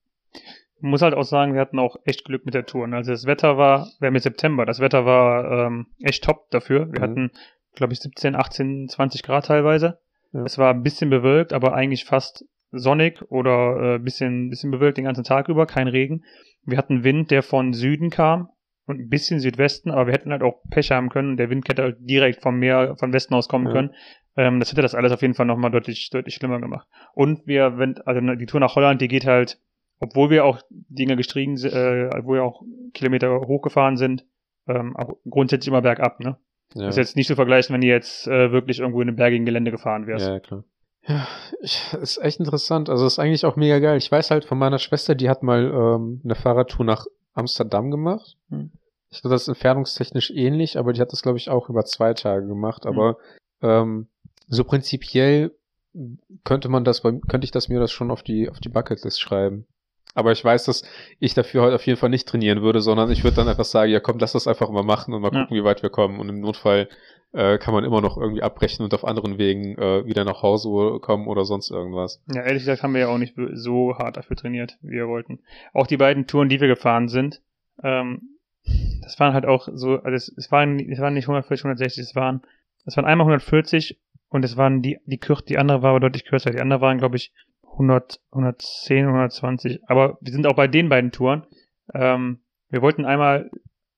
Man 0.80 0.90
muss 0.90 1.02
halt 1.02 1.14
auch 1.14 1.22
sagen, 1.24 1.54
wir 1.54 1.60
hatten 1.60 1.78
auch 1.78 1.96
echt 2.04 2.24
Glück 2.24 2.44
mit 2.44 2.54
der 2.54 2.66
Tour. 2.66 2.86
ne? 2.88 2.96
Also 2.96 3.12
das 3.12 3.26
Wetter 3.26 3.56
war, 3.56 3.88
wir 4.00 4.06
haben 4.08 4.14
jetzt 4.14 4.24
September, 4.24 4.66
das 4.66 4.80
Wetter 4.80 5.04
war 5.04 5.66
ähm, 5.66 5.86
echt 6.02 6.24
top 6.24 6.50
dafür. 6.50 6.90
Wir 6.92 6.98
Mhm. 7.00 7.02
hatten, 7.02 7.30
glaube 7.74 7.92
ich, 7.92 8.00
17, 8.00 8.34
18, 8.34 8.88
20 8.88 9.22
Grad 9.22 9.46
teilweise. 9.46 9.98
Ja. 10.32 10.42
Es 10.44 10.58
war 10.58 10.72
ein 10.74 10.82
bisschen 10.82 11.10
bewölkt, 11.10 11.52
aber 11.52 11.74
eigentlich 11.74 12.04
fast 12.04 12.44
sonnig 12.72 13.20
oder 13.30 13.94
äh, 13.94 13.98
bisschen, 13.98 14.48
bisschen 14.48 14.70
bewölkt 14.70 14.96
den 14.98 15.04
ganzen 15.04 15.24
Tag 15.24 15.48
über, 15.48 15.66
kein 15.66 15.88
Regen. 15.88 16.24
Wir 16.64 16.78
hatten 16.78 17.04
Wind, 17.04 17.30
der 17.30 17.42
von 17.42 17.74
Süden 17.74 18.08
kam 18.10 18.48
und 18.86 18.98
ein 18.98 19.08
bisschen 19.08 19.38
Südwesten, 19.40 19.90
aber 19.90 20.06
wir 20.06 20.14
hätten 20.14 20.32
halt 20.32 20.42
auch 20.42 20.62
Pech 20.70 20.90
haben 20.90 21.10
können. 21.10 21.36
Der 21.36 21.50
Wind 21.50 21.68
hätte 21.68 21.82
halt 21.82 21.98
direkt 22.00 22.40
vom 22.42 22.58
Meer, 22.58 22.96
von 22.98 23.12
Westen 23.12 23.34
aus 23.34 23.46
kommen 23.48 23.66
Ja. 23.66 23.72
können. 23.72 23.94
Ähm, 24.37 24.61
das 24.61 24.71
hätte 24.73 24.83
das 24.83 24.95
alles 24.95 25.12
auf 25.12 25.23
jeden 25.23 25.35
Fall 25.35 25.47
nochmal 25.47 25.71
deutlich, 25.71 26.09
deutlich 26.11 26.35
schlimmer 26.35 26.61
gemacht. 26.61 26.88
Und 27.14 27.47
wir, 27.47 27.79
wenn, 27.79 27.99
also 28.03 28.21
die 28.35 28.47
Tour 28.47 28.61
nach 28.61 28.75
Holland, 28.77 29.01
die 29.01 29.09
geht 29.09 29.27
halt, 29.27 29.59
obwohl 30.01 30.31
wir 30.31 30.45
auch 30.45 30.61
Dinge 30.71 31.16
gestiegen, 31.16 31.57
si- 31.57 31.68
äh, 31.68 32.09
obwohl 32.16 32.38
wir 32.38 32.45
auch 32.45 32.62
Kilometer 32.95 33.40
hochgefahren 33.40 33.97
sind, 33.97 34.25
ähm, 34.66 34.97
auch 34.97 35.16
grundsätzlich 35.29 35.68
immer 35.68 35.83
bergab, 35.83 36.21
ne? 36.21 36.37
Ja, 36.75 36.88
Ist 36.88 36.97
jetzt 36.97 37.16
nicht 37.16 37.27
zu 37.27 37.35
vergleichen, 37.37 37.75
wenn 37.75 37.83
die 37.83 37.88
jetzt 37.88 38.27
äh, 38.27 38.51
wirklich 38.51 38.79
irgendwo 38.79 39.03
in 39.03 39.09
einem 39.09 39.16
bergigen 39.16 39.45
Gelände 39.45 39.71
gefahren 39.71 40.07
wärst. 40.07 40.27
ja 40.27 40.40
klar. 40.40 40.64
Ja, 41.07 41.27
ich, 41.61 41.92
ist 42.01 42.16
echt 42.23 42.38
interessant. 42.38 42.88
Also 42.88 43.05
ist 43.07 43.18
eigentlich 43.18 43.45
auch 43.45 43.57
mega 43.57 43.79
geil. 43.81 43.99
Ich 43.99 44.11
weiß 44.11 44.31
halt 44.31 44.45
von 44.45 44.57
meiner 44.57 44.79
Schwester, 44.79 45.14
die 45.16 45.29
hat 45.29 45.42
mal 45.42 45.64
ähm, 45.64 46.21
eine 46.25 46.35
Fahrradtour 46.37 46.87
nach 46.87 47.05
Amsterdam 47.35 47.90
gemacht. 47.90 48.37
Hm. 48.51 48.71
Ich 49.11 49.21
glaube, 49.21 49.35
das 49.35 49.42
ist 49.42 49.49
entfernungstechnisch 49.49 50.31
ähnlich, 50.31 50.79
aber 50.79 50.92
die 50.95 51.01
hat 51.01 51.12
das, 51.12 51.21
glaube 51.23 51.38
ich, 51.38 51.51
auch 51.51 51.68
über 51.68 51.85
zwei 51.85 52.14
Tage 52.14 52.47
gemacht. 52.47 52.87
Aber 52.87 53.16
ähm, 53.61 54.07
so 54.54 54.64
prinzipiell 54.64 55.52
könnte 56.44 56.68
man 56.68 56.84
das, 56.84 57.02
könnte 57.02 57.44
ich 57.44 57.50
das 57.50 57.68
mir 57.68 57.80
das 57.80 57.92
schon 57.92 58.10
auf 58.10 58.22
die 58.22 58.48
auf 58.48 58.60
die 58.60 58.68
Bucketlist 58.68 59.20
schreiben. 59.20 59.66
Aber 60.14 60.32
ich 60.32 60.44
weiß, 60.44 60.64
dass 60.64 60.82
ich 61.20 61.32
dafür 61.32 61.62
heute 61.62 61.74
auf 61.76 61.86
jeden 61.86 61.98
Fall 61.98 62.10
nicht 62.10 62.28
trainieren 62.28 62.60
würde, 62.60 62.80
sondern 62.82 63.10
ich 63.10 63.24
würde 63.24 63.36
dann 63.36 63.48
einfach 63.48 63.64
sagen, 63.64 63.90
ja 63.90 64.00
komm, 64.00 64.18
lass 64.18 64.32
das 64.32 64.46
einfach 64.46 64.68
mal 64.70 64.82
machen 64.82 65.14
und 65.14 65.22
mal 65.22 65.32
Ja. 65.32 65.42
gucken, 65.42 65.56
wie 65.56 65.64
weit 65.64 65.82
wir 65.82 65.88
kommen. 65.90 66.20
Und 66.20 66.28
im 66.28 66.40
Notfall 66.40 66.88
äh, 67.32 67.56
kann 67.56 67.72
man 67.72 67.82
immer 67.84 68.02
noch 68.02 68.18
irgendwie 68.18 68.42
abbrechen 68.42 68.84
und 68.84 68.92
auf 68.92 69.06
anderen 69.06 69.38
Wegen 69.38 69.76
äh, 69.78 70.04
wieder 70.04 70.24
nach 70.26 70.42
Hause 70.42 70.98
kommen 71.00 71.28
oder 71.28 71.46
sonst 71.46 71.70
irgendwas. 71.70 72.22
Ja, 72.26 72.42
ehrlich 72.42 72.62
gesagt 72.62 72.82
haben 72.82 72.92
wir 72.92 73.00
ja 73.02 73.08
auch 73.08 73.16
nicht 73.16 73.34
so 73.54 73.96
hart 73.96 74.18
dafür 74.18 74.36
trainiert, 74.36 74.76
wie 74.82 74.96
wir 74.96 75.08
wollten. 75.08 75.40
Auch 75.72 75.86
die 75.86 75.96
beiden 75.96 76.26
Touren, 76.26 76.50
die 76.50 76.60
wir 76.60 76.68
gefahren 76.68 77.08
sind, 77.08 77.40
ähm, 77.82 78.38
das 79.02 79.18
waren 79.18 79.32
halt 79.32 79.46
auch 79.46 79.66
so, 79.72 79.96
also 79.96 80.14
es, 80.14 80.28
es 80.36 80.52
waren, 80.52 80.78
es 80.78 80.98
waren 81.00 81.14
nicht 81.14 81.24
140, 81.24 81.64
160, 81.64 82.02
es 82.04 82.14
waren, 82.14 82.42
es 82.84 82.96
waren 82.98 83.06
einmal 83.06 83.24
140 83.26 83.98
und 84.33 84.45
es 84.47 84.57
waren 84.57 84.81
die, 84.81 84.99
die 85.05 85.18
kürz, 85.18 85.45
die 85.45 85.59
andere 85.59 85.83
war 85.83 85.90
aber 85.90 86.01
deutlich 86.01 86.25
kürzer. 86.25 86.51
Die 86.51 86.61
andere 86.61 86.81
waren, 86.81 86.97
glaube 86.97 87.16
ich, 87.16 87.33
100, 87.73 88.18
110, 88.31 89.05
120. 89.07 89.81
Aber 89.88 90.16
wir 90.23 90.33
sind 90.33 90.47
auch 90.47 90.57
bei 90.57 90.68
den 90.68 90.88
beiden 90.88 91.12
Touren. 91.12 91.47
Ähm, 91.92 92.40
wir 92.71 92.81
wollten 92.81 93.05
einmal 93.05 93.51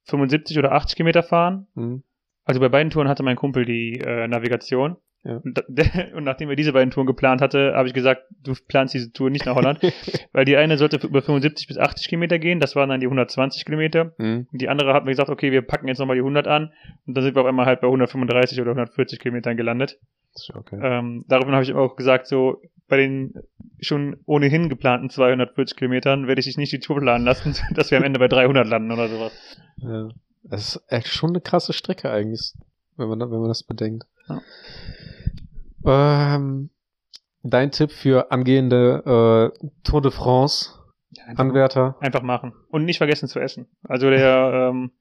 75 0.07 0.59
oder 0.59 0.73
80 0.73 0.97
Kilometer 0.97 1.23
fahren. 1.23 1.69
Hm. 1.75 2.03
Also 2.45 2.61
bei 2.61 2.69
beiden 2.69 2.91
Touren 2.91 3.09
hatte 3.09 3.23
mein 3.23 3.37
Kumpel 3.37 3.65
die 3.65 4.01
äh, 4.01 4.27
Navigation. 4.27 4.97
Ja. 5.23 5.37
Und, 5.37 5.65
und 6.15 6.25
nachdem 6.25 6.49
wir 6.49 6.57
diese 6.57 6.73
beiden 6.73 6.91
Touren 6.91 7.07
geplant 7.07 7.41
hatte, 7.41 7.75
habe 7.77 7.87
ich 7.87 7.95
gesagt, 7.95 8.25
du 8.43 8.55
planst 8.67 8.93
diese 8.93 9.13
Tour 9.13 9.31
nicht 9.31 9.47
nach 9.47 9.55
Holland, 9.55 9.81
weil 10.33 10.45
die 10.45 10.57
eine 10.57 10.79
sollte 10.79 10.97
über 11.07 11.23
75 11.23 11.69
bis 11.69 11.79
80 11.79 12.09
Kilometer 12.09 12.41
gehen, 12.41 12.59
das 12.59 12.75
waren 12.75 12.89
dann 12.89 12.99
die 12.99 13.07
120 13.07 13.65
Kilometer. 13.65 14.15
Hm. 14.19 14.49
Und 14.51 14.61
die 14.61 14.69
andere 14.69 14.95
hat 14.95 15.05
mir 15.05 15.13
gesagt, 15.13 15.31
okay, 15.31 15.53
wir 15.53 15.63
packen 15.63 15.87
jetzt 15.87 16.01
nochmal 16.01 16.17
die 16.17 16.23
100 16.23 16.49
an. 16.49 16.73
Und 17.07 17.17
dann 17.17 17.23
sind 17.23 17.37
wir 17.37 17.43
auf 17.43 17.47
einmal 17.47 17.67
halt 17.67 17.81
bei 17.81 17.87
135 17.87 18.61
oder 18.61 18.73
140 18.73 19.21
Kilometern 19.21 19.57
gelandet. 19.57 20.01
Okay. 20.55 20.79
Ähm, 20.83 21.25
daraufhin 21.29 21.55
habe 21.55 21.65
ich 21.65 21.75
auch 21.75 21.97
gesagt, 21.97 22.27
so 22.27 22.61
bei 22.89 22.97
den 22.97 23.35
schon 23.81 24.17
ohnehin 24.27 24.69
geplanten 24.69 25.11
240 25.11 25.77
Kilometern 25.77 26.27
werde 26.27 26.41
ich 26.41 26.47
dich 26.47 26.57
nicht 26.57 26.73
die 26.73 26.81
Tour 26.81 27.01
planen 27.01 27.25
lassen, 27.25 27.55
dass 27.75 27.91
wir 27.91 27.99
am 27.99 28.05
Ende 28.05 28.19
bei 28.19 28.29
300 28.29 28.67
landen 28.67 28.93
oder 28.93 29.09
sowas. 29.09 29.33
Ja. 29.79 30.09
Das 30.43 30.77
ist 30.77 30.85
echt 30.89 31.09
schon 31.09 31.31
eine 31.31 31.41
krasse 31.41 31.73
Strecke 31.73 32.11
eigentlich, 32.11 32.53
wenn 32.97 33.09
man, 33.09 33.21
wenn 33.21 33.41
man 33.41 33.49
das 33.49 33.63
bedenkt. 33.63 34.05
Ja. 34.29 34.43
Ähm, 36.37 36.71
dein 37.43 37.71
Tipp 37.71 37.91
für 37.91 38.31
angehende 38.31 39.53
äh, 39.63 39.69
Tour 39.85 40.03
de 40.03 40.11
France 40.11 40.73
Einfach, 41.27 41.45
Anwärter? 41.45 41.97
einfach 42.01 42.23
machen. 42.23 42.53
Und 42.69 42.85
nicht 42.85 42.99
vergessen 42.99 43.29
zu 43.29 43.39
essen. 43.39 43.67
Also 43.83 44.11
der 44.11 44.71
ähm, 44.71 44.93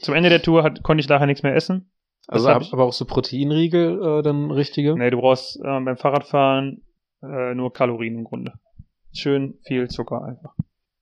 zum 0.00 0.14
Ende 0.14 0.28
der 0.28 0.42
Tour 0.42 0.62
hat, 0.62 0.82
konnte 0.82 1.00
ich 1.00 1.08
nachher 1.08 1.26
nichts 1.26 1.42
mehr 1.42 1.54
essen. 1.54 1.90
Also 2.28 2.48
ab, 2.48 2.62
ich- 2.62 2.72
aber 2.72 2.84
auch 2.84 2.92
so 2.92 3.04
Proteinriegel 3.04 4.18
äh, 4.20 4.22
dann 4.22 4.50
richtige? 4.50 4.96
Nee, 4.96 5.10
du 5.10 5.18
brauchst 5.18 5.58
ähm, 5.64 5.84
beim 5.84 5.96
Fahrradfahren 5.96 6.82
äh, 7.22 7.54
nur 7.54 7.72
Kalorien 7.72 8.16
im 8.18 8.24
Grunde. 8.24 8.52
Schön 9.12 9.54
viel 9.66 9.88
Zucker 9.88 10.22
einfach. 10.22 10.54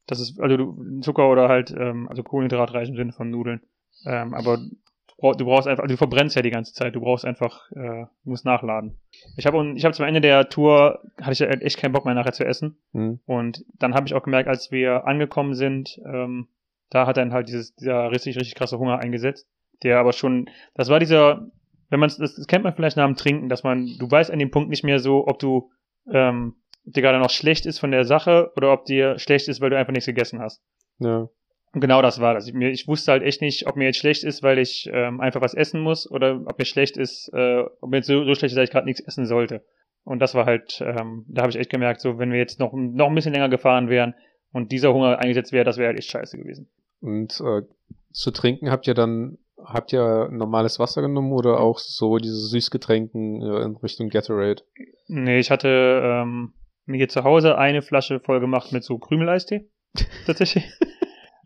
Das 0.06 0.20
ist, 0.20 0.40
also 0.40 0.56
du, 0.56 1.00
Zucker 1.00 1.28
oder 1.28 1.48
halt, 1.48 1.74
ähm, 1.76 2.08
also 2.08 2.22
Kohlenhydratreich 2.22 2.88
im 2.88 2.96
Sinne 2.96 3.12
von 3.12 3.28
Nudeln. 3.30 3.60
Ähm, 4.06 4.34
aber 4.34 4.58
du 4.58 4.70
brauch- 5.18 5.34
du 5.34 5.44
brauchst 5.44 5.66
einfach, 5.66 5.82
also 5.82 5.92
du 5.94 5.98
verbrennst 5.98 6.36
ja 6.36 6.42
die 6.42 6.50
ganze 6.50 6.72
Zeit, 6.74 6.94
du 6.94 7.00
brauchst 7.00 7.24
einfach, 7.24 7.70
äh, 7.72 8.04
du 8.24 8.30
musst 8.30 8.44
nachladen. 8.44 8.96
Ich 9.36 9.46
habe 9.46 9.72
ich 9.74 9.84
hab 9.84 9.94
zum 9.96 10.04
Ende 10.06 10.20
der 10.20 10.48
Tour, 10.48 11.00
hatte 11.20 11.32
ich 11.32 11.40
echt 11.40 11.78
keinen 11.78 11.92
Bock 11.92 12.04
mehr 12.04 12.14
nachher 12.14 12.32
zu 12.32 12.44
essen. 12.46 12.78
Hm. 12.92 13.18
Und 13.26 13.64
dann 13.80 13.94
habe 13.94 14.06
ich 14.06 14.14
auch 14.14 14.22
gemerkt, 14.22 14.48
als 14.48 14.70
wir 14.70 15.06
angekommen 15.08 15.54
sind, 15.54 16.00
ähm, 16.06 16.46
da 16.90 17.06
hat 17.08 17.16
dann 17.16 17.32
halt 17.32 17.48
dieses, 17.48 17.74
dieser 17.74 18.12
richtig, 18.12 18.36
richtig 18.36 18.54
krasse 18.54 18.78
Hunger 18.78 19.00
eingesetzt. 19.00 19.48
Der 19.82 19.98
aber 19.98 20.12
schon, 20.12 20.48
das 20.74 20.88
war 20.88 20.98
dieser, 20.98 21.46
wenn 21.90 22.00
man 22.00 22.08
das, 22.08 22.34
das 22.34 22.46
kennt 22.46 22.64
man 22.64 22.74
vielleicht 22.74 22.96
nach 22.96 23.06
dem 23.06 23.16
Trinken, 23.16 23.48
dass 23.48 23.62
man, 23.62 23.96
du 23.98 24.10
weißt 24.10 24.30
an 24.30 24.38
dem 24.38 24.50
Punkt 24.50 24.70
nicht 24.70 24.84
mehr 24.84 24.98
so, 24.98 25.26
ob 25.26 25.38
du, 25.38 25.70
ähm, 26.12 26.54
ob 26.86 26.92
dir 26.94 27.02
gerade 27.02 27.18
noch 27.18 27.30
schlecht 27.30 27.66
ist 27.66 27.78
von 27.78 27.90
der 27.90 28.04
Sache 28.04 28.52
oder 28.56 28.72
ob 28.72 28.84
dir 28.84 29.18
schlecht 29.18 29.48
ist, 29.48 29.60
weil 29.60 29.70
du 29.70 29.78
einfach 29.78 29.92
nichts 29.92 30.06
gegessen 30.06 30.40
hast. 30.40 30.62
Ja. 30.98 31.28
Und 31.72 31.80
genau 31.80 32.00
das 32.00 32.20
war 32.20 32.32
das. 32.32 32.46
Ich, 32.46 32.54
mir, 32.54 32.70
ich 32.70 32.88
wusste 32.88 33.12
halt 33.12 33.22
echt 33.22 33.42
nicht, 33.42 33.66
ob 33.66 33.76
mir 33.76 33.84
jetzt 33.84 33.98
schlecht 33.98 34.24
ist, 34.24 34.42
weil 34.42 34.58
ich 34.58 34.88
ähm, 34.92 35.20
einfach 35.20 35.42
was 35.42 35.52
essen 35.52 35.80
muss 35.80 36.10
oder 36.10 36.40
ob 36.46 36.58
mir 36.58 36.64
schlecht 36.64 36.96
ist, 36.96 37.30
äh, 37.34 37.64
ob 37.80 37.90
mir 37.90 37.98
jetzt 37.98 38.06
so, 38.06 38.24
so 38.24 38.34
schlecht 38.34 38.52
ist, 38.52 38.56
dass 38.56 38.64
ich 38.64 38.70
gerade 38.70 38.86
nichts 38.86 39.02
essen 39.02 39.26
sollte. 39.26 39.62
Und 40.02 40.20
das 40.20 40.34
war 40.34 40.46
halt, 40.46 40.80
ähm, 40.80 41.26
da 41.28 41.42
habe 41.42 41.50
ich 41.50 41.58
echt 41.58 41.68
gemerkt, 41.68 42.00
so 42.00 42.18
wenn 42.18 42.30
wir 42.30 42.38
jetzt 42.38 42.60
noch, 42.60 42.72
noch 42.72 43.08
ein 43.08 43.14
bisschen 43.14 43.34
länger 43.34 43.48
gefahren 43.48 43.88
wären 43.90 44.14
und 44.52 44.72
dieser 44.72 44.94
Hunger 44.94 45.18
eingesetzt 45.18 45.52
wäre, 45.52 45.64
das 45.64 45.76
wäre 45.76 45.88
halt 45.88 45.98
echt 45.98 46.10
scheiße 46.10 46.38
gewesen. 46.38 46.70
Und 47.00 47.40
äh, 47.40 47.62
zu 48.12 48.30
trinken 48.30 48.70
habt 48.70 48.86
ihr 48.86 48.94
dann, 48.94 49.36
habt 49.66 49.92
ihr 49.92 50.28
normales 50.30 50.78
Wasser 50.78 51.02
genommen 51.02 51.32
oder 51.32 51.60
auch 51.60 51.78
so 51.78 52.18
diese 52.18 52.36
Süßgetränken 52.36 53.42
äh, 53.42 53.64
in 53.64 53.76
Richtung 53.76 54.08
Gatorade? 54.08 54.62
Nee, 55.08 55.38
ich 55.38 55.50
hatte 55.50 56.00
ähm, 56.02 56.54
mir 56.86 56.98
hier 56.98 57.08
zu 57.08 57.24
Hause 57.24 57.58
eine 57.58 57.82
Flasche 57.82 58.20
voll 58.20 58.40
gemacht 58.40 58.72
mit 58.72 58.84
so 58.84 58.98
Krümeleistee. 58.98 59.68
Tatsächlich. 60.26 60.64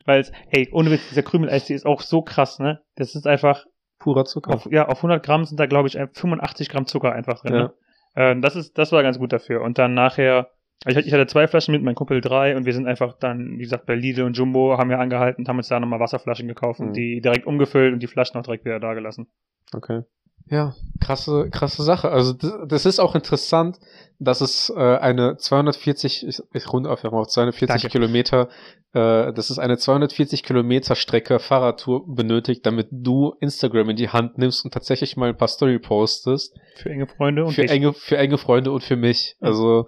Weil 0.04 0.20
es, 0.20 0.32
hey, 0.48 0.68
ohne 0.72 0.90
Witz, 0.90 1.08
dieser 1.08 1.22
Krümeleistee 1.22 1.74
ist 1.74 1.86
auch 1.86 2.00
so 2.00 2.22
krass, 2.22 2.58
ne? 2.58 2.80
Das 2.96 3.14
ist 3.14 3.26
einfach, 3.26 3.64
Purer 3.98 4.24
Zucker. 4.24 4.54
auf, 4.54 4.66
ja, 4.70 4.88
auf 4.88 4.98
100 4.98 5.24
Gramm 5.24 5.44
sind 5.44 5.60
da, 5.60 5.66
glaube 5.66 5.88
ich, 5.88 5.94
85 5.94 6.68
Gramm 6.68 6.86
Zucker 6.86 7.12
einfach 7.12 7.40
drin. 7.40 7.54
Ja. 7.54 7.62
Ne? 7.62 7.72
Ähm, 8.16 8.42
das 8.42 8.56
ist, 8.56 8.76
das 8.78 8.92
war 8.92 9.02
ganz 9.02 9.18
gut 9.18 9.32
dafür. 9.32 9.62
Und 9.62 9.78
dann 9.78 9.94
nachher, 9.94 10.50
ich, 10.86 10.96
hatte- 10.96 11.06
ich 11.06 11.12
hatte 11.12 11.26
zwei 11.26 11.46
Flaschen 11.46 11.72
mit, 11.72 11.82
mein 11.82 11.94
Kumpel 11.94 12.20
drei 12.20 12.56
und 12.56 12.64
wir 12.64 12.72
sind 12.72 12.86
einfach 12.86 13.14
dann, 13.18 13.58
wie 13.58 13.62
gesagt, 13.62 13.86
bei 13.86 13.94
Lidl 13.94 14.22
und 14.22 14.36
Jumbo 14.36 14.78
haben 14.78 14.88
wir 14.90 14.98
angehalten, 14.98 15.46
haben 15.48 15.58
uns 15.58 15.68
da 15.68 15.78
nochmal 15.80 16.00
Wasserflaschen 16.00 16.48
gekauft 16.48 16.80
Mhm. 16.80 16.86
und 16.88 16.92
die 16.96 17.20
direkt 17.20 17.46
umgefüllt 17.46 17.92
und 17.92 18.02
die 18.02 18.06
Flaschen 18.06 18.38
auch 18.38 18.44
direkt 18.44 18.64
wieder 18.64 18.80
da 18.80 18.94
gelassen. 18.94 19.28
Okay. 19.74 20.02
Ja, 20.46 20.74
krasse, 21.00 21.48
krasse 21.50 21.82
Sache. 21.82 22.10
Also 22.10 22.32
das, 22.32 22.52
das 22.66 22.86
ist 22.86 22.98
auch 22.98 23.14
interessant, 23.14 23.78
dass 24.18 24.40
es 24.40 24.70
äh, 24.76 24.96
eine 24.96 25.36
240, 25.36 26.26
ich, 26.26 26.42
ich 26.52 26.72
runde 26.72 26.90
einfach 26.90 27.10
mal 27.10 27.20
auf 27.20 27.28
240 27.28 27.68
Danke. 27.68 27.88
Kilometer, 27.88 28.48
äh, 28.92 29.32
dass 29.32 29.50
es 29.50 29.58
eine 29.58 29.78
240 29.78 30.42
Kilometer 30.42 30.94
Strecke 30.94 31.38
Fahrradtour 31.38 32.04
benötigt, 32.06 32.66
damit 32.66 32.88
du 32.90 33.34
Instagram 33.40 33.90
in 33.90 33.96
die 33.96 34.10
Hand 34.10 34.38
nimmst 34.38 34.64
und 34.64 34.74
tatsächlich 34.74 35.16
mal 35.16 35.30
ein 35.30 35.36
paar 35.36 35.48
Story 35.48 35.78
postest. 35.78 36.54
Für 36.76 36.90
enge 36.90 37.06
Freunde 37.06 37.44
und 37.44 37.52
für 37.52 37.62
ich. 37.62 37.70
enge, 37.70 37.92
für 37.92 38.18
enge 38.18 38.36
Freunde 38.36 38.72
und 38.72 38.82
für 38.82 38.96
mich. 38.96 39.36
Ja. 39.40 39.48
Also 39.48 39.86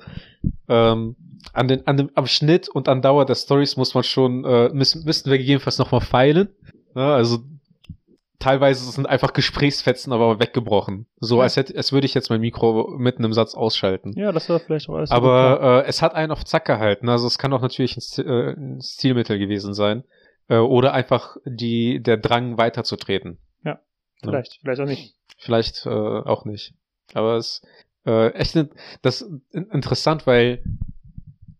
ähm, 0.68 1.16
an 1.52 1.68
den, 1.68 1.86
an 1.86 1.96
dem, 1.96 2.10
am 2.14 2.26
Schnitt 2.26 2.68
und 2.68 2.88
an 2.88 3.02
Dauer 3.02 3.26
der 3.26 3.34
Stories 3.34 3.76
muss 3.76 3.94
man 3.94 4.04
schon, 4.04 4.44
äh, 4.44 4.70
müssen, 4.72 5.04
müssten 5.04 5.30
wir 5.30 5.38
gegebenenfalls 5.38 5.78
nochmal 5.78 6.00
feilen. 6.00 6.48
Ja, 6.94 7.14
also 7.14 7.40
teilweise 8.42 8.90
sind 8.90 9.08
einfach 9.08 9.32
Gesprächsfetzen 9.32 10.12
aber 10.12 10.40
weggebrochen. 10.40 11.06
So 11.20 11.36
Ja. 11.38 11.42
als 11.44 11.56
hätte, 11.56 11.76
als 11.76 11.92
würde 11.92 12.06
ich 12.06 12.14
jetzt 12.14 12.28
mein 12.30 12.40
Mikro 12.40 12.94
mitten 12.98 13.24
im 13.24 13.32
Satz 13.32 13.54
ausschalten. 13.54 14.12
Ja, 14.16 14.32
das 14.32 14.48
war 14.48 14.58
vielleicht 14.60 14.88
auch 14.88 14.94
alles. 14.96 15.10
ja. 15.10 15.16
Aber 15.16 15.84
äh, 15.84 15.88
es 15.88 16.02
hat 16.02 16.14
einen 16.14 16.32
auf 16.32 16.44
Zack 16.44 16.64
gehalten. 16.66 17.08
Also 17.08 17.26
es 17.26 17.38
kann 17.38 17.52
auch 17.52 17.60
natürlich 17.62 17.96
ein, 17.96 18.26
äh, 18.26 18.52
ein 18.52 18.80
Stilmittel 18.82 19.38
gewesen 19.38 19.74
sein. 19.74 20.04
Äh, 20.48 20.56
oder 20.58 20.92
einfach 20.92 21.36
die, 21.44 22.02
der 22.02 22.16
Drang 22.16 22.58
weiterzutreten. 22.58 23.38
vielleicht, 24.22 24.58
vielleicht 24.62 24.80
auch 24.80 24.86
nicht. 24.86 25.14
Vielleicht 25.38 25.86
äh, 25.86 25.88
auch 25.90 26.44
nicht. 26.44 26.74
Aber 27.14 27.36
es 27.36 27.62
äh, 28.06 28.28
echt 28.34 28.54
in- 28.56 28.70
das 29.02 29.22
in- 29.22 29.68
interessant, 29.70 30.26
weil 30.26 30.62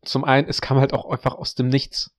zum 0.03 0.25
einen, 0.25 0.49
es 0.49 0.61
kam 0.61 0.79
halt 0.79 0.93
auch 0.93 1.11
einfach 1.11 1.35
aus 1.35 1.55
dem 1.57 1.69
Nichts. 1.69 2.15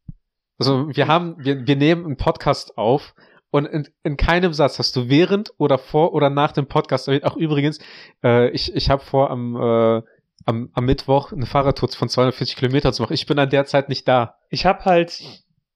Also 0.60 0.88
wir 0.95 1.08
haben, 1.08 1.36
wir, 1.39 1.65
wir 1.67 1.76
nehmen 1.76 2.06
einen 2.06 2.17
Podcast 2.17 2.78
auf 2.78 3.13
und 3.54 3.68
in, 3.68 3.88
in 4.02 4.18
keinem 4.18 4.52
Satz 4.52 4.80
hast 4.80 4.96
du 4.96 5.10
während 5.10 5.54
oder 5.60 5.78
vor 5.78 6.13
oder 6.13 6.32
nach 6.32 6.54
dem 6.54 6.66
Podcast 6.66 7.08
erwähnt. 7.08 7.24
Auch 7.24 7.38
übrigens, 7.38 7.78
äh, 8.24 8.50
ich, 8.50 8.76
ich 8.76 8.89
habe 8.89 9.04
vor 9.04 9.30
am, 9.30 9.56
äh, 9.56 10.02
am, 10.46 10.72
am 10.74 10.86
Mittwoch 10.86 11.32
eine 11.32 11.46
Fahrradtour 11.46 11.89
von 11.89 12.10
240 12.10 12.56
Kilometer 12.56 12.92
zu 12.94 13.04
machen. 13.04 13.13
Ich 13.13 13.28
bin 13.28 13.38
an 13.38 13.52
der 13.52 13.66
Zeit 13.66 13.89
nicht 13.89 14.08
da. 14.08 14.39
Ich 14.50 14.66
habe 14.66 14.84
halt, 14.86 15.22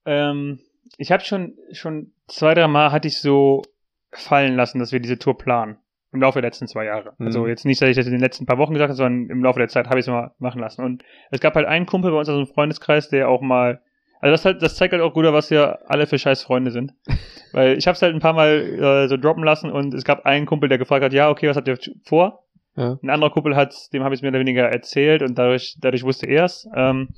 ähm, 0.06 0.60
ich 0.98 1.12
habe 1.12 1.24
schon, 1.24 1.54
schon 1.72 2.14
zwei, 2.28 2.56
drei 2.56 2.68
Mal 2.68 2.92
hatte 2.92 3.10
ich 3.10 3.22
so 3.22 3.62
fallen 4.12 4.56
lassen, 4.56 4.80
dass 4.80 4.92
wir 4.92 5.00
diese 5.00 5.20
Tour 5.20 5.38
planen. 5.38 5.78
Im 6.12 6.22
Laufe 6.22 6.42
der 6.42 6.50
letzten 6.50 6.68
zwei 6.68 6.86
Jahre. 6.86 7.14
Mhm. 7.20 7.28
Also 7.28 7.46
jetzt 7.46 7.64
nicht, 7.64 7.80
dass 7.80 7.90
ich 7.90 7.96
das 7.96 8.08
in 8.08 8.14
den 8.14 8.22
letzten 8.22 8.48
paar 8.48 8.58
Wochen 8.58 8.74
gesagt 8.74 8.90
habe, 8.90 8.98
sondern 8.98 9.30
im 9.30 9.44
Laufe 9.44 9.60
der 9.60 9.68
Zeit 9.68 9.86
habe 9.86 10.00
ich 10.00 10.08
es 10.08 10.12
mal 10.12 10.32
machen 10.40 10.62
lassen. 10.62 10.84
Und 10.84 11.04
es 11.30 11.42
gab 11.42 11.54
halt 11.54 11.68
einen 11.68 11.86
Kumpel 11.86 12.10
bei 12.10 12.18
uns 12.18 12.28
aus 12.28 12.44
dem 12.44 12.52
Freundeskreis, 12.52 13.10
der 13.10 13.30
auch 13.30 13.42
mal, 13.42 13.82
also 14.20 14.32
das 14.32 14.46
halt, 14.46 14.62
das 14.62 14.76
zeigt 14.76 14.94
halt 14.94 15.04
auch 15.04 15.14
gut, 15.14 15.26
was 15.26 15.52
wir 15.52 15.80
alle 15.90 16.08
für 16.08 16.18
scheiß 16.18 16.44
Freunde 16.44 16.72
sind. 16.72 16.94
Weil 17.54 17.78
ich 17.78 17.88
habe 17.88 17.96
es 17.96 18.02
halt 18.02 18.14
ein 18.14 18.20
paar 18.20 18.34
Mal 18.34 18.50
äh, 18.50 19.08
so 19.08 19.18
droppen 19.18 19.44
lassen 19.44 19.72
und 19.72 19.94
es 19.94 20.04
gab 20.04 20.26
einen 20.26 20.46
Kumpel, 20.46 20.70
der 20.70 20.78
gefragt 20.78 21.04
hat, 21.04 21.14
ja, 21.14 21.30
okay, 21.30 21.48
was 21.48 21.58
habt 21.58 21.68
ihr 21.68 21.78
vor? 22.04 22.44
Ja. 22.76 22.98
Ein 23.02 23.10
anderer 23.10 23.32
Kumpel 23.32 23.56
hat, 23.56 23.74
dem 23.94 24.04
habe 24.04 24.14
ich 24.14 24.20
es 24.20 24.22
mehr 24.22 24.32
oder 24.32 24.40
weniger 24.40 24.70
erzählt 24.70 25.24
und 25.24 25.38
dadurch, 25.38 25.78
dadurch 25.80 26.04
wusste 26.04 26.28
er 26.28 26.46
es. 26.46 26.68
Ähm, 26.76 27.10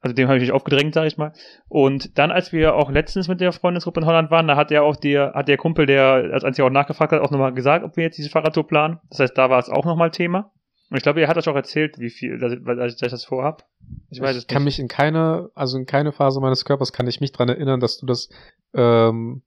also 0.00 0.14
dem 0.14 0.28
habe 0.28 0.38
ich 0.38 0.42
mich 0.42 0.52
aufgedrängt, 0.52 0.94
sage 0.94 1.08
ich 1.08 1.18
mal. 1.18 1.32
Und 1.68 2.18
dann, 2.18 2.30
als 2.30 2.52
wir 2.52 2.74
auch 2.74 2.90
letztens 2.90 3.28
mit 3.28 3.40
der 3.40 3.52
Freundesgruppe 3.52 4.00
in 4.00 4.06
Holland 4.06 4.30
waren, 4.30 4.46
da 4.46 4.56
hat 4.56 4.70
ja 4.70 4.82
auch 4.82 4.96
der, 4.96 5.32
hat 5.34 5.48
der 5.48 5.56
Kumpel, 5.56 5.86
der 5.86 6.30
als 6.32 6.44
einziger 6.44 6.66
auch 6.66 6.72
nachgefragt 6.72 7.12
hat, 7.12 7.20
auch 7.20 7.30
nochmal 7.30 7.52
gesagt, 7.52 7.84
ob 7.84 7.96
wir 7.96 8.04
jetzt 8.04 8.16
diese 8.16 8.30
Fahrradtour 8.30 8.66
planen. 8.66 9.00
Das 9.10 9.20
heißt, 9.20 9.36
da 9.36 9.50
war 9.50 9.58
es 9.58 9.68
auch 9.68 9.84
nochmal 9.84 10.10
Thema. 10.10 10.52
Und 10.90 10.96
ich 10.96 11.02
glaube, 11.02 11.20
er 11.20 11.28
hat 11.28 11.36
euch 11.36 11.48
auch 11.48 11.54
erzählt, 11.56 11.98
wie 11.98 12.10
viel, 12.10 12.38
dass, 12.38 12.52
ich- 12.52 12.64
dass 12.64 12.94
ich 13.02 13.10
das 13.10 13.24
vorhab. 13.24 13.66
Ich 14.10 14.20
weiß 14.20 14.36
es 14.36 14.46
kann 14.46 14.62
nicht. 14.64 14.78
mich 14.78 14.78
in 14.80 14.88
keine, 14.88 15.50
also 15.54 15.76
in 15.78 15.86
keine 15.86 16.12
Phase 16.12 16.40
meines 16.40 16.64
Körpers 16.64 16.92
kann 16.92 17.06
ich 17.06 17.20
mich 17.20 17.32
dran 17.32 17.48
erinnern, 17.48 17.80
dass 17.80 17.98
du 17.98 18.06
das 18.06 18.28
ähm, 18.74 19.42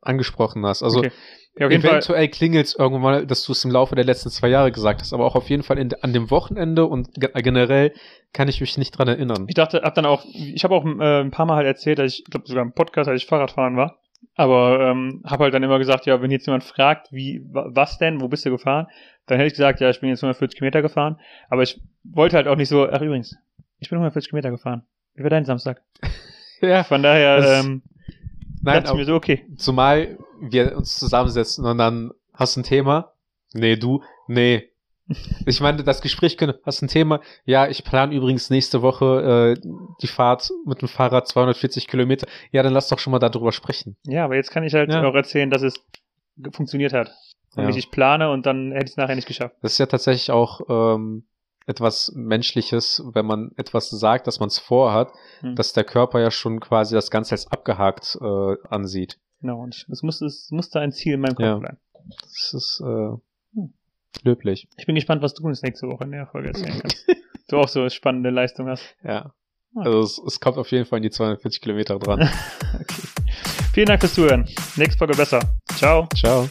angesprochen 0.00 0.64
hast. 0.64 0.82
Also 0.82 1.00
Okay. 1.00 1.10
Ja, 1.58 1.68
jeden 1.68 1.82
Fall. 1.82 1.90
eventuell 1.90 2.28
klingelt 2.28 2.66
es 2.66 2.76
irgendwann 2.76 3.02
mal, 3.02 3.26
dass 3.26 3.42
du 3.42 3.50
es 3.50 3.64
im 3.64 3.72
Laufe 3.72 3.96
der 3.96 4.04
letzten 4.04 4.30
zwei 4.30 4.46
Jahre 4.46 4.70
gesagt 4.70 5.00
hast, 5.00 5.12
aber 5.12 5.24
auch 5.24 5.34
auf 5.34 5.50
jeden 5.50 5.64
Fall 5.64 5.76
in, 5.76 5.92
an 6.02 6.12
dem 6.12 6.30
Wochenende 6.30 6.84
und 6.86 7.12
ge 7.14 7.30
generell 7.42 7.92
kann 8.32 8.46
ich 8.46 8.60
mich 8.60 8.78
nicht 8.78 8.92
dran 8.92 9.08
erinnern. 9.08 9.46
Ich 9.48 9.56
dachte, 9.56 9.80
hab 9.82 9.96
dann 9.96 10.06
auch, 10.06 10.24
ich 10.24 10.62
habe 10.62 10.76
auch 10.76 10.84
äh, 10.84 11.20
ein 11.20 11.32
paar 11.32 11.46
Mal 11.46 11.56
halt 11.56 11.66
erzählt, 11.66 11.98
dass 11.98 12.12
ich, 12.12 12.20
ich 12.20 12.30
glaube 12.30 12.46
sogar 12.46 12.62
im 12.62 12.74
Podcast, 12.74 13.08
als 13.08 13.22
ich 13.22 13.26
Fahrradfahren 13.28 13.76
war. 13.76 13.98
Aber 14.34 14.80
ähm, 14.90 15.22
habe 15.24 15.44
halt 15.44 15.54
dann 15.54 15.62
immer 15.62 15.78
gesagt, 15.78 16.06
ja, 16.06 16.20
wenn 16.22 16.30
jetzt 16.30 16.46
jemand 16.46 16.64
fragt, 16.64 17.12
wie, 17.12 17.42
wa- 17.52 17.66
was 17.70 17.98
denn, 17.98 18.20
wo 18.20 18.28
bist 18.28 18.44
du 18.46 18.50
gefahren, 18.50 18.86
dann 19.26 19.38
hätte 19.38 19.48
ich 19.48 19.52
gesagt, 19.54 19.80
ja, 19.80 19.90
ich 19.90 20.00
bin 20.00 20.08
jetzt 20.10 20.22
140 20.22 20.56
Kilometer 20.58 20.80
gefahren. 20.82 21.18
Aber 21.50 21.62
ich 21.62 21.80
wollte 22.04 22.36
halt 22.36 22.46
auch 22.46 22.56
nicht 22.56 22.68
so, 22.68 22.88
ach 22.88 23.00
übrigens, 23.00 23.36
ich 23.78 23.88
bin 23.90 23.96
140 23.98 24.30
Kilometer 24.30 24.50
gefahren. 24.50 24.82
Wie 25.14 25.22
war 25.22 25.30
dein 25.30 25.44
Samstag? 25.44 25.82
Ja, 26.60 26.82
Von 26.82 27.02
daher, 27.04 27.36
Das- 27.40 27.64
ähm, 27.64 27.82
nein, 28.62 28.82
dachte 28.82 28.88
ich 28.92 28.98
mir 28.98 29.04
so, 29.04 29.14
okay. 29.14 29.44
zumal 29.56 30.18
wir 30.40 30.76
uns 30.76 30.96
zusammensetzen 30.98 31.64
und 31.64 31.78
dann 31.78 32.10
hast 32.34 32.56
du 32.56 32.60
ein 32.60 32.64
Thema. 32.64 33.12
Nee, 33.54 33.76
du, 33.76 34.02
nee. 34.26 34.68
Ich 35.46 35.60
meine, 35.60 35.82
das 35.82 36.02
Gespräch 36.02 36.36
könnte, 36.36 36.60
hast 36.64 36.82
ein 36.82 36.88
Thema. 36.88 37.20
Ja, 37.44 37.66
ich 37.68 37.82
plane 37.84 38.14
übrigens 38.14 38.50
nächste 38.50 38.82
Woche 38.82 39.56
äh, 39.56 39.60
die 40.02 40.06
Fahrt 40.06 40.50
mit 40.66 40.82
dem 40.82 40.88
Fahrrad 40.88 41.26
240 41.28 41.88
Kilometer. 41.88 42.26
Ja, 42.52 42.62
dann 42.62 42.72
lass 42.74 42.88
doch 42.88 42.98
schon 42.98 43.10
mal 43.12 43.18
darüber 43.18 43.52
sprechen. 43.52 43.96
Ja, 44.06 44.24
aber 44.24 44.36
jetzt 44.36 44.50
kann 44.50 44.64
ich 44.64 44.74
halt 44.74 44.90
Ja. 44.92 45.02
auch 45.04 45.14
erzählen, 45.14 45.50
dass 45.50 45.62
es 45.62 45.74
funktioniert 46.52 46.92
hat. 46.92 47.10
Und 47.56 47.64
Ja. 47.64 47.70
ich 47.76 47.90
plane 47.90 48.30
und 48.30 48.44
dann 48.46 48.72
hätte 48.72 48.84
ich 48.84 48.90
es 48.90 48.96
nachher 48.96 49.14
nicht 49.16 49.26
geschafft. 49.28 49.56
Das 49.62 49.72
ist 49.72 49.78
ja 49.78 49.86
tatsächlich 49.86 50.30
auch 50.30 50.60
ähm, 50.68 51.26
etwas 51.66 52.12
Menschliches, 52.14 53.02
wenn 53.12 53.26
man 53.26 53.52
etwas 53.56 53.90
sagt, 53.90 54.26
dass 54.26 54.40
man 54.40 54.48
es 54.48 54.58
vorhat, 54.58 55.10
Hm. 55.40 55.54
dass 55.56 55.72
der 55.72 55.84
Körper 55.84 56.20
ja 56.20 56.30
schon 56.30 56.60
quasi 56.60 56.94
das 56.94 57.10
Ganze 57.10 57.32
als 57.32 57.50
abgehakt 57.50 58.18
äh, 58.20 58.56
ansieht. 58.68 59.18
Genau, 59.40 59.60
und 59.62 59.86
es 59.90 60.02
musste, 60.02 60.26
es 60.26 60.48
musste 60.50 60.80
ein 60.80 60.92
Ziel 60.92 61.14
in 61.14 61.20
meinem 61.20 61.34
Kopf 61.34 61.44
Ja. 61.46 61.56
bleiben. 61.56 61.78
Das 62.22 62.52
ist 62.54 62.82
äh, 62.84 63.16
löblich. 64.22 64.68
Ich 64.76 64.86
bin 64.86 64.94
gespannt, 64.94 65.22
was 65.22 65.34
du 65.34 65.44
uns 65.44 65.62
nächste 65.62 65.86
Woche 65.88 66.04
in 66.04 66.12
der 66.12 66.26
Folge 66.26 66.48
erzählen 66.48 66.78
kannst. 66.82 67.06
du 67.48 67.56
auch 67.58 67.68
so 67.68 67.88
spannende 67.88 68.30
Leistung 68.30 68.68
hast. 68.68 68.96
Ja. 69.02 69.32
Ah. 69.76 69.82
Also 69.82 70.00
es, 70.00 70.18
es 70.26 70.40
kommt 70.40 70.56
auf 70.58 70.70
jeden 70.70 70.86
Fall 70.86 70.98
in 70.98 71.02
die 71.04 71.10
240 71.10 71.60
Kilometer 71.60 71.98
dran. 71.98 72.28
Okay. 72.80 73.02
Vielen 73.72 73.86
Dank 73.86 74.00
fürs 74.00 74.14
Zuhören. 74.14 74.48
Nächste 74.76 74.98
Folge 74.98 75.16
besser. 75.16 75.40
Ciao. 75.76 76.08
Ciao. 76.16 76.48